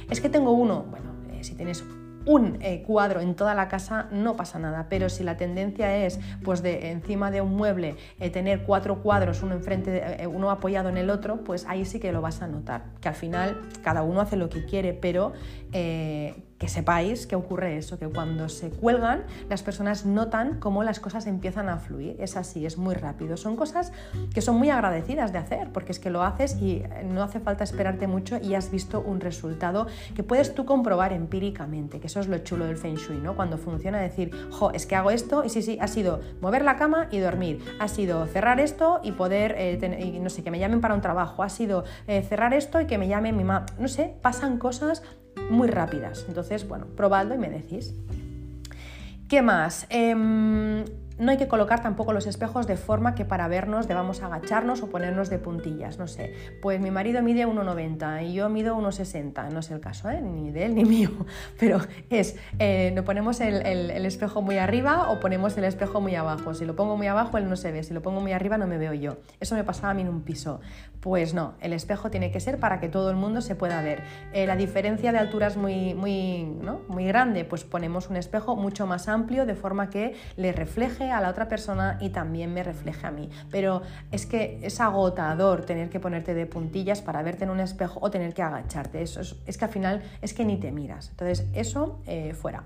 Es 0.09 0.21
que 0.21 0.29
tengo 0.29 0.51
uno, 0.51 0.85
bueno, 0.89 1.11
eh, 1.33 1.43
si 1.43 1.55
tienes 1.55 1.83
un 2.25 2.57
eh, 2.61 2.83
cuadro 2.85 3.21
en 3.21 3.35
toda 3.35 3.55
la 3.55 3.67
casa 3.67 4.07
no 4.11 4.35
pasa 4.35 4.59
nada, 4.59 4.87
pero 4.89 5.09
si 5.09 5.23
la 5.23 5.37
tendencia 5.37 6.05
es 6.05 6.19
pues 6.43 6.61
de 6.61 6.91
encima 6.91 7.31
de 7.31 7.41
un 7.41 7.55
mueble 7.55 7.95
eh, 8.19 8.29
tener 8.29 8.63
cuatro 8.63 9.01
cuadros, 9.01 9.43
uno 9.43 9.55
enfrente, 9.55 10.23
eh, 10.23 10.27
uno 10.27 10.51
apoyado 10.51 10.89
en 10.89 10.97
el 10.97 11.09
otro, 11.09 11.43
pues 11.43 11.65
ahí 11.67 11.85
sí 11.85 11.99
que 11.99 12.11
lo 12.11 12.21
vas 12.21 12.41
a 12.41 12.47
notar, 12.47 12.85
que 13.01 13.09
al 13.09 13.15
final 13.15 13.61
cada 13.83 14.03
uno 14.03 14.21
hace 14.21 14.35
lo 14.35 14.49
que 14.49 14.65
quiere, 14.65 14.93
pero 14.93 15.33
que 16.61 16.67
sepáis 16.67 17.25
que 17.25 17.35
ocurre 17.35 17.75
eso, 17.79 17.97
que 17.97 18.07
cuando 18.07 18.47
se 18.47 18.69
cuelgan 18.69 19.23
las 19.49 19.63
personas 19.63 20.05
notan 20.05 20.59
cómo 20.59 20.83
las 20.83 20.99
cosas 20.99 21.25
empiezan 21.25 21.69
a 21.69 21.77
fluir. 21.77 22.15
Es 22.19 22.37
así, 22.37 22.67
es 22.67 22.77
muy 22.77 22.93
rápido. 22.93 23.35
Son 23.35 23.55
cosas 23.55 23.91
que 24.31 24.41
son 24.41 24.57
muy 24.57 24.69
agradecidas 24.69 25.33
de 25.33 25.39
hacer, 25.39 25.71
porque 25.73 25.91
es 25.91 25.97
que 25.97 26.11
lo 26.11 26.21
haces 26.21 26.61
y 26.61 26.83
no 27.03 27.23
hace 27.23 27.39
falta 27.39 27.63
esperarte 27.63 28.05
mucho 28.05 28.37
y 28.39 28.53
has 28.53 28.69
visto 28.69 29.01
un 29.01 29.21
resultado 29.21 29.87
que 30.13 30.21
puedes 30.21 30.53
tú 30.53 30.65
comprobar 30.65 31.13
empíricamente, 31.13 31.99
que 31.99 32.05
eso 32.05 32.19
es 32.19 32.27
lo 32.27 32.37
chulo 32.37 32.65
del 32.65 32.77
Feng 32.77 32.93
Shui, 32.93 33.17
¿no? 33.17 33.35
Cuando 33.35 33.57
funciona 33.57 33.97
decir, 33.99 34.29
jo, 34.51 34.69
es 34.69 34.85
que 34.85 34.95
hago 34.95 35.09
esto 35.09 35.43
y 35.43 35.49
sí, 35.49 35.63
sí, 35.63 35.79
ha 35.81 35.87
sido 35.87 36.21
mover 36.41 36.63
la 36.63 36.75
cama 36.75 37.07
y 37.09 37.17
dormir, 37.17 37.65
ha 37.79 37.87
sido 37.87 38.27
cerrar 38.27 38.59
esto 38.59 38.99
y 39.01 39.13
poder, 39.13 39.55
eh, 39.57 40.19
no 40.21 40.29
sé, 40.29 40.43
que 40.43 40.51
me 40.51 40.59
llamen 40.59 40.79
para 40.79 40.93
un 40.93 41.01
trabajo, 41.01 41.41
ha 41.41 41.49
sido 41.49 41.85
eh, 42.05 42.21
cerrar 42.21 42.53
esto 42.53 42.79
y 42.79 42.85
que 42.85 42.99
me 42.99 43.07
llame 43.07 43.31
mi 43.31 43.43
mamá, 43.43 43.65
no 43.79 43.87
sé, 43.87 44.13
pasan 44.21 44.59
cosas 44.59 45.01
muy 45.49 45.67
rápidas. 45.67 46.25
Entonces, 46.27 46.67
bueno, 46.67 46.87
probadlo 46.95 47.35
y 47.35 47.37
me 47.37 47.49
decís. 47.49 47.93
¿Qué 49.27 49.41
más? 49.41 49.87
Em, 49.89 50.83
no 51.21 51.29
hay 51.29 51.37
que 51.37 51.47
colocar 51.47 51.83
tampoco 51.83 52.13
los 52.13 52.25
espejos 52.25 52.65
de 52.65 52.75
forma 52.77 53.13
que 53.13 53.25
para 53.25 53.47
vernos 53.47 53.87
debamos 53.87 54.23
agacharnos 54.23 54.81
o 54.81 54.89
ponernos 54.89 55.29
de 55.29 55.37
puntillas, 55.37 55.99
no 55.99 56.07
sé. 56.07 56.33
Pues 56.63 56.81
mi 56.81 56.89
marido 56.89 57.21
mide 57.21 57.45
1,90 57.45 58.25
y 58.25 58.33
yo 58.33 58.49
mido 58.49 58.75
1,60, 58.75 59.49
no 59.51 59.59
es 59.59 59.69
el 59.69 59.79
caso, 59.79 60.09
¿eh? 60.09 60.19
ni 60.19 60.49
de 60.49 60.65
él 60.65 60.73
ni 60.73 60.83
mío, 60.83 61.11
pero 61.59 61.79
es, 62.09 62.37
eh, 62.57 62.91
no 62.95 63.03
ponemos 63.03 63.39
el, 63.39 63.61
espejo 64.03 64.41
muy 64.41 64.57
arriba 64.57 65.11
o 65.11 65.19
ponemos 65.19 65.55
el 65.57 65.65
espejo 65.65 66.01
muy 66.01 66.15
abajo. 66.15 66.55
Si 66.55 66.65
lo 66.65 66.75
pongo 66.75 66.97
muy 66.97 67.05
abajo, 67.05 67.37
él 67.37 67.47
no 67.47 67.55
se 67.55 67.71
ve, 67.71 67.83
si 67.83 67.93
lo 67.93 68.01
pongo 68.01 68.19
muy 68.19 68.33
arriba, 68.33 68.57
no 68.57 68.65
me 68.65 68.79
veo 68.79 68.95
yo. 68.95 69.17
Eso 69.39 69.53
me 69.53 69.63
pasaba 69.63 69.91
a 69.91 69.93
mí 69.93 70.01
en 70.01 70.09
un 70.09 70.23
piso. 70.23 70.59
Pues 71.01 71.35
no, 71.35 71.53
el 71.61 71.73
espejo 71.73 72.09
tiene 72.09 72.31
que 72.31 72.39
ser 72.39 72.59
para 72.59 72.79
que 72.79 72.89
todo 72.89 73.11
el 73.11 73.15
mundo 73.15 73.41
se 73.41 73.55
pueda 73.55 73.81
ver. 73.83 74.01
Eh, 74.33 74.47
la 74.47 74.55
diferencia 74.55 75.11
de 75.11 75.19
altura 75.19 75.47
es 75.47 75.57
muy, 75.57 75.93
muy, 75.93 76.47
muy 76.87 77.05
grande, 77.05 77.45
pues 77.45 77.63
ponemos 77.63 78.09
un 78.09 78.17
espejo 78.17 78.55
mucho 78.55 78.87
más 78.87 79.07
amplio 79.07 79.45
de 79.45 79.53
forma 79.53 79.91
que 79.91 80.15
le 80.35 80.51
refleje 80.51 81.10
a 81.11 81.21
la 81.21 81.29
otra 81.29 81.47
persona 81.47 81.97
y 81.99 82.09
también 82.09 82.53
me 82.53 82.63
refleje 82.63 83.05
a 83.07 83.11
mí. 83.11 83.29
Pero 83.49 83.81
es 84.11 84.25
que 84.25 84.59
es 84.61 84.79
agotador 84.79 85.65
tener 85.65 85.89
que 85.89 85.99
ponerte 85.99 86.33
de 86.33 86.45
puntillas 86.45 87.01
para 87.01 87.21
verte 87.21 87.43
en 87.43 87.49
un 87.49 87.59
espejo 87.59 87.99
o 88.01 88.11
tener 88.11 88.33
que 88.33 88.41
agacharte. 88.41 89.01
Eso 89.01 89.21
es, 89.21 89.57
que 89.57 89.65
al 89.65 89.71
final 89.71 90.01
es 90.21 90.33
que 90.33 90.45
ni 90.45 90.57
te 90.57 90.71
miras. 90.71 91.09
Entonces, 91.09 91.47
eso 91.53 92.01
eh, 92.05 92.33
fuera. 92.33 92.63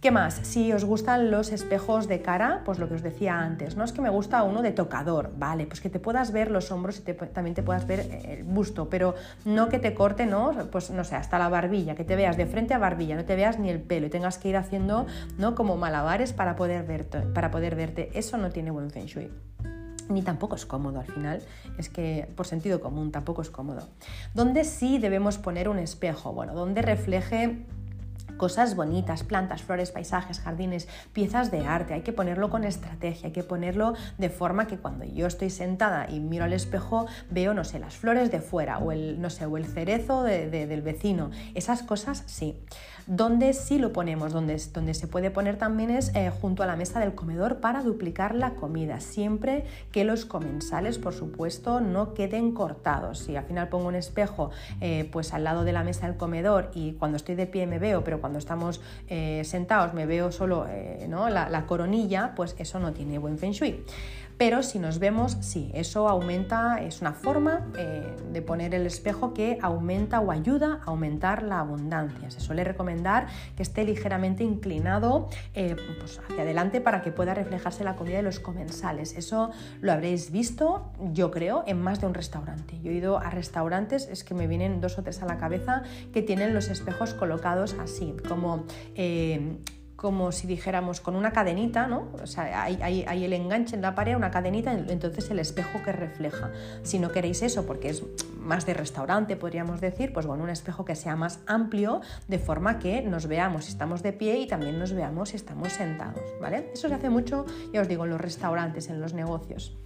¿Qué 0.00 0.12
más? 0.12 0.38
Si 0.42 0.72
os 0.72 0.84
gustan 0.84 1.32
los 1.32 1.50
espejos 1.50 2.06
de 2.06 2.22
cara, 2.22 2.62
pues 2.64 2.78
lo 2.78 2.86
que 2.86 2.94
os 2.94 3.02
decía 3.02 3.40
antes, 3.40 3.76
no 3.76 3.82
es 3.82 3.90
que 3.90 4.00
me 4.00 4.10
gusta 4.10 4.44
uno 4.44 4.62
de 4.62 4.70
tocador, 4.70 5.32
vale, 5.36 5.66
pues 5.66 5.80
que 5.80 5.90
te 5.90 5.98
puedas 5.98 6.30
ver 6.30 6.52
los 6.52 6.70
hombros 6.70 7.00
y 7.00 7.02
también 7.02 7.56
te 7.56 7.64
puedas 7.64 7.84
ver 7.84 8.00
eh, 8.00 8.34
el 8.38 8.44
busto, 8.44 8.88
pero 8.88 9.16
no 9.44 9.68
que 9.68 9.80
te 9.80 9.94
corte, 9.94 10.24
¿no? 10.24 10.52
Pues 10.70 10.90
no 10.90 11.02
sé, 11.02 11.16
hasta 11.16 11.36
la 11.40 11.48
barbilla, 11.48 11.96
que 11.96 12.04
te 12.04 12.14
veas 12.14 12.36
de 12.36 12.46
frente 12.46 12.74
a 12.74 12.78
barbilla, 12.78 13.16
no 13.16 13.24
te 13.24 13.34
veas 13.34 13.58
ni 13.58 13.70
el 13.70 13.80
pelo 13.80 14.06
y 14.06 14.10
tengas 14.10 14.38
que 14.38 14.50
ir 14.50 14.56
haciendo, 14.56 15.06
¿no? 15.36 15.56
Como 15.56 15.76
malabares 15.76 16.32
para 16.32 16.54
poder 16.54 16.84
verte, 16.84 17.22
para 17.22 17.50
poder 17.50 17.74
verte. 17.74 18.10
Eso 18.14 18.38
no 18.38 18.50
tiene 18.50 18.70
buen 18.70 18.92
feng 18.92 19.06
shui 19.06 19.32
ni 20.08 20.22
tampoco 20.22 20.54
es 20.56 20.64
cómodo 20.64 21.00
al 21.00 21.06
final, 21.06 21.42
es 21.76 21.90
que 21.90 22.26
por 22.34 22.46
sentido 22.46 22.80
común 22.80 23.12
tampoco 23.12 23.42
es 23.42 23.50
cómodo. 23.50 23.88
¿Dónde 24.32 24.64
sí 24.64 24.98
debemos 24.98 25.36
poner 25.36 25.68
un 25.68 25.78
espejo? 25.78 26.32
Bueno, 26.32 26.54
donde 26.54 26.80
refleje 26.80 27.66
cosas 28.38 28.74
bonitas, 28.74 29.24
plantas, 29.24 29.62
flores, 29.62 29.90
paisajes, 29.90 30.40
jardines, 30.40 30.88
piezas 31.12 31.50
de 31.50 31.66
arte. 31.66 31.92
Hay 31.92 32.00
que 32.00 32.14
ponerlo 32.14 32.48
con 32.48 32.64
estrategia, 32.64 33.26
hay 33.26 33.32
que 33.32 33.42
ponerlo 33.42 33.92
de 34.16 34.30
forma 34.30 34.66
que 34.66 34.78
cuando 34.78 35.04
yo 35.04 35.26
estoy 35.26 35.50
sentada 35.50 36.08
y 36.08 36.20
miro 36.20 36.44
al 36.44 36.54
espejo 36.54 37.06
veo, 37.30 37.52
no 37.52 37.64
sé, 37.64 37.78
las 37.78 37.96
flores 37.96 38.30
de 38.30 38.40
fuera 38.40 38.78
o 38.78 38.92
el, 38.92 39.20
no 39.20 39.28
sé, 39.28 39.44
o 39.44 39.58
el 39.58 39.66
cerezo 39.66 40.22
del 40.22 40.82
vecino. 40.82 41.30
Esas 41.54 41.82
cosas 41.82 42.22
sí. 42.26 42.56
Donde 43.08 43.54
sí 43.54 43.78
lo 43.78 43.94
ponemos, 43.94 44.34
donde, 44.34 44.60
donde 44.74 44.92
se 44.92 45.06
puede 45.06 45.30
poner 45.30 45.56
también 45.56 45.88
es 45.90 46.14
eh, 46.14 46.30
junto 46.30 46.62
a 46.62 46.66
la 46.66 46.76
mesa 46.76 47.00
del 47.00 47.14
comedor 47.14 47.56
para 47.56 47.82
duplicar 47.82 48.34
la 48.34 48.50
comida, 48.50 49.00
siempre 49.00 49.64
que 49.92 50.04
los 50.04 50.26
comensales, 50.26 50.98
por 50.98 51.14
supuesto, 51.14 51.80
no 51.80 52.12
queden 52.12 52.52
cortados. 52.52 53.20
Si 53.20 53.34
al 53.34 53.44
final 53.44 53.68
pongo 53.68 53.88
un 53.88 53.94
espejo 53.94 54.50
eh, 54.82 55.08
pues 55.10 55.32
al 55.32 55.44
lado 55.44 55.64
de 55.64 55.72
la 55.72 55.84
mesa 55.84 56.06
del 56.06 56.18
comedor 56.18 56.70
y 56.74 56.92
cuando 56.92 57.16
estoy 57.16 57.34
de 57.34 57.46
pie 57.46 57.66
me 57.66 57.78
veo, 57.78 58.04
pero 58.04 58.20
cuando 58.20 58.38
estamos 58.38 58.82
eh, 59.08 59.42
sentados 59.46 59.94
me 59.94 60.04
veo 60.04 60.30
solo 60.30 60.66
¿no? 61.08 61.30
la, 61.30 61.48
la 61.48 61.64
coronilla, 61.64 62.34
pues 62.36 62.54
eso 62.58 62.78
no 62.78 62.92
tiene 62.92 63.16
buen 63.16 63.38
feng 63.38 63.52
shui. 63.52 63.84
Pero 64.38 64.62
si 64.62 64.78
nos 64.78 65.00
vemos, 65.00 65.36
sí, 65.40 65.72
eso 65.74 66.08
aumenta, 66.08 66.80
es 66.80 67.00
una 67.00 67.12
forma 67.12 67.66
eh, 67.76 68.14
de 68.32 68.40
poner 68.40 68.72
el 68.72 68.86
espejo 68.86 69.34
que 69.34 69.58
aumenta 69.60 70.20
o 70.20 70.30
ayuda 70.30 70.80
a 70.86 70.90
aumentar 70.90 71.42
la 71.42 71.58
abundancia. 71.58 72.30
Se 72.30 72.38
suele 72.38 72.62
recomendar 72.62 73.26
que 73.56 73.64
esté 73.64 73.84
ligeramente 73.84 74.44
inclinado 74.44 75.28
eh, 75.54 75.74
pues 75.98 76.20
hacia 76.20 76.42
adelante 76.42 76.80
para 76.80 77.02
que 77.02 77.10
pueda 77.10 77.34
reflejarse 77.34 77.82
la 77.82 77.96
comida 77.96 78.18
de 78.18 78.22
los 78.22 78.38
comensales. 78.38 79.16
Eso 79.16 79.50
lo 79.80 79.90
habréis 79.90 80.30
visto, 80.30 80.92
yo 81.12 81.32
creo, 81.32 81.64
en 81.66 81.82
más 81.82 82.00
de 82.00 82.06
un 82.06 82.14
restaurante. 82.14 82.78
Yo 82.80 82.92
he 82.92 82.94
ido 82.94 83.18
a 83.18 83.30
restaurantes, 83.30 84.08
es 84.08 84.22
que 84.22 84.34
me 84.34 84.46
vienen 84.46 84.80
dos 84.80 84.98
o 84.98 85.02
tres 85.02 85.20
a 85.20 85.26
la 85.26 85.38
cabeza, 85.38 85.82
que 86.12 86.22
tienen 86.22 86.54
los 86.54 86.68
espejos 86.68 87.12
colocados 87.12 87.74
así, 87.80 88.14
como... 88.28 88.66
Eh, 88.94 89.58
como 89.98 90.30
si 90.30 90.46
dijéramos 90.46 91.00
con 91.00 91.16
una 91.16 91.32
cadenita, 91.32 91.88
¿no? 91.88 92.06
O 92.22 92.26
sea, 92.28 92.62
hay, 92.62 93.24
el 93.24 93.32
enganche 93.32 93.74
en 93.74 93.82
la 93.82 93.96
pared, 93.96 94.14
una 94.14 94.30
cadenita, 94.30 94.72
entonces 94.72 95.28
el 95.32 95.40
espejo 95.40 95.82
que 95.84 95.90
refleja. 95.90 96.52
Si 96.84 97.00
no 97.00 97.10
queréis 97.10 97.42
eso, 97.42 97.66
porque 97.66 97.88
es 97.88 98.04
más 98.38 98.64
de 98.64 98.74
restaurante, 98.74 99.34
podríamos 99.34 99.80
decir, 99.80 100.12
pues 100.12 100.24
bueno, 100.24 100.44
un 100.44 100.50
espejo 100.50 100.84
que 100.84 100.94
sea 100.94 101.16
más 101.16 101.40
amplio, 101.46 102.00
de 102.28 102.38
forma 102.38 102.78
que 102.78 103.02
nos 103.02 103.26
veamos 103.26 103.64
si 103.64 103.72
estamos 103.72 104.04
de 104.04 104.12
pie 104.12 104.38
y 104.38 104.46
también 104.46 104.78
nos 104.78 104.92
veamos 104.92 105.30
si 105.30 105.36
estamos 105.36 105.72
sentados, 105.72 106.22
¿vale? 106.40 106.70
Eso 106.72 106.88
se 106.88 106.94
hace 106.94 107.10
mucho, 107.10 107.44
ya 107.72 107.80
os 107.80 107.88
digo, 107.88 108.04
en 108.04 108.10
los 108.10 108.20
restaurantes, 108.20 108.90
en 108.90 109.00
los 109.00 109.14
negocios. 109.14 109.76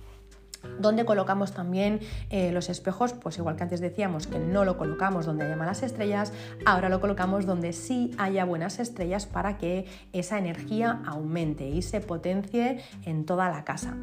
¿Dónde 0.79 1.05
colocamos 1.05 1.53
también 1.53 2.01
eh, 2.31 2.53
los 2.53 2.69
espejos? 2.69 3.13
Pues 3.13 3.39
igual 3.39 3.57
que 3.57 3.65
antes 3.65 3.81
decíamos 3.81 4.27
que 4.27 4.39
no 4.39 4.65
lo 4.65 4.77
colocamos 4.77 5.27
donde 5.27 5.45
haya 5.45 5.57
malas 5.57 5.83
estrellas, 5.83 6.33
ahora 6.65 6.89
lo 6.89 7.01
colocamos 7.01 7.47
donde 7.47 7.73
sí 7.73 8.13
haya 8.19 8.45
buenas 8.45 8.79
estrellas 8.79 9.27
para 9.27 9.59
que 9.59 9.87
esa 10.13 10.39
energía 10.39 11.03
aumente 11.07 11.69
y 11.69 11.83
se 11.83 12.01
potencie 12.01 12.81
en 13.05 13.25
toda 13.25 13.49
la 13.49 13.65
casa. 13.65 13.97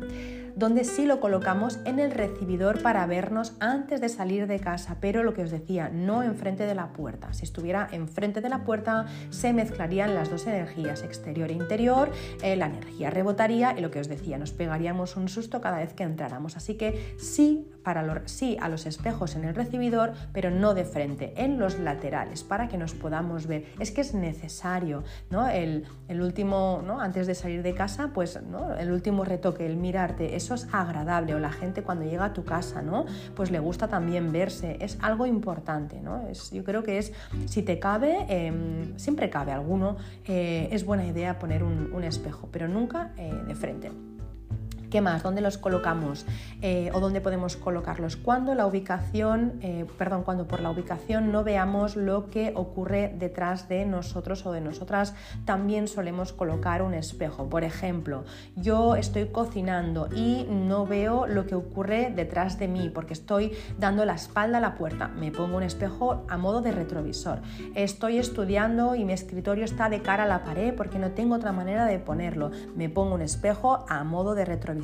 Donde 0.56 0.84
sí 0.84 1.06
lo 1.06 1.20
colocamos 1.20 1.80
en 1.86 2.00
el 2.00 2.12
recibidor 2.12 2.82
para 2.82 3.06
vernos 3.06 3.54
antes 3.60 4.02
de 4.02 4.10
salir 4.10 4.48
de 4.48 4.60
casa, 4.60 4.98
pero 5.00 5.24
lo 5.24 5.34
que 5.34 5.44
os 5.44 5.52
decía, 5.52 5.90
no 5.90 6.24
enfrente 6.24 6.66
de 6.66 6.76
la 6.76 6.90
puerta. 6.94 7.34
Si 7.34 7.44
estuviera 7.44 7.88
enfrente 7.92 8.42
de 8.42 8.50
la 8.50 8.64
puerta 8.64 9.06
se 9.30 9.54
mezclarían 9.54 10.16
las 10.16 10.30
dos 10.30 10.48
energías, 10.48 11.04
exterior 11.04 11.50
e 11.50 11.54
interior, 11.54 12.12
eh, 12.42 12.56
la 12.56 12.68
energía 12.68 13.10
rebotaría 13.10 13.78
y 13.78 13.82
lo 13.82 13.92
que 13.92 14.00
os 14.00 14.08
decía, 14.08 14.38
nos 14.38 14.52
pegaríamos 14.52 15.16
un 15.16 15.30
susto 15.30 15.62
cada 15.62 15.78
vez 15.78 15.94
que 15.94 16.04
entráramos 16.04 16.49
Así 16.56 16.76
que 16.76 17.16
sí 17.18 17.70
para 17.84 18.22
sí 18.28 18.58
a 18.62 18.70
los 18.70 18.86
espejos 18.86 19.36
en 19.36 19.46
el 19.46 19.56
recibidor, 19.56 20.14
pero 20.34 20.52
no 20.52 20.74
de 20.74 20.86
frente, 20.86 21.34
en 21.38 21.60
los 21.60 21.80
laterales, 21.80 22.44
para 22.44 22.68
que 22.68 22.78
nos 22.78 22.94
podamos 22.94 23.48
ver. 23.48 23.66
Es 23.80 23.92
que 23.92 24.02
es 24.02 24.14
necesario, 24.14 25.04
¿no? 25.30 25.48
El, 25.50 25.86
último, 26.10 26.84
¿no? 26.86 27.00
Antes 27.00 27.28
de 27.28 27.36
salir 27.36 27.64
de 27.64 27.74
casa, 27.74 28.12
pues, 28.14 28.42
¿no? 28.44 28.76
El 28.76 28.92
último 28.92 29.24
retoque, 29.24 29.66
el 29.66 29.78
mirarte, 29.78 30.36
eso 30.36 30.54
es 30.54 30.68
agradable. 30.72 31.34
O 31.34 31.40
la 31.40 31.52
gente 31.52 31.82
cuando 31.82 32.06
llega 32.06 32.26
a 32.26 32.34
tu 32.34 32.44
casa, 32.44 32.82
¿no? 32.82 33.06
Pues 33.36 33.52
le 33.52 33.60
gusta 33.60 33.88
también 33.88 34.32
verse. 34.32 34.78
Es 34.82 34.98
algo 35.02 35.26
importante, 35.26 36.02
¿no? 36.02 36.28
Es, 36.28 36.52
yo 36.52 36.64
creo 36.64 36.84
que 36.84 36.98
es, 36.98 37.14
si 37.46 37.64
te 37.64 37.80
cabe, 37.80 38.26
em, 38.30 38.98
siempre 38.98 39.30
cabe 39.30 39.52
alguno, 39.52 39.98
eh, 40.26 40.70
es 40.72 40.86
buena 40.86 41.06
idea 41.06 41.40
poner 41.40 41.64
un, 41.64 41.90
espejo, 42.00 42.48
pero 42.52 42.68
nunca 42.68 43.12
eh, 43.18 43.34
de 43.46 43.56
frente. 43.56 43.92
¿Qué 44.90 45.02
más? 45.02 45.22
¿Dónde 45.22 45.42
los 45.42 45.60
colocamos? 45.60 46.26
Eh, 46.64 46.90
¿O 46.96 47.00
dónde 47.00 47.22
podemos 47.22 47.56
colocarlos? 47.56 48.16
Cuando 48.16 48.56
la 48.56 48.66
ubicación, 48.66 49.60
eh, 49.62 49.86
perdón, 50.00 50.24
cuando 50.24 50.48
por 50.48 50.62
la 50.62 50.72
ubicación 50.72 51.32
no 51.32 51.44
veamos 51.44 51.96
lo 51.96 52.32
que 52.32 52.54
ocurre 52.56 53.14
detrás 53.20 53.70
de 53.70 53.86
nosotros 53.86 54.48
o 54.48 54.52
de 54.52 54.62
nosotras, 54.62 55.14
también 55.46 55.88
solemos 55.88 56.34
colocar 56.34 56.82
un 56.82 56.96
espejo. 56.96 57.48
Por 57.50 57.64
ejemplo, 57.64 58.24
yo 58.56 58.96
estoy 58.96 59.28
cocinando 59.28 60.10
y 60.12 60.48
no 60.50 60.88
veo 60.88 61.28
lo 61.28 61.46
que 61.46 61.54
ocurre 61.54 62.12
detrás 62.16 62.58
de 62.58 62.68
mí 62.68 62.90
porque 62.90 63.14
estoy 63.14 63.52
dando 63.78 64.06
la 64.06 64.16
espalda 64.16 64.58
a 64.58 64.62
la 64.62 64.74
puerta. 64.74 65.08
Me 65.10 65.32
pongo 65.32 65.58
un 65.58 65.64
espejo 65.64 66.26
a 66.28 66.38
modo 66.38 66.62
de 66.62 66.72
retrovisor. 66.72 67.42
Estoy 67.76 68.18
estudiando 68.18 68.96
y 68.96 69.06
mi 69.06 69.14
escritorio 69.14 69.66
está 69.66 69.88
de 69.88 70.02
cara 70.02 70.24
a 70.24 70.28
la 70.28 70.44
pared 70.44 70.74
porque 70.74 70.98
no 70.98 71.12
tengo 71.12 71.36
otra 71.36 71.52
manera 71.52 71.86
de 71.86 72.00
ponerlo. 72.00 72.50
Me 72.76 72.90
pongo 72.90 73.14
un 73.14 73.22
espejo 73.22 73.86
a 73.88 74.04
modo 74.04 74.34
de 74.34 74.46
retrovisor 74.46 74.79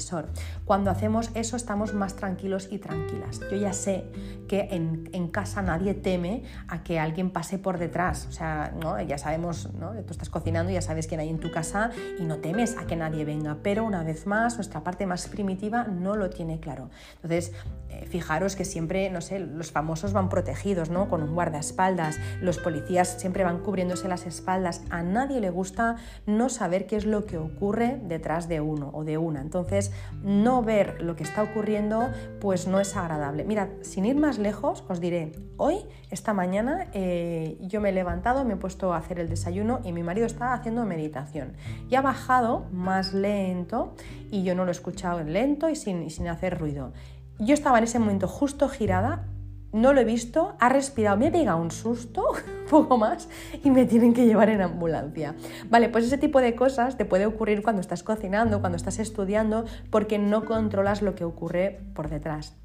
cuando 0.66 0.92
hacemos 0.92 1.32
eso 1.34 1.56
estamos 1.56 1.94
más 1.94 2.16
tranquilos 2.16 2.68
y 2.72 2.80
tranquilas. 2.80 3.40
Yo 3.52 3.58
ya 3.58 3.74
sé 3.74 4.06
que 4.48 4.70
en, 4.72 5.28
casa 5.30 5.62
nadie 5.62 5.94
teme 5.94 6.44
a 6.68 6.84
que 6.84 7.00
alguien 7.00 7.32
pase 7.32 7.58
por 7.58 7.78
detrás. 7.78 8.28
O 8.30 8.32
sea, 8.32 8.74
ya 9.08 9.18
sabemos, 9.18 9.70
tú 10.06 10.12
estás 10.12 10.30
cocinando, 10.30 10.72
ya 10.72 10.82
sabes 10.82 11.08
quién 11.08 11.20
hay 11.20 11.30
en 11.30 11.40
tu 11.40 11.52
casa 11.52 11.92
y 12.20 12.24
no 12.24 12.38
temes 12.38 12.78
a 12.78 12.86
que 12.86 12.96
nadie 12.96 13.26
venga. 13.26 13.58
Pero 13.64 13.84
una 13.84 14.04
vez 14.04 14.28
más, 14.28 14.56
nuestra 14.56 14.84
parte 14.84 15.06
más 15.06 15.28
primitiva 15.28 15.86
no 15.86 16.16
lo 16.16 16.30
tiene 16.30 16.60
claro. 16.60 16.90
Entonces, 17.16 17.52
eh, 17.90 18.06
fijaros 18.06 18.56
que 18.56 18.66
siempre, 18.66 19.10
no 19.10 19.22
sé, 19.22 19.40
los 19.40 19.72
famosos 19.72 20.14
van 20.14 20.30
protegidos, 20.30 20.90
¿no? 20.90 21.10
Con 21.10 21.24
un 21.24 21.34
guardaespaldas, 21.34 22.18
los 22.42 22.58
policías 22.58 23.20
siempre 23.20 23.44
van 23.44 23.60
cubriéndose 23.60 24.08
las 24.08 24.26
espaldas. 24.26 24.84
A 24.90 25.04
nadie 25.04 25.42
le 25.42 25.50
gusta 25.50 25.98
no 26.26 26.50
saber 26.50 26.88
qué 26.88 26.96
es 26.96 27.06
lo 27.06 27.26
que 27.26 27.38
ocurre 27.38 28.00
detrás 28.04 28.48
de 28.48 28.62
uno 28.62 28.92
o 28.94 29.04
de 29.04 29.18
una. 29.18 29.42
Entonces, 29.42 29.85
no 30.24 30.64
ver 30.64 31.02
lo 31.02 31.16
que 31.16 31.24
está 31.24 31.44
ocurriendo, 31.44 32.10
pues 32.40 32.68
no 32.68 32.80
es 32.80 32.96
agradable. 32.96 33.44
Mirad, 33.44 33.70
sin 33.82 34.06
ir 34.06 34.16
más 34.16 34.38
lejos, 34.38 34.84
os 34.88 35.00
diré, 35.00 35.34
hoy, 35.58 35.78
esta 36.10 36.34
mañana, 36.34 36.88
eh, 36.94 37.58
yo 37.62 37.82
me 37.82 37.90
he 37.90 37.92
levantado, 37.94 38.44
me 38.46 38.54
he 38.54 38.58
puesto 38.58 38.94
a 38.94 38.98
hacer 38.98 39.20
el 39.20 39.30
desayuno 39.30 39.82
y 39.84 39.92
mi 39.92 40.04
marido 40.04 40.26
está 40.26 40.54
haciendo 40.54 40.86
meditación. 40.86 41.54
Y 41.90 41.96
ha 41.96 42.02
bajado 42.02 42.66
más 42.72 43.14
lento 43.14 43.96
y 44.32 44.44
yo 44.44 44.56
no 44.56 44.66
lo 44.66 44.72
he 44.72 44.74
escuchado 44.74 45.24
lento 45.24 45.70
y 45.70 45.76
sin, 45.76 46.04
y 46.04 46.10
sin 46.10 46.28
hacer 46.28 46.60
ruido. 46.60 46.94
Yo 47.40 47.54
estaba 47.54 47.78
en 47.78 47.84
ese 47.84 48.00
momento 48.00 48.28
justo 48.28 48.70
girada 48.70 49.28
no 49.76 49.92
lo 49.92 50.00
he 50.00 50.06
visto, 50.06 50.56
ha 50.60 50.70
respirado, 50.70 51.18
me 51.18 51.28
he 51.28 51.32
pegado 51.32 51.62
un 51.62 51.70
susto, 51.70 52.24
poco 52.70 52.98
más, 52.98 53.28
y 53.62 53.72
me 53.72 53.86
tienen 53.86 54.14
que 54.14 54.26
llevar 54.26 54.50
en 54.50 54.62
ambulancia. 54.62 55.36
Vale, 55.70 55.90
pues 55.90 56.06
ese 56.06 56.18
tipo 56.18 56.40
de 56.40 56.56
cosas 56.56 56.98
te 56.98 57.04
puede 57.04 57.26
ocurrir 57.26 57.62
cuando 57.62 57.82
estás 57.82 58.02
cocinando, 58.02 58.62
cuando 58.62 58.78
estás 58.78 59.00
estudiando, 59.00 59.66
porque 59.90 60.18
no 60.18 60.46
controlas 60.46 61.02
lo 61.02 61.14
que 61.14 61.26
ocurre 61.26 61.82
por 61.94 62.10
detrás. 62.10 62.56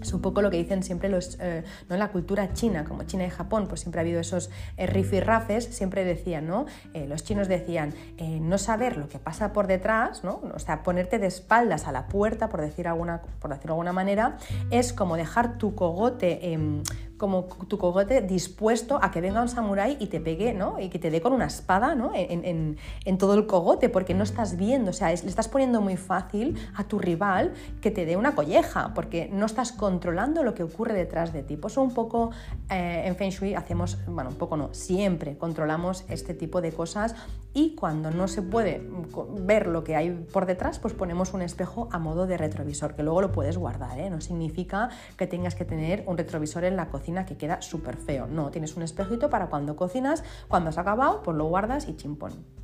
Es 0.00 0.12
un 0.12 0.20
poco 0.20 0.42
lo 0.42 0.50
que 0.50 0.56
dicen 0.56 0.82
siempre 0.82 1.08
los, 1.08 1.38
eh, 1.40 1.64
¿no? 1.88 1.96
la 1.96 2.08
cultura 2.08 2.52
china, 2.52 2.84
como 2.84 3.02
China 3.02 3.26
y 3.26 3.30
Japón, 3.30 3.66
pues 3.68 3.80
siempre 3.80 4.00
ha 4.00 4.02
habido 4.02 4.20
esos 4.20 4.50
eh, 4.76 4.86
rifirrafes, 4.86 5.64
siempre 5.64 6.04
decían, 6.04 6.46
¿no? 6.46 6.66
Eh, 6.94 7.06
los 7.06 7.24
chinos 7.24 7.48
decían, 7.48 7.94
no 8.40 8.58
saber 8.58 8.96
lo 8.96 9.08
que 9.08 9.18
pasa 9.18 9.52
por 9.52 9.66
detrás, 9.66 10.24
¿no? 10.24 10.40
o 10.54 10.58
sea, 10.58 10.82
ponerte 10.82 11.18
de 11.18 11.26
espaldas 11.26 11.86
a 11.86 11.92
la 11.92 12.06
puerta, 12.06 12.48
por, 12.48 12.60
decir 12.60 12.88
alguna, 12.88 13.22
por 13.40 13.50
decirlo 13.50 13.74
de 13.74 13.74
alguna 13.74 13.92
manera, 13.92 14.36
es 14.70 14.92
como 14.92 15.16
dejar 15.16 15.58
tu 15.58 15.74
cogote 15.74 16.56
como 17.18 17.44
tu 17.44 17.76
cogote 17.78 18.22
dispuesto 18.22 18.98
a 19.02 19.10
que 19.10 19.20
venga 19.20 19.42
un 19.42 19.48
samurái 19.48 19.96
y 20.00 20.06
te 20.06 20.20
pegue, 20.20 20.54
¿no? 20.54 20.78
Y 20.78 20.88
que 20.88 20.98
te 20.98 21.10
dé 21.10 21.20
con 21.20 21.32
una 21.32 21.46
espada, 21.46 21.94
¿no? 21.94 22.12
En, 22.14 22.78
todo 23.18 23.34
el 23.34 23.46
cogote, 23.46 23.88
porque 23.88 24.14
no 24.14 24.22
estás 24.22 24.56
viendo, 24.56 24.90
o 24.90 24.92
sea, 24.94 25.08
le 25.08 25.14
estás 25.14 25.48
poniendo 25.48 25.80
muy 25.80 25.96
fácil 25.96 26.56
a 26.76 26.84
tu 26.84 27.00
rival 27.00 27.52
que 27.80 27.90
te 27.90 28.06
dé 28.06 28.16
una 28.16 28.36
colleja, 28.36 28.94
porque 28.94 29.28
no 29.32 29.46
estás 29.46 29.72
controlando 29.72 30.44
lo 30.44 30.54
que 30.54 30.62
ocurre 30.62 30.94
detrás 30.94 31.32
de 31.32 31.42
ti. 31.42 31.56
Pues 31.56 31.76
un 31.76 31.92
poco 31.92 32.30
eh, 32.70 33.02
en 33.06 33.16
Feng 33.16 33.30
Shui 33.30 33.54
hacemos, 33.54 33.98
bueno, 34.06 34.30
un 34.30 34.36
poco 34.36 34.56
no, 34.56 34.72
siempre 34.72 35.36
controlamos 35.36 36.04
este 36.08 36.32
tipo 36.32 36.60
de 36.60 36.70
cosas 36.72 37.16
y 37.52 37.74
cuando 37.74 38.12
no 38.12 38.28
se 38.28 38.42
puede 38.42 38.80
ver 39.40 39.66
lo 39.66 39.82
que 39.82 39.96
hay 39.96 40.10
por 40.10 40.46
detrás, 40.46 40.78
pues 40.78 40.94
ponemos 40.94 41.34
un 41.34 41.42
espejo 41.42 41.88
a 41.90 41.98
modo 41.98 42.28
de 42.28 42.36
retrovisor, 42.36 42.94
que 42.94 43.02
luego 43.02 43.20
lo 43.20 43.32
puedes 43.32 43.58
guardar, 43.58 43.98
¿eh? 43.98 44.10
No 44.10 44.20
significa 44.20 44.90
que 45.16 45.26
tengas 45.26 45.56
que 45.56 45.64
tener 45.64 46.04
un 46.06 46.16
retrovisor 46.16 46.64
en 46.64 46.76
la 46.76 46.86
cocina 46.86 47.07
que 47.26 47.36
queda 47.36 47.62
súper 47.62 47.96
feo. 47.96 48.26
No, 48.26 48.50
tienes 48.50 48.76
un 48.76 48.82
espejito 48.82 49.30
para 49.30 49.48
cuando 49.48 49.76
cocinas, 49.76 50.22
cuando 50.48 50.70
has 50.70 50.78
acabado, 50.78 51.22
pues 51.22 51.36
lo 51.36 51.46
guardas 51.46 51.88
y 51.88 51.96
chimpón. 51.96 52.57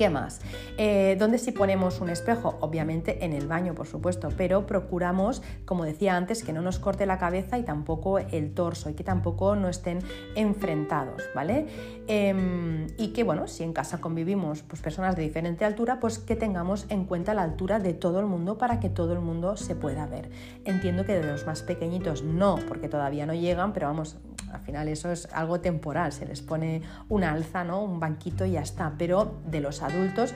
¿Qué 0.00 0.08
más? 0.08 0.40
Eh, 0.78 1.14
¿Dónde 1.18 1.36
si 1.36 1.52
ponemos 1.52 2.00
un 2.00 2.08
espejo? 2.08 2.56
Obviamente 2.62 3.22
en 3.22 3.34
el 3.34 3.46
baño, 3.46 3.74
por 3.74 3.86
supuesto, 3.86 4.30
pero 4.34 4.64
procuramos, 4.64 5.42
como 5.66 5.84
decía 5.84 6.16
antes, 6.16 6.42
que 6.42 6.54
no 6.54 6.62
nos 6.62 6.78
corte 6.78 7.04
la 7.04 7.18
cabeza 7.18 7.58
y 7.58 7.64
tampoco 7.64 8.18
el 8.18 8.54
torso 8.54 8.88
y 8.88 8.94
que 8.94 9.04
tampoco 9.04 9.56
no 9.56 9.68
estén 9.68 9.98
enfrentados, 10.36 11.24
¿vale? 11.34 11.66
Em, 12.06 12.86
y 12.96 13.08
que, 13.08 13.24
bueno, 13.24 13.46
si 13.46 13.62
en 13.62 13.74
casa 13.74 14.00
convivimos 14.00 14.62
pues, 14.62 14.80
personas 14.80 15.16
de 15.16 15.22
diferente 15.22 15.66
altura, 15.66 16.00
pues 16.00 16.18
que 16.18 16.34
tengamos 16.34 16.86
en 16.88 17.04
cuenta 17.04 17.34
la 17.34 17.42
altura 17.42 17.78
de 17.78 17.92
todo 17.92 18.20
el 18.20 18.26
mundo 18.26 18.56
para 18.56 18.80
que 18.80 18.88
todo 18.88 19.12
el 19.12 19.20
mundo 19.20 19.58
se 19.58 19.74
pueda 19.74 20.06
ver. 20.06 20.30
Entiendo 20.64 21.04
que 21.04 21.12
de 21.12 21.30
los 21.30 21.44
más 21.44 21.60
pequeñitos 21.60 22.22
no, 22.22 22.58
porque 22.68 22.88
todavía 22.88 23.26
no 23.26 23.34
llegan, 23.34 23.74
pero 23.74 23.88
vamos, 23.88 24.16
al 24.52 24.60
final 24.60 24.88
eso 24.88 25.10
es 25.10 25.28
algo 25.32 25.60
temporal, 25.60 26.12
se 26.12 26.26
les 26.26 26.42
pone 26.42 26.82
una 27.08 27.32
alza, 27.32 27.64
¿no? 27.64 27.82
un 27.82 28.00
banquito 28.00 28.44
y 28.44 28.52
ya 28.52 28.62
está, 28.62 28.94
pero 28.98 29.40
de 29.46 29.60
los 29.60 29.82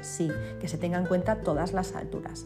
sí, 0.02 0.30
que 0.60 0.68
se 0.68 0.78
tengan 0.78 1.02
en 1.02 1.08
cuenta 1.08 1.36
todas 1.36 1.72
las 1.72 1.94
alturas. 1.94 2.44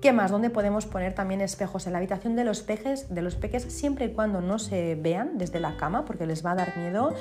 ¿Qué 0.00 0.12
más? 0.12 0.32
¿Dónde 0.32 0.50
podemos 0.50 0.86
poner 0.86 1.14
también 1.14 1.40
espejos? 1.40 1.86
En 1.86 1.92
la 1.92 1.98
habitación 1.98 2.34
de 2.34 2.44
los 2.44 2.62
peques, 2.62 3.14
de 3.14 3.22
los 3.22 3.36
peques, 3.36 3.62
siempre 3.62 4.06
y 4.06 4.12
cuando 4.12 4.40
no 4.40 4.58
se 4.58 4.96
vean 4.96 5.38
desde 5.38 5.60
la 5.60 5.76
cama, 5.76 6.04
porque 6.04 6.26
les 6.26 6.44
va 6.44 6.52
a 6.52 6.54
dar 6.56 6.76
miedo, 6.76 7.14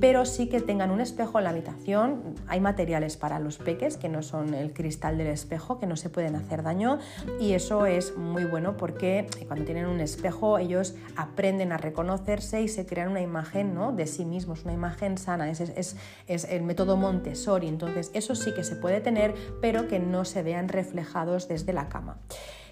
pero 0.00 0.24
sí 0.24 0.48
que 0.48 0.60
tengan 0.60 0.90
un 0.90 1.00
espejo 1.00 1.38
en 1.38 1.44
la 1.44 1.50
habitación. 1.50 2.34
Hay 2.46 2.60
materiales 2.60 3.16
para 3.16 3.38
los 3.38 3.58
peques 3.58 3.96
que 3.96 4.08
no 4.08 4.22
son 4.22 4.54
el 4.54 4.72
cristal 4.72 5.18
del 5.18 5.28
espejo, 5.28 5.78
que 5.78 5.86
no 5.86 5.96
se 5.96 6.10
pueden 6.10 6.36
hacer 6.36 6.62
daño 6.62 6.98
y 7.40 7.52
eso 7.52 7.86
es 7.86 8.16
muy 8.16 8.44
bueno 8.44 8.76
porque 8.76 9.26
cuando 9.46 9.64
tienen 9.64 9.86
un 9.86 10.00
espejo 10.00 10.58
ellos 10.58 10.94
aprenden 11.16 11.72
a 11.72 11.76
reconocerse 11.76 12.62
y 12.62 12.68
se 12.68 12.86
crean 12.86 13.10
una 13.10 13.20
imagen 13.20 13.74
¿no? 13.74 13.92
de 13.92 14.06
sí 14.06 14.24
mismos, 14.24 14.64
una 14.64 14.72
imagen 14.72 15.18
sana. 15.18 15.50
Es, 15.50 15.60
es, 15.60 15.96
es 16.26 16.44
el 16.44 16.62
método 16.62 16.96
Montessori, 16.96 17.68
entonces 17.68 18.10
eso 18.14 18.34
sí 18.34 18.54
que 18.54 18.64
se 18.64 18.76
puede 18.76 19.00
tener, 19.00 19.34
pero 19.60 19.88
que 19.88 19.98
no 19.98 20.24
se 20.24 20.42
vean 20.42 20.68
reflejados 20.68 21.48
desde 21.48 21.72
la 21.72 21.88
cama. 21.88 22.18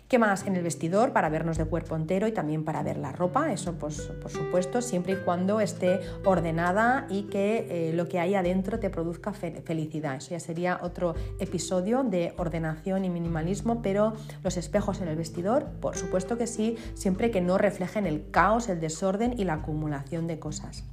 ¿Qué 0.08 0.20
más? 0.20 0.46
En 0.46 0.54
el 0.54 0.62
vestidor 0.62 1.12
para 1.12 1.28
vernos 1.30 1.58
de 1.58 1.64
cuerpo 1.64 1.96
entero 1.96 2.28
y 2.28 2.32
también 2.32 2.64
para 2.64 2.84
ver 2.84 2.96
la 2.96 3.10
ropa, 3.10 3.52
eso 3.52 3.72
pues, 3.72 4.02
por 4.22 4.30
supuesto, 4.30 4.80
siempre 4.80 5.14
y 5.14 5.16
cuando 5.16 5.58
esté 5.58 5.98
ordenada 6.24 7.08
y 7.10 7.24
que 7.24 7.66
eh, 7.88 7.92
lo 7.92 8.06
que 8.06 8.20
hay 8.20 8.36
adentro 8.36 8.78
te 8.78 8.88
produzca 8.88 9.32
felicidad. 9.32 10.14
Eso 10.14 10.30
ya 10.30 10.38
sería 10.38 10.78
otro 10.80 11.16
episodio 11.40 12.04
de 12.04 12.34
ordenación 12.36 13.04
y 13.04 13.10
minimalismo, 13.10 13.82
pero 13.82 14.12
los 14.44 14.56
espejos 14.56 15.00
en 15.00 15.08
el 15.08 15.16
vestidor, 15.16 15.64
por 15.80 15.96
supuesto 15.96 16.38
que 16.38 16.46
sí, 16.46 16.76
siempre 16.94 17.32
que 17.32 17.40
no 17.40 17.58
reflejen 17.58 18.06
el 18.06 18.30
caos, 18.30 18.68
el 18.68 18.78
desorden 18.78 19.34
y 19.36 19.42
la 19.42 19.54
acumulación 19.54 20.28
de 20.28 20.38
cosas 20.38 20.84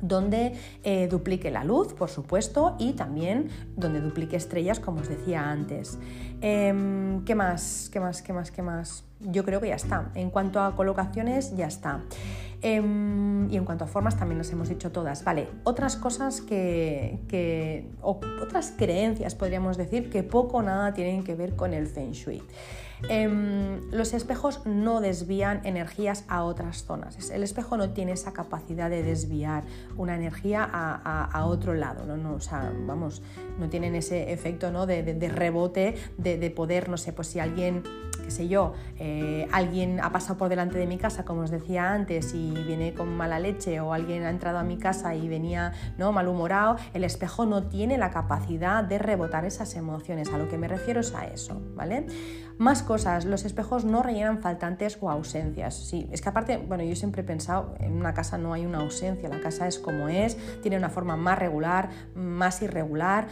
donde 0.00 0.54
eh, 0.82 1.08
duplique 1.08 1.50
la 1.50 1.64
luz, 1.64 1.92
por 1.92 2.08
supuesto, 2.08 2.74
y 2.78 2.92
también 2.92 3.50
donde 3.76 4.00
duplique 4.00 4.36
estrellas, 4.36 4.80
como 4.80 5.00
os 5.00 5.08
decía 5.08 5.50
antes. 5.50 5.98
Em, 6.42 7.24
¿Qué 7.24 7.34
más? 7.34 7.90
¿Qué 7.92 8.00
más? 8.00 8.22
¿Qué 8.22 8.32
más? 8.32 8.50
¿Qué 8.50 8.62
más? 8.62 9.04
Yo 9.20 9.44
creo 9.44 9.60
que 9.60 9.68
ya 9.68 9.74
está. 9.74 10.10
En 10.14 10.30
cuanto 10.30 10.60
a 10.60 10.74
colocaciones, 10.74 11.54
ya 11.56 11.66
está. 11.66 12.00
Em, 12.62 13.50
y 13.50 13.56
en 13.56 13.64
cuanto 13.64 13.84
a 13.84 13.86
formas, 13.86 14.16
también 14.16 14.38
las 14.38 14.50
hemos 14.50 14.68
dicho 14.68 14.90
todas. 14.90 15.24
Vale, 15.24 15.48
otras 15.64 15.96
cosas 15.96 16.40
que, 16.40 17.86
o 18.02 18.20
otras 18.42 18.72
creencias, 18.76 19.34
podríamos 19.34 19.76
decir, 19.76 20.10
que 20.10 20.22
poco 20.22 20.58
o 20.58 20.62
nada 20.62 20.94
tienen 20.94 21.24
que 21.24 21.34
ver 21.34 21.56
con 21.56 21.74
el 21.74 21.86
Feng 21.86 22.12
Shui. 22.12 22.42
Em, 23.08 23.80
los 23.90 24.12
espejos 24.12 24.66
no 24.66 25.00
desvían 25.00 25.60
energías 25.64 26.24
a 26.28 26.44
otras 26.44 26.84
zonas. 26.84 27.30
El 27.30 27.42
espejo 27.42 27.76
no 27.76 27.90
tiene 27.90 28.12
esa 28.12 28.32
capacidad 28.32 28.90
de 28.90 29.02
desviar 29.02 29.64
una 29.96 30.14
energía 30.14 30.68
a, 30.72 31.46
otro 31.46 31.74
lado. 31.74 32.04
¿no? 32.06 32.16
No, 32.16 32.34
o 32.34 32.40
sea, 32.40 32.72
vamos, 32.86 33.22
no 33.58 33.68
tienen 33.68 33.94
ese 33.94 34.32
efecto 34.32 34.70
¿no? 34.70 34.86
de, 34.86 35.32
rebote, 35.34 35.96
de, 36.18 36.50
poder, 36.50 36.88
no 36.88 36.96
sé, 36.96 37.12
pues 37.12 37.28
si 37.28 37.40
alguien, 37.40 37.82
qué 38.22 38.30
sé 38.30 38.48
yo, 38.48 38.74
eh, 38.98 39.48
alguien 39.52 40.00
ha 40.00 40.12
pasado 40.12 40.38
por 40.38 40.48
delante 40.48 40.78
de 40.78 40.86
mi 40.86 40.98
casa, 40.98 41.24
como 41.24 41.42
os 41.42 41.50
decía 41.50 41.92
antes, 41.92 42.34
y 42.34 42.52
viene 42.66 42.94
con 42.94 43.16
mala 43.16 43.38
leche, 43.38 43.80
o 43.80 43.92
alguien 43.92 44.24
ha 44.24 44.30
entrado 44.30 44.58
a 44.58 44.62
mi 44.62 44.78
casa 44.78 45.14
y 45.14 45.28
venía 45.28 45.72
¿no? 45.98 46.12
malhumorado, 46.12 46.76
el 46.94 47.04
espejo 47.04 47.46
no 47.46 47.64
tiene 47.64 47.98
la 47.98 48.10
capacidad 48.10 48.84
de 48.84 48.98
rebotar 48.98 49.44
esas 49.44 49.74
emociones. 49.74 50.28
A 50.32 50.38
lo 50.38 50.48
que 50.48 50.58
me 50.58 50.68
refiero 50.68 51.00
es 51.00 51.14
a 51.14 51.26
eso, 51.26 51.60
¿vale? 51.74 52.06
Más 52.58 52.82
cosas, 52.90 53.24
los 53.24 53.44
espejos 53.44 53.84
no 53.84 54.02
rellenan 54.02 54.40
faltantes 54.40 54.98
o 55.00 55.08
ausencias. 55.10 55.76
Sí, 55.76 56.08
es 56.10 56.20
que 56.20 56.28
aparte, 56.28 56.56
bueno, 56.56 56.82
yo 56.82 56.96
siempre 56.96 57.22
he 57.22 57.24
pensado, 57.24 57.76
en 57.78 57.92
una 57.92 58.14
casa 58.14 58.36
no 58.36 58.52
hay 58.52 58.66
una 58.66 58.80
ausencia, 58.80 59.28
la 59.28 59.40
casa 59.40 59.68
es 59.68 59.78
como 59.78 60.08
es, 60.08 60.36
tiene 60.60 60.76
una 60.76 60.88
forma 60.88 61.16
más 61.16 61.38
regular, 61.38 61.90
más 62.16 62.62
irregular, 62.62 63.28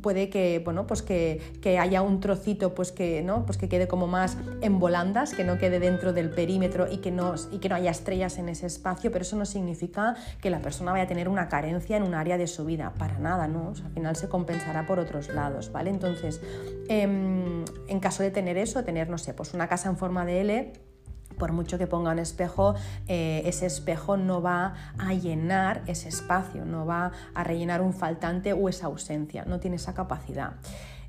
puede 0.00 0.28
que, 0.30 0.60
bueno, 0.64 0.86
pues 0.86 1.02
que, 1.02 1.40
haya 1.78 2.02
un 2.02 2.20
trocito 2.20 2.74
pues 2.74 2.92
que, 2.92 3.22
¿no? 3.22 3.44
pues 3.46 3.58
que 3.58 3.68
quede 3.68 3.88
como 3.88 4.06
más 4.06 4.36
en 4.60 4.78
volandas, 4.78 5.34
que 5.34 5.44
no 5.44 5.58
quede 5.58 5.80
dentro 5.80 6.12
del 6.12 6.30
perímetro 6.30 6.90
y 6.90 6.98
que, 6.98 7.10
no, 7.10 7.34
y 7.50 7.58
que 7.58 7.68
no 7.68 7.74
haya 7.74 7.90
estrellas 7.90 8.38
en 8.38 8.48
ese 8.48 8.66
espacio, 8.66 9.10
pero 9.10 9.22
eso 9.22 9.36
no 9.36 9.46
significa 9.46 10.16
que 10.40 10.50
la 10.50 10.60
persona 10.60 10.92
vaya 10.92 11.04
a 11.04 11.08
tener 11.08 11.28
una 11.28 11.48
carencia 11.48 11.96
en 11.96 12.02
un 12.02 12.14
área 12.14 12.38
de 12.38 12.46
su 12.46 12.64
vida, 12.64 12.92
para 12.98 13.18
nada, 13.18 13.48
¿no? 13.48 13.72
al 13.84 13.92
final 13.92 14.16
se 14.16 14.28
compensará 14.28 14.86
por 14.86 14.98
otros 14.98 15.28
lados, 15.28 15.72
¿vale? 15.72 15.90
Entonces, 15.90 16.40
em, 16.88 17.64
en 17.88 18.00
caso 18.00 18.22
de 18.22 18.30
tener 18.30 18.56
eso, 18.56 18.84
tener, 18.84 19.08
no 19.08 19.18
sé, 19.18 19.34
pues 19.34 19.54
una 19.54 19.68
casa 19.68 19.88
en 19.88 19.96
forma 19.96 20.24
de 20.24 20.40
L, 20.40 20.72
por 21.38 21.52
mucho 21.52 21.78
que 21.78 21.86
ponga 21.86 22.12
un 22.12 22.18
espejo, 22.18 22.74
eh, 23.08 23.42
ese 23.44 23.66
espejo 23.66 24.16
no 24.16 24.42
va 24.42 24.74
a 24.98 25.14
llenar 25.14 25.82
ese 25.86 26.08
espacio, 26.08 26.64
no 26.64 26.86
va 26.86 27.12
a 27.34 27.44
rellenar 27.44 27.82
un 27.82 27.92
faltante 27.92 28.52
o 28.52 28.68
esa 28.68 28.86
ausencia, 28.86 29.44
no 29.44 29.60
tiene 29.60 29.76
esa 29.76 29.94
capacidad. 29.94 30.52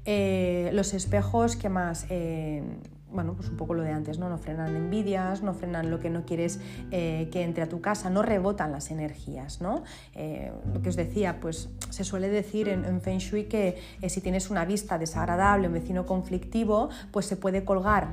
Eh, 0.06 0.70
los 0.74 0.94
espejos 0.94 1.56
que 1.56 1.70
más 1.70 2.06
eh, 2.10 2.64
bueno, 3.12 3.34
pues 3.34 3.50
un 3.50 3.58
poco 3.58 3.74
lo 3.74 3.84
de 3.84 3.92
antes, 3.92 4.20
¿no? 4.20 4.30
No 4.30 4.38
frenan 4.38 4.76
envidias, 4.76 5.42
no 5.42 5.54
frenan 5.54 5.90
lo 5.90 6.00
que 6.00 6.10
no 6.10 6.26
quieres 6.26 6.60
eh, 6.92 7.30
que 7.32 7.44
entre 7.44 7.64
a 7.64 7.70
tu 7.70 7.80
casa, 7.80 8.10
no 8.10 8.22
rebotan 8.22 8.72
las 8.72 8.92
energías, 8.92 9.62
¿no? 9.62 9.84
Eh, 10.14 10.52
lo 10.74 10.82
que 10.82 10.90
os 10.90 10.96
decía, 10.96 11.40
pues 11.40 11.70
se 11.90 12.04
suele 12.04 12.30
decir 12.30 12.68
en, 12.68 13.02
Feng 13.02 13.20
Shui 13.20 13.46
que 13.46 13.78
eh, 14.02 14.10
si 14.10 14.22
tienes 14.22 14.50
una 14.50 14.66
vista 14.66 14.98
desagradable, 14.98 15.68
un 15.68 15.74
vecino 15.74 16.06
conflictivo, 16.06 16.90
pues 17.12 17.26
se 17.26 17.38
puede 17.38 17.64
colgar 17.64 18.10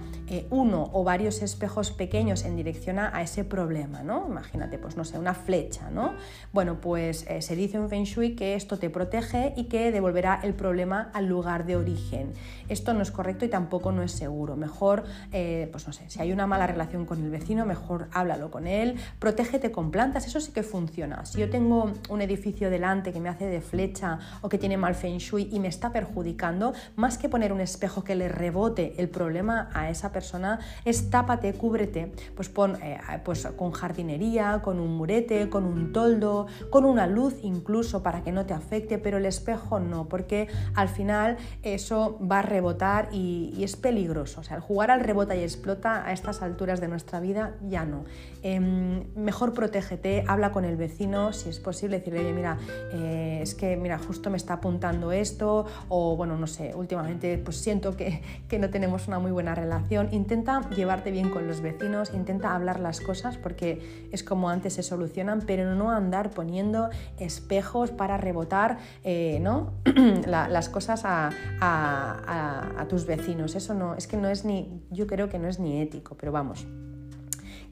uno 0.51 0.88
o 0.93 1.05
varios 1.05 1.43
espejos 1.43 1.90
pequeños 1.90 2.45
en 2.45 2.57
dirección 2.57 2.99
a, 2.99 3.22
ese 3.22 3.45
problema, 3.45 4.03
¿no? 4.03 4.26
Imagínate, 4.28 4.78
pues 4.78 4.97
no 4.97 5.05
sé, 5.05 5.18
una 5.18 5.34
flecha, 5.34 5.90
¿no? 5.90 6.14
Bueno, 6.53 6.80
pues 6.80 7.26
se 7.40 7.57
dice 7.57 7.76
en 7.76 7.88
Feng 7.88 8.05
Shui 8.05 8.34
que 8.34 8.55
esto 8.55 8.78
te 8.78 8.88
protege 8.90 9.53
y 9.57 9.64
que 9.64 9.93
devolverá 9.93 10.40
el 10.43 10.55
problema 10.55 11.11
al 11.12 11.26
lugar 11.26 11.66
de 11.66 11.76
origen. 11.76 12.32
Esto 12.68 12.95
no 12.95 13.03
es 13.03 13.11
correcto 13.11 13.45
y 13.45 13.49
tampoco 13.49 13.93
no 13.93 14.03
es 14.03 14.12
seguro. 14.12 14.57
Mejor 14.57 14.91
eh, 15.32 15.68
pues 15.72 15.86
no 15.86 15.93
sé, 15.93 16.09
si 16.09 16.20
hay 16.20 16.32
una 16.32 16.47
mala 16.47 16.66
relación 16.66 17.07
con 17.07 17.22
el 17.22 17.30
vecino, 17.30 17.64
mejor 17.66 18.09
háblalo 18.12 18.51
con 18.51 18.66
él, 18.66 18.97
protégete 19.18 19.70
con 19.72 19.90
plantas, 19.90 20.26
eso 20.26 20.40
sí 20.40 20.53
que 20.53 20.62
funciona. 20.62 21.24
Si 21.24 21.38
yo 21.38 21.49
tengo 21.51 21.93
un 22.09 22.20
edificio 22.20 22.70
delante 22.70 23.12
que 23.12 23.20
me 23.20 23.28
hace 23.28 23.47
de 23.47 23.61
flecha 23.61 24.18
o 24.40 24.49
que 24.49 24.59
tiene 24.59 24.76
mal 24.76 24.95
feng 24.95 25.18
shui 25.18 25.49
y 25.51 25.59
me 25.61 25.68
está 25.68 25.93
perjudicando, 25.93 26.74
más 26.97 27.18
que 27.18 27.28
poner 27.28 27.53
un 27.53 27.61
espejo 27.61 28.05
que 28.05 28.14
le 28.14 28.28
rebote 28.28 28.95
el 28.99 29.09
problema 29.09 29.70
a 29.72 29.90
esa 29.90 30.12
persona, 30.12 30.61
es 30.84 31.11
tápate, 31.11 31.55
cúbrete, 31.55 32.12
pues 32.34 32.49
pon 32.49 32.76
eh, 32.82 32.99
pues 33.24 33.47
con 33.57 33.72
jardinería, 33.72 34.61
con 34.62 34.78
un 34.78 34.97
murete, 34.97 35.49
con 35.49 35.64
un 35.64 35.93
toldo, 35.93 36.47
con 36.70 36.84
una 36.84 37.07
luz 37.07 37.36
incluso 37.43 38.03
para 38.03 38.22
que 38.22 38.32
no 38.32 38.47
te 38.47 38.55
afecte, 38.55 38.99
pero 38.99 39.18
el 39.18 39.26
espejo 39.26 39.80
no, 39.80 40.09
porque 40.09 40.49
al 40.74 40.88
final 40.88 41.36
eso 41.62 42.18
va 42.20 42.40
a 42.40 42.43
rebotar 42.43 43.09
y, 43.12 43.62
es 43.62 43.76
peligroso. 43.76 44.40
O 44.40 44.43
sea, 44.43 44.57
el 44.57 44.62
jugar 44.72 44.90
al 44.90 45.00
rebota 45.00 45.36
y 45.36 45.42
explota 45.42 46.06
a 46.06 46.12
estas 46.12 46.40
alturas 46.40 46.80
de 46.80 46.88
nuestra 46.88 47.20
vida 47.20 47.56
ya 47.68 47.84
no. 47.84 48.04
Em, 48.42 49.04
mejor 49.14 49.52
protégete, 49.52 50.24
habla 50.26 50.50
con 50.50 50.64
el 50.64 50.76
vecino, 50.78 51.34
si 51.34 51.50
es 51.50 51.60
posible, 51.60 51.98
decirle, 51.98 52.20
oye, 52.20 52.32
mira, 52.32 52.56
eh, 52.94 53.40
es 53.42 53.54
que, 53.54 53.76
mira, 53.76 53.98
justo 53.98 54.30
me 54.30 54.38
está 54.38 54.54
apuntando 54.54 55.12
esto, 55.12 55.66
o 55.90 56.16
bueno, 56.16 56.38
no 56.38 56.46
sé, 56.46 56.72
últimamente 56.74 57.36
pues 57.36 57.58
siento 57.58 57.98
que, 57.98 58.22
que 58.48 58.58
no 58.58 58.70
tenemos 58.70 59.08
una 59.08 59.18
muy 59.18 59.30
buena 59.30 59.54
relación. 59.54 60.08
Intenta 60.10 60.66
llevarte 60.70 61.10
bien 61.10 61.28
con 61.28 61.46
los 61.46 61.60
vecinos, 61.60 62.10
intenta 62.14 62.54
hablar 62.54 62.80
las 62.80 63.02
cosas 63.02 63.36
porque 63.36 64.08
es 64.10 64.24
como 64.24 64.48
antes 64.48 64.72
se 64.72 64.82
solucionan, 64.82 65.42
pero 65.46 65.74
no 65.74 65.90
andar 65.90 66.30
poniendo 66.30 66.88
espejos 67.18 67.90
para 67.90 68.16
rebotar 68.16 68.78
eh, 69.04 69.38
¿no? 69.42 69.74
las 70.26 70.70
cosas 70.70 71.02
a, 71.04 71.28
a 71.60 72.86
tus 72.88 73.04
vecinos. 73.04 73.54
Eso 73.54 73.74
no, 73.74 73.94
es 73.96 74.06
que 74.06 74.16
no 74.16 74.28
es 74.28 74.46
ni, 74.46 74.61
yo 74.90 75.06
creo 75.06 75.28
que 75.28 75.38
no 75.38 75.48
es 75.48 75.58
ni 75.58 75.80
ético, 75.80 76.16
pero 76.16 76.32
vamos. 76.32 76.66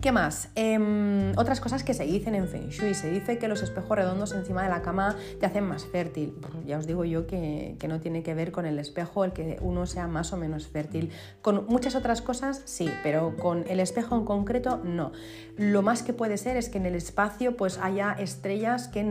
¿Qué 0.01 0.13
más? 0.13 0.49
Em, 0.55 1.37
otras 1.37 1.61
cosas 1.61 1.85
que 1.85 1.93
se 1.93 2.05
dicen 2.05 2.35
en 2.35 2.49
Feng 2.49 2.71
Shui. 2.71 2.95
Se 2.95 3.11
dice 3.11 3.37
que 3.37 3.49
los 3.49 3.63
espejos 3.63 3.99
redondos 3.99 4.33
encima 4.33 4.63
de 4.63 4.71
la 4.71 4.81
cama 4.81 5.15
te 5.39 5.45
hacen 5.45 5.65
más 5.65 5.85
fértil. 5.85 6.35
Ya 6.67 6.79
os 6.79 6.87
digo 6.87 7.05
yo 7.05 7.27
que, 7.27 7.77
no 7.87 8.01
tiene 8.01 8.23
que 8.23 8.33
ver 8.33 8.51
con 8.51 8.65
el 8.65 8.79
espejo 8.79 9.25
el 9.25 9.35
que 9.35 9.59
uno 9.61 9.85
sea 9.85 10.07
más 10.07 10.33
o 10.33 10.39
menos 10.39 10.69
fértil. 10.69 11.11
Con 11.43 11.67
muchas 11.67 11.95
otras 11.95 12.23
cosas 12.23 12.63
sí, 12.65 12.91
pero 13.03 13.37
con 13.37 13.67
el 13.69 13.79
espejo 13.79 14.17
en 14.17 14.25
concreto 14.25 14.81
no. 14.83 15.13
Lo 15.59 15.83
más 15.83 16.03
que 16.03 16.15
puede 16.15 16.39
ser 16.39 16.57
es 16.57 16.71
que 16.71 16.79
en 16.79 16.87
el 16.87 16.95
espacio 16.95 17.59
pues 17.59 17.77
haya 17.77 18.13
estrellas 18.13 18.89
que, 18.89 19.07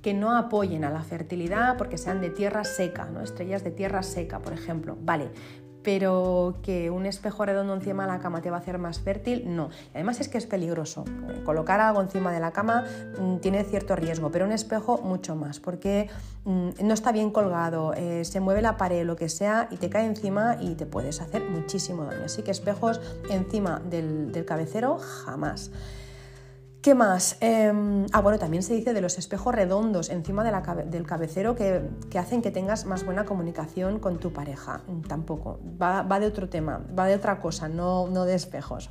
que 0.00 0.14
no 0.14 0.34
apoyen 0.34 0.84
a 0.84 0.90
la 0.90 1.02
fertilidad 1.02 1.76
porque 1.76 1.98
sean 1.98 2.22
de 2.22 2.30
tierra 2.30 2.64
seca, 2.64 3.04
¿no? 3.04 3.20
estrellas 3.20 3.64
de 3.64 3.70
tierra 3.70 4.02
seca, 4.02 4.38
por 4.38 4.54
ejemplo. 4.54 4.96
Vale, 4.98 5.28
pero 5.86 6.56
que 6.64 6.90
un 6.90 7.06
espejo 7.06 7.46
redondo 7.46 7.72
encima 7.72 8.06
de 8.06 8.12
la 8.12 8.18
cama 8.18 8.42
te 8.42 8.50
va 8.50 8.56
a 8.56 8.58
hacer 8.58 8.76
más 8.76 8.98
fértil, 8.98 9.44
no. 9.54 9.70
Además 9.94 10.18
es 10.18 10.28
que 10.28 10.36
es 10.36 10.44
peligroso. 10.44 11.04
Colocar 11.44 11.78
algo 11.78 12.02
encima 12.02 12.32
de 12.32 12.40
la 12.40 12.50
cama 12.50 12.84
mm, 13.20 13.36
tiene 13.36 13.62
cierto 13.62 13.94
riesgo, 13.94 14.32
pero 14.32 14.46
un 14.46 14.50
espejo 14.50 14.98
mucho 14.98 15.36
más, 15.36 15.60
porque 15.60 16.10
mm, 16.44 16.70
no 16.82 16.92
está 16.92 17.12
bien 17.12 17.30
colgado, 17.30 17.94
eh, 17.94 18.24
se 18.24 18.40
mueve 18.40 18.62
la 18.62 18.76
pared, 18.76 19.06
lo 19.06 19.14
que 19.14 19.28
sea, 19.28 19.68
y 19.70 19.76
te 19.76 19.88
cae 19.88 20.06
encima 20.06 20.56
y 20.60 20.74
te 20.74 20.86
puedes 20.86 21.20
hacer 21.20 21.44
muchísimo 21.44 22.04
daño. 22.04 22.24
Así 22.24 22.42
que 22.42 22.50
espejos 22.50 23.00
encima 23.30 23.80
del 23.88 24.44
cabecero, 24.44 24.98
jamás. 24.98 25.70
¿Qué 26.86 26.94
más? 26.94 27.36
Em, 27.40 28.06
ah, 28.12 28.20
bueno, 28.20 28.38
también 28.38 28.62
se 28.62 28.72
dice 28.72 28.94
de 28.94 29.00
los 29.00 29.18
espejos 29.18 29.52
redondos 29.52 30.08
encima 30.08 30.44
del 30.44 31.04
cabecero 31.04 31.56
que, 31.56 31.82
hacen 32.16 32.42
que 32.42 32.52
tengas 32.52 32.86
más 32.86 33.04
buena 33.04 33.24
comunicación 33.24 33.98
con 33.98 34.18
tu 34.18 34.32
pareja. 34.32 34.82
Tampoco, 35.08 35.58
va, 35.82 36.20
de 36.20 36.26
otro 36.26 36.48
tema, 36.48 36.86
va 36.96 37.06
de 37.06 37.16
otra 37.16 37.40
cosa, 37.40 37.68
no, 37.68 38.06
no 38.06 38.24
de 38.24 38.36
espejos. 38.36 38.90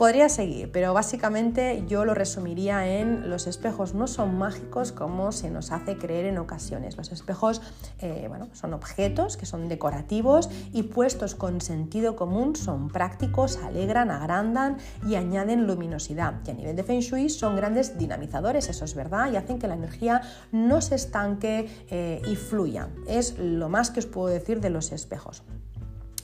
Podría 0.00 0.30
seguir, 0.30 0.72
pero 0.72 0.94
básicamente 0.94 1.84
yo 1.86 2.06
lo 2.06 2.14
resumiría 2.14 2.88
en 2.88 3.28
los 3.28 3.46
espejos 3.46 3.92
no 3.92 4.06
son 4.06 4.38
mágicos 4.38 4.92
como 4.92 5.30
se 5.30 5.50
nos 5.50 5.72
hace 5.72 5.98
creer 5.98 6.24
en 6.24 6.38
ocasiones. 6.38 6.96
Los 6.96 7.12
espejos 7.12 7.60
eh, 7.98 8.24
bueno, 8.26 8.48
son 8.54 8.72
objetos 8.72 9.36
que 9.36 9.44
son 9.44 9.68
decorativos 9.68 10.48
y 10.72 10.84
puestos 10.84 11.34
con 11.34 11.60
sentido 11.60 12.16
común 12.16 12.56
son 12.56 12.88
prácticos, 12.88 13.58
alegran, 13.58 14.10
agrandan 14.10 14.78
y 15.06 15.16
añaden 15.16 15.66
luminosidad. 15.66 16.40
Y 16.46 16.50
a 16.50 16.54
nivel 16.54 16.76
de 16.76 16.82
Feng 16.82 17.00
Shui 17.00 17.28
son 17.28 17.54
grandes 17.54 17.98
dinamizadores, 17.98 18.70
eso 18.70 18.86
es 18.86 18.94
verdad, 18.94 19.30
y 19.30 19.36
hacen 19.36 19.58
que 19.58 19.68
la 19.68 19.74
energía 19.74 20.22
no 20.50 20.80
se 20.80 20.94
estanque 20.94 21.68
eh, 21.90 22.22
y 22.26 22.36
fluya. 22.36 22.88
Es 23.06 23.38
lo 23.38 23.68
más 23.68 23.90
que 23.90 24.00
os 24.00 24.06
puedo 24.06 24.28
decir 24.28 24.62
de 24.62 24.70
los 24.70 24.92
espejos. 24.92 25.42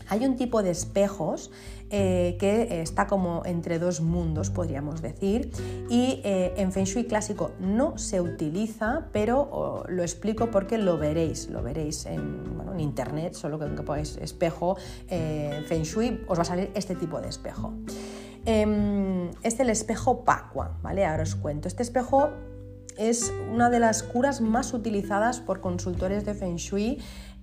Hay 0.08 0.24
un 0.24 0.36
tipo 0.36 0.62
de 0.62 0.70
espejos 0.70 1.50
eh, 1.90 2.36
que 2.40 2.82
está 2.82 3.06
como 3.06 3.42
entre 3.44 3.78
dos 3.78 4.00
mundos, 4.00 4.50
podríamos 4.50 5.02
decir, 5.02 5.52
y 5.88 6.20
eh, 6.24 6.54
en 6.56 6.72
Feng 6.72 6.84
Shui 6.84 7.04
clásico 7.04 7.52
no 7.60 7.96
se 7.96 8.20
utiliza, 8.20 9.08
pero 9.12 9.84
lo 9.88 10.02
explico 10.02 10.50
porque 10.50 10.78
lo 10.78 10.98
veréis, 10.98 11.48
lo 11.48 11.62
veréis 11.62 12.06
en, 12.06 12.56
internet, 12.78 13.34
solo 13.34 13.58
que, 13.58 13.66
ponéis 13.82 14.16
espejo 14.18 14.76
eh, 15.08 15.64
Feng 15.66 15.82
Shui, 15.82 16.24
os 16.28 16.36
va 16.36 16.42
a 16.42 16.44
salir 16.44 16.70
este 16.74 16.94
tipo 16.94 17.20
de 17.20 17.28
espejo. 17.28 17.72
Em, 18.44 19.30
es 19.42 19.58
el 19.58 19.70
espejo 19.70 20.24
Pacua, 20.24 20.78
¿vale? 20.82 21.04
Ahora 21.04 21.22
os 21.22 21.34
cuento. 21.34 21.68
Este 21.68 21.82
espejo 21.82 22.30
es 22.96 23.32
una 23.52 23.70
de 23.70 23.80
las 23.80 24.02
curas 24.02 24.40
más 24.40 24.72
utilizadas 24.72 25.40
por 25.40 25.60
consultores 25.60 26.24
de 26.24 26.34
Feng 26.34 26.56
Shui 26.56 26.98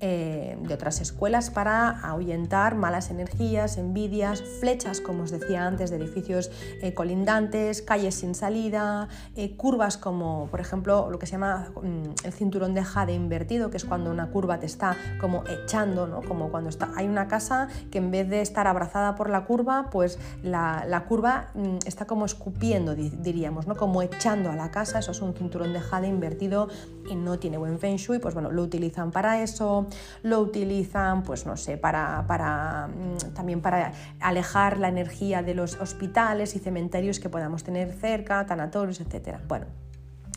eh, 0.06 0.58
de 0.60 0.74
otras 0.74 1.00
escuelas 1.00 1.50
para 1.50 1.90
ahuyentar 2.02 2.76
malas 2.76 3.10
energías, 3.10 3.78
envidias, 3.78 4.44
flechas, 4.60 5.00
como 5.00 5.24
os 5.24 5.32
decía 5.32 5.66
antes, 5.66 5.92
de 5.92 5.96
edificios 5.96 6.52
eh, 6.82 6.94
colindantes, 6.94 7.82
calles 7.82 8.16
sin 8.16 8.36
salida, 8.36 9.08
eh, 9.38 9.56
curvas 9.56 9.96
como 9.98 10.48
por 10.52 10.60
ejemplo 10.60 11.10
lo 11.10 11.20
que 11.20 11.26
se 11.26 11.32
llama 11.32 11.70
mm, 11.82 12.26
el 12.26 12.34
cinturón 12.34 12.74
de 12.74 12.84
jade 12.84 13.14
invertido, 13.14 13.70
que 13.70 13.78
es 13.78 13.86
cuando 13.86 14.12
una 14.12 14.30
curva 14.30 14.60
te 14.60 14.66
está 14.66 14.98
como 15.22 15.46
echando, 15.48 16.06
¿no? 16.06 16.22
como 16.22 16.52
cuando 16.52 16.70
está, 16.70 16.92
hay 16.98 17.08
una 17.08 17.30
casa 17.30 17.70
que 17.90 18.00
en 18.00 18.12
vez 18.12 18.28
de 18.30 18.42
estar 18.42 18.68
abrazada 18.68 19.16
por 19.16 19.30
la 19.30 19.46
curva, 19.46 19.90
pues 19.90 20.20
la, 20.44 21.06
curva 21.08 21.52
mm, 21.54 21.78
está 21.86 22.08
como 22.08 22.26
escupiendo, 22.26 22.94
diríamos, 22.94 23.68
¿no? 23.68 23.78
como 23.78 24.02
echando 24.02 24.52
a 24.52 24.58
la 24.58 24.70
casa, 24.70 25.00
eso 25.00 25.12
es 25.12 25.22
un 25.22 25.34
cinturón 25.34 25.72
de 25.72 25.80
jade 25.80 26.10
invertido 26.10 26.68
y 27.10 27.16
no 27.16 27.40
tiene 27.40 27.58
buen 27.58 27.80
feng 27.80 27.96
shui, 27.96 28.20
pues 28.20 28.34
bueno, 28.34 28.52
lo 28.52 28.64
utilizan 28.64 29.10
para 29.12 29.42
eso 29.42 29.88
lo 30.22 30.40
utilizan, 30.40 31.24
pues 31.24 31.46
no 31.46 31.58
sé, 31.58 31.78
para, 31.78 32.26
para 32.28 32.88
mm, 32.88 33.34
también 33.34 33.62
para 33.62 33.94
alejar 34.20 34.80
la 34.80 34.88
energía 34.88 35.44
de 35.44 35.54
los 35.54 35.76
hospitales 35.76 36.56
y 36.56 36.60
cementerios 36.60 37.20
que 37.20 37.30
podamos 37.30 37.64
tener 37.64 37.94
cerca, 37.94 38.46
tanatorios, 38.46 39.00
etc. 39.02 39.38
Bueno, 39.48 39.66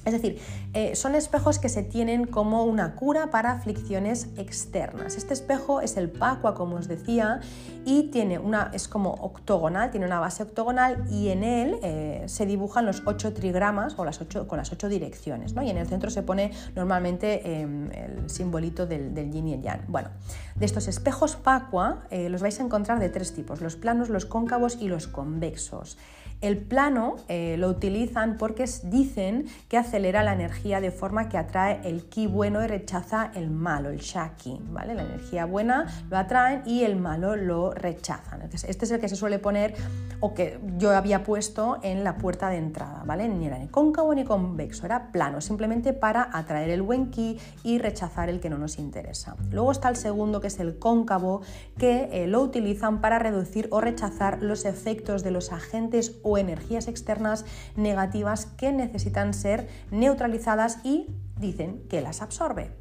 es 0.06 0.12
decir, 0.12 0.38
eh, 0.72 0.94
son 0.94 1.16
espejos 1.16 1.58
que 1.58 1.68
se 1.68 1.82
tienen 1.82 2.26
como 2.26 2.62
una 2.62 2.94
cura 2.94 3.30
para 3.30 3.50
aflicciones 3.50 4.28
externas. 4.36 5.16
Este 5.16 5.34
espejo 5.34 5.80
es 5.80 5.96
el 5.96 6.10
Pacua, 6.10 6.54
como 6.54 6.76
os 6.76 6.86
decía, 6.86 7.40
y 7.84 8.04
tiene 8.04 8.38
una, 8.38 8.70
es 8.72 8.86
como 8.86 9.14
octogonal, 9.14 9.90
tiene 9.90 10.06
una 10.06 10.20
base 10.20 10.44
octogonal 10.44 11.04
y 11.10 11.30
en 11.30 11.42
él 11.42 11.78
eh, 11.82 12.22
se 12.26 12.46
dibujan 12.46 12.86
los 12.86 13.02
ocho 13.04 13.32
trigramas 13.32 13.98
o 13.98 14.04
las 14.04 14.20
ocho, 14.20 14.46
con 14.46 14.58
las 14.58 14.72
ocho 14.72 14.88
direcciones. 14.88 15.54
¿no? 15.54 15.62
Y 15.64 15.70
en 15.70 15.76
el 15.76 15.88
centro 15.88 16.08
se 16.08 16.22
pone 16.22 16.52
normalmente 16.76 17.60
em, 17.60 17.90
el 17.90 18.30
simbolito 18.30 18.86
del, 18.86 19.12
yin 19.32 19.48
y 19.48 19.54
el 19.54 19.62
yang. 19.62 19.86
Bueno, 19.88 20.10
de 20.54 20.66
estos 20.66 20.86
espejos 20.86 21.34
Pacua 21.34 22.04
eh, 22.10 22.28
los 22.28 22.42
vais 22.42 22.60
a 22.60 22.62
encontrar 22.62 23.00
de 23.00 23.08
tres 23.08 23.34
tipos, 23.34 23.60
los 23.60 23.74
planos, 23.74 24.08
los 24.08 24.24
cóncavos 24.24 24.78
y 24.80 24.86
los 24.86 25.08
convexos. 25.08 25.98
El 26.40 26.58
plano 26.58 27.16
eh, 27.28 27.56
lo 27.58 27.68
utilizan 27.68 28.36
porque 28.36 28.66
dicen 28.84 29.46
que 29.68 29.78
acelera 29.78 30.22
la 30.22 30.34
energía 30.34 30.80
de 30.80 30.90
forma 30.90 31.28
que 31.28 31.38
atrae 31.38 31.80
el 31.84 32.04
ki 32.04 32.26
bueno 32.26 32.62
y 32.62 32.66
rechaza 32.66 33.30
el 33.34 33.50
malo, 33.50 33.90
el 33.90 33.98
shaki. 33.98 34.60
¿vale? 34.70 34.94
La 34.94 35.02
energía 35.02 35.46
buena 35.46 35.86
lo 36.10 36.18
atraen 36.18 36.62
y 36.66 36.82
el 36.82 36.96
malo 36.96 37.36
lo 37.36 37.72
rechazan. 37.72 38.42
Este 38.42 38.84
es 38.84 38.90
el 38.90 39.00
que 39.00 39.08
se 39.08 39.16
suele 39.16 39.38
poner 39.38 39.74
o 40.20 40.34
que 40.34 40.58
yo 40.76 40.94
había 40.94 41.24
puesto 41.24 41.78
en 41.82 42.04
la 42.04 42.18
puerta 42.18 42.50
de 42.50 42.58
entrada. 42.58 43.02
¿vale? 43.06 43.28
Ni 43.28 43.46
era 43.46 43.58
ni 43.58 43.68
cóncavo 43.68 44.14
ni 44.14 44.24
convexo, 44.24 44.84
era 44.84 45.10
plano, 45.12 45.40
simplemente 45.40 45.92
para 45.92 46.28
atraer 46.32 46.70
el 46.70 46.82
buen 46.82 47.10
ki 47.10 47.38
y 47.64 47.78
rechazar 47.78 48.28
el 48.28 48.40
que 48.40 48.50
no 48.50 48.58
nos 48.58 48.78
interesa. 48.78 49.36
Luego 49.50 49.72
está 49.72 49.88
el 49.88 49.96
segundo 49.96 50.40
que 50.40 50.48
es 50.48 50.60
el 50.60 50.78
cóncavo, 50.78 51.40
que 51.78 52.08
eh, 52.12 52.26
lo 52.26 52.42
utilizan 52.42 53.00
para 53.00 53.18
reducir 53.18 53.68
o 53.70 53.80
rechazar 53.80 54.42
los 54.42 54.64
efectos 54.64 55.22
de 55.22 55.30
los 55.30 55.52
agentes 55.52 56.18
o 56.26 56.38
energías 56.38 56.88
externas 56.88 57.44
negativas 57.76 58.46
que 58.46 58.72
necesitan 58.72 59.32
ser 59.32 59.68
neutralizadas 59.92 60.78
y 60.84 61.06
dicen 61.38 61.82
que 61.88 62.00
las 62.00 62.20
absorbe. 62.20 62.72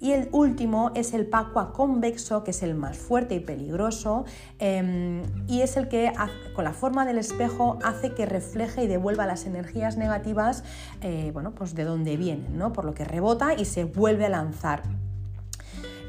Y 0.00 0.12
el 0.12 0.28
último 0.32 0.90
es 0.94 1.14
el 1.14 1.26
Pacua 1.26 1.72
convexo, 1.72 2.44
que 2.44 2.50
es 2.50 2.62
el 2.62 2.74
más 2.74 2.98
fuerte 2.98 3.34
y 3.34 3.40
peligroso, 3.40 4.24
em, 4.58 5.22
y 5.48 5.62
es 5.62 5.76
el 5.76 5.88
que 5.88 6.12
con 6.54 6.64
la 6.64 6.72
forma 6.72 7.06
del 7.06 7.18
espejo 7.18 7.78
hace 7.82 8.12
que 8.12 8.26
refleje 8.26 8.84
y 8.84 8.86
devuelva 8.86 9.26
las 9.26 9.46
energías 9.46 9.96
negativas, 9.96 10.62
eh, 11.00 11.30
bueno, 11.32 11.52
pues 11.52 11.74
de 11.74 11.84
donde 11.84 12.16
vienen, 12.16 12.58
¿no? 12.58 12.72
por 12.72 12.84
lo 12.84 12.92
que 12.94 13.04
rebota 13.04 13.54
y 13.54 13.64
se 13.64 13.84
vuelve 13.84 14.26
a 14.26 14.30
lanzar. 14.30 14.82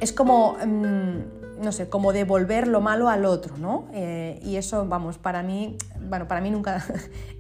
Es 0.02 0.12
como... 0.12 0.58
Em, 0.62 1.45
no 1.62 1.72
sé, 1.72 1.90
como 1.90 2.14
devolver 2.14 2.68
lo 2.68 2.82
malo 2.82 3.10
al 3.10 3.26
otro, 3.26 3.58
¿no? 3.58 3.88
Eh, 3.94 4.40
y 4.44 4.58
eso, 4.58 4.86
vamos, 4.86 5.18
para 5.18 5.44
mí, 5.44 5.78
bueno, 6.02 6.28
para 6.28 6.42
mí 6.42 6.52
nunca, 6.52 6.84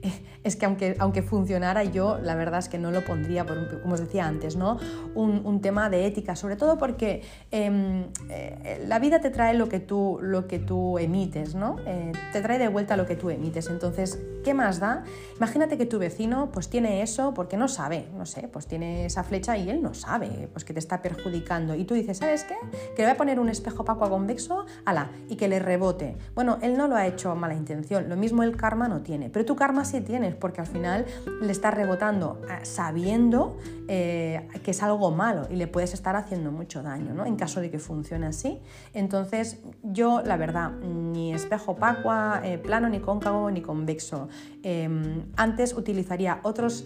es 0.46 0.56
que 0.56 0.66
aunque, 0.66 0.96
aunque 1.00 1.24
funcionara 1.24 1.84
yo, 1.84 2.20
la 2.20 2.36
verdad 2.36 2.60
es 2.60 2.70
que 2.70 2.78
no 2.78 2.92
lo 2.92 3.04
pondría, 3.04 3.46
por 3.46 3.82
como 3.82 3.96
os 3.96 4.00
decía 4.00 4.28
antes, 4.28 4.56
¿no? 4.56 4.78
Un, 5.16 5.56
tema 5.66 5.90
de 5.90 6.06
ética, 6.06 6.36
sobre 6.36 6.58
todo 6.58 6.78
porque 6.78 7.24
em, 7.50 8.04
eh, 8.30 8.84
la 8.88 9.00
vida 9.00 9.20
te 9.20 9.32
trae 9.32 9.56
lo 9.56 9.68
que 9.68 9.80
tú, 9.80 10.20
lo 10.22 10.48
que 10.48 10.60
tú 10.60 11.00
emites, 11.00 11.56
¿no? 11.56 11.78
Eh, 11.88 12.12
te 12.34 12.42
trae 12.42 12.60
de 12.60 12.68
vuelta 12.68 12.96
lo 12.96 13.08
que 13.08 13.16
tú 13.16 13.32
emites, 13.32 13.68
entonces, 13.70 14.20
¿qué 14.44 14.54
más 14.54 14.80
da? 14.80 15.04
Imagínate 15.38 15.78
que 15.78 15.88
tu 15.88 15.98
vecino 15.98 16.52
pues 16.52 16.70
tiene 16.70 17.02
eso 17.02 17.34
porque 17.34 17.58
no 17.58 17.68
sabe, 17.68 18.10
no 18.16 18.28
sé, 18.28 18.48
pues 18.48 18.68
tiene 18.68 19.06
esa 19.06 19.24
flecha 19.24 19.58
y 19.58 19.70
él 19.70 19.82
no 19.82 19.96
sabe, 19.96 20.50
pues 20.52 20.64
que 20.66 20.74
te 20.74 20.80
está 20.80 21.02
perjudicando, 21.02 21.74
y 21.74 21.86
tú 21.86 21.96
dices, 21.96 22.20
¿sabes 22.20 22.44
qué? 22.44 22.56
Que 22.96 23.02
le 23.02 23.08
voy 23.08 23.14
a 23.14 23.18
poner 23.18 23.40
un 23.40 23.50
espejo 23.50 23.84
Paco 23.84 24.08
convexo, 24.10 24.66
ala, 24.84 25.10
y 25.30 25.38
que 25.38 25.48
le 25.48 25.60
rebote. 25.60 26.18
Bueno, 26.36 26.60
él 26.62 26.78
no 26.78 26.88
lo 26.88 26.96
ha 26.96 27.08
hecho 27.08 27.32
a 27.32 27.36
mala 27.36 27.56
intención, 27.56 28.10
lo 28.10 28.18
mismo 28.18 28.44
el 28.44 28.56
karma 28.56 28.88
no 28.88 29.02
tiene, 29.02 29.30
pero 29.30 29.46
tu 29.46 29.56
karma 29.56 29.86
sí 29.86 30.02
tienes, 30.02 30.35
porque 30.36 30.62
al 30.62 30.68
final 30.68 31.06
le 31.42 31.52
estás 31.52 31.74
rebotando 31.74 32.42
eh, 32.50 32.66
sabiendo 32.66 33.58
eh, 33.88 34.48
que 34.64 34.72
es 34.72 34.84
algo 34.84 35.12
malo 35.12 35.48
y 35.50 35.56
le 35.56 35.68
puedes 35.68 35.94
estar 35.94 36.16
haciendo 36.16 36.52
mucho 36.52 36.82
daño, 36.82 37.14
¿no? 37.14 37.26
En 37.26 37.36
caso 37.36 37.62
de 37.62 37.70
que 37.70 37.80
funcione 37.80 38.28
así. 38.28 38.60
Entonces, 38.94 39.60
yo, 39.84 40.22
la 40.26 40.38
verdad, 40.38 40.72
ni 40.72 41.34
espejo 41.34 41.76
pacua, 41.76 42.42
eh, 42.44 42.58
plano, 42.58 42.90
ni 42.90 43.00
cóncavo, 43.00 43.52
ni 43.52 43.62
convexo. 43.62 44.28
Em, 44.64 45.26
antes 45.36 45.74
utilizaría 45.74 46.40
otros 46.44 46.86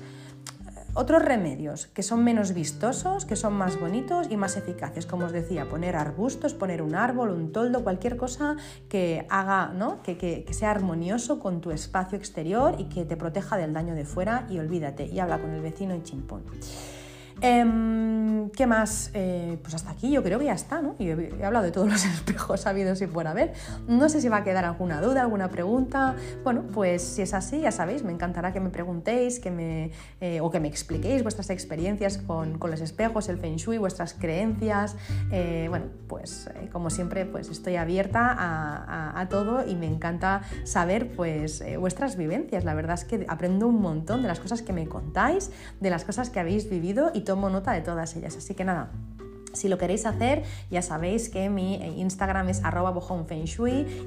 otros 0.93 1.23
remedios 1.23 1.87
que 1.87 2.03
son 2.03 2.23
menos 2.23 2.53
vistosos, 2.53 3.25
que 3.25 3.35
son 3.35 3.53
más 3.53 3.79
bonitos 3.79 4.27
y 4.29 4.37
más 4.37 4.57
eficaces, 4.57 5.05
como 5.05 5.25
os 5.25 5.31
decía, 5.31 5.69
poner 5.69 5.95
arbustos, 5.95 6.53
poner 6.53 6.81
un 6.81 6.95
árbol, 6.95 7.29
un 7.31 7.51
toldo, 7.51 7.83
cualquier 7.83 8.17
cosa 8.17 8.55
que 8.89 9.25
haga, 9.29 9.73
¿no? 9.73 10.01
que, 10.03 10.17
que, 10.17 10.45
sea 10.53 10.71
armonioso 10.71 11.39
con 11.39 11.61
tu 11.61 11.71
espacio 11.71 12.17
exterior 12.17 12.75
y 12.77 12.85
que 12.85 13.05
te 13.05 13.15
proteja 13.15 13.57
del 13.57 13.73
daño 13.73 13.95
de 13.95 14.05
fuera 14.05 14.45
y 14.49 14.59
olvídate 14.59 15.05
y 15.05 15.19
habla 15.19 15.39
con 15.39 15.51
el 15.51 15.61
vecino 15.61 15.95
y 15.95 16.03
chimpón. 16.03 16.43
Em, 17.41 17.99
¿Qué 18.51 18.67
más? 18.67 19.11
Eh, 19.13 19.57
pues 19.61 19.73
hasta 19.73 19.91
aquí 19.91 20.11
yo 20.11 20.23
creo 20.23 20.39
que 20.39 20.45
ya 20.45 20.53
está, 20.53 20.81
¿no? 20.81 20.95
Y 20.99 21.09
he, 21.09 21.45
hablado 21.45 21.65
de 21.65 21.71
todos 21.71 21.89
los 21.89 22.03
espejos 22.05 22.65
habidos 22.65 23.01
y 23.01 23.07
por 23.07 23.27
haber. 23.27 23.53
No 23.87 24.09
sé 24.09 24.21
si 24.21 24.29
va 24.29 24.37
a 24.37 24.43
quedar 24.43 24.65
alguna 24.65 25.01
duda, 25.01 25.21
alguna 25.21 25.49
pregunta. 25.49 26.15
Bueno, 26.43 26.63
pues 26.73 27.01
si 27.01 27.21
es 27.21 27.33
así, 27.33 27.61
ya 27.61 27.71
sabéis, 27.71 28.03
me 28.03 28.11
encantará 28.11 28.53
que 28.53 28.59
me 28.59 28.69
preguntéis 28.69 29.39
que 29.39 29.51
me, 29.51 29.91
eh, 30.21 30.41
o 30.41 30.49
que 30.49 30.59
me 30.59 30.67
expliquéis 30.67 31.23
vuestras 31.23 31.49
experiencias 31.49 32.17
con, 32.17 32.59
los 32.59 32.81
espejos, 32.81 33.29
el 33.29 33.37
Feng 33.37 33.55
Shui, 33.55 33.77
vuestras 33.77 34.13
creencias. 34.13 34.95
Eh, 35.31 35.67
bueno, 35.69 35.85
pues 36.07 36.49
como 36.71 36.89
siempre, 36.89 37.25
pues 37.25 37.49
estoy 37.49 37.77
abierta 37.77 38.35
a, 38.37 39.19
a, 39.19 39.29
todo 39.29 39.67
y 39.67 39.75
me 39.75 39.87
encanta 39.87 40.41
saber 40.65 41.11
pues 41.11 41.63
vuestras 41.79 42.15
vivencias. 42.15 42.63
La 42.63 42.73
verdad 42.73 42.95
es 42.95 43.05
que 43.05 43.25
aprendo 43.27 43.67
un 43.67 43.81
montón 43.81 44.21
de 44.21 44.27
las 44.27 44.39
cosas 44.39 44.61
que 44.61 44.73
me 44.73 44.87
contáis, 44.87 45.51
de 45.79 45.89
las 45.89 46.03
cosas 46.03 46.29
que 46.29 46.39
habéis 46.39 46.69
vivido 46.69 47.11
y 47.13 47.21
tomo 47.30 47.47
nota 47.51 47.73
de 47.73 47.82
todas 47.82 48.15
ellas. 48.15 48.36
Así 48.36 48.55
que 48.55 48.65
nada, 48.65 48.89
si 49.54 49.68
lo 49.68 49.78
queréis 49.78 50.06
hacer, 50.06 50.43
ya 50.70 50.82
sabéis 50.82 51.30
que 51.30 51.50
mi 51.50 51.76
eh, 51.76 51.93
Instagram 51.97 52.50
es 52.50 52.64
arroba 52.64 52.93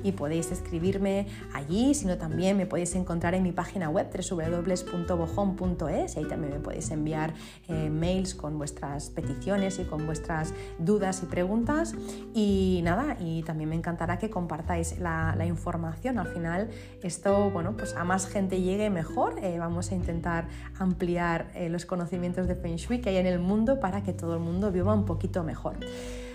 y 0.02 0.12
podéis 0.12 0.52
escribirme 0.52 1.26
allí, 1.52 1.94
sino 1.94 2.18
también 2.18 2.56
me 2.56 2.66
podéis 2.66 2.94
encontrar 2.94 3.34
en 3.34 3.42
mi 3.42 3.52
página 3.52 3.88
web 3.88 4.08
www.bojon.es 4.12 6.16
y 6.16 6.18
ahí 6.18 6.24
también 6.26 6.54
me 6.54 6.60
podéis 6.60 6.90
enviar 6.90 7.34
eh, 7.68 7.90
mails 7.90 8.34
con 8.34 8.58
vuestras 8.58 9.10
peticiones 9.10 9.78
y 9.78 9.84
con 9.84 10.06
vuestras 10.06 10.54
dudas 10.78 11.22
y 11.22 11.26
preguntas. 11.26 11.94
Y 12.34 12.80
nada, 12.84 13.16
y 13.20 13.42
también 13.42 13.70
me 13.70 13.76
encantará 13.76 14.18
que 14.18 14.30
compartáis 14.30 14.98
la, 14.98 15.32
información. 15.42 16.20
Al 16.20 16.28
final, 16.28 16.70
esto, 17.02 17.50
bueno, 17.50 17.76
pues 17.76 17.96
a 17.96 18.04
más 18.04 18.28
gente 18.28 18.60
llegue 18.60 18.90
mejor. 18.90 19.40
Eh, 19.42 19.58
vamos 19.58 19.90
a 19.90 19.96
intentar 19.96 20.46
ampliar 20.78 21.50
los 21.68 21.84
conocimientos 21.84 22.46
de 22.46 22.54
Feng 22.54 22.76
Shui 22.76 23.00
que 23.00 23.10
hay 23.10 23.16
en 23.16 23.26
el 23.26 23.40
mundo 23.40 23.80
para 23.80 24.04
que 24.04 24.12
todo 24.12 24.34
el 24.34 24.40
mundo 24.40 24.70
viva 24.70 24.94
un 24.94 25.04
poquito 25.04 25.31
mejor. 25.42 25.76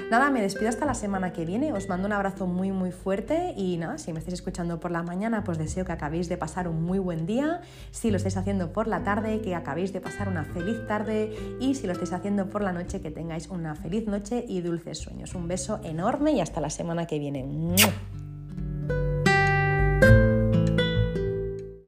Nada, 0.10 0.32
me 0.32 0.42
despido 0.42 0.70
hasta 0.70 0.86
la 0.86 0.94
semana 0.94 1.34
que 1.34 1.46
viene, 1.46 1.74
os 1.74 1.90
mando 1.90 2.08
un 2.08 2.14
abrazo 2.14 2.48
muy 2.48 2.72
muy 2.72 2.92
fuerte 2.92 3.54
y 3.58 3.78
nada, 3.78 3.98
si 3.98 4.14
me 4.14 4.20
estáis 4.20 4.36
escuchando 4.36 4.80
por 4.80 4.92
la 4.92 5.04
mañana, 5.04 5.44
pues 5.44 5.58
deseo 5.58 5.84
que 5.84 5.92
acabéis 5.92 6.30
de 6.30 6.38
pasar 6.38 6.68
un 6.68 6.84
muy 6.84 6.98
buen 6.98 7.26
día, 7.26 7.62
si 7.92 8.10
lo 8.10 8.18
estáis 8.18 8.38
haciendo 8.38 8.72
por 8.72 8.88
la 8.88 9.04
tarde, 9.04 9.42
que 9.42 9.54
acabéis 9.54 9.92
de 9.92 10.00
pasar 10.00 10.30
una 10.30 10.46
feliz 10.46 10.88
tarde 10.88 11.36
y 11.60 11.76
si 11.76 11.88
lo 11.88 11.94
estáis 11.94 12.14
haciendo 12.14 12.50
por 12.50 12.62
la 12.62 12.72
noche, 12.72 13.02
que 13.02 13.12
tengáis 13.12 13.50
una 13.50 13.76
feliz 13.76 14.08
noche 14.08 14.46
y 14.48 14.62
dulces 14.62 15.00
sueños. 15.00 15.36
Un 15.36 15.48
beso 15.48 15.80
enorme 15.84 16.32
y 16.32 16.42
hasta 16.42 16.62
la 16.62 16.70
semana 16.70 17.06
que 17.06 17.20
viene. 17.20 17.46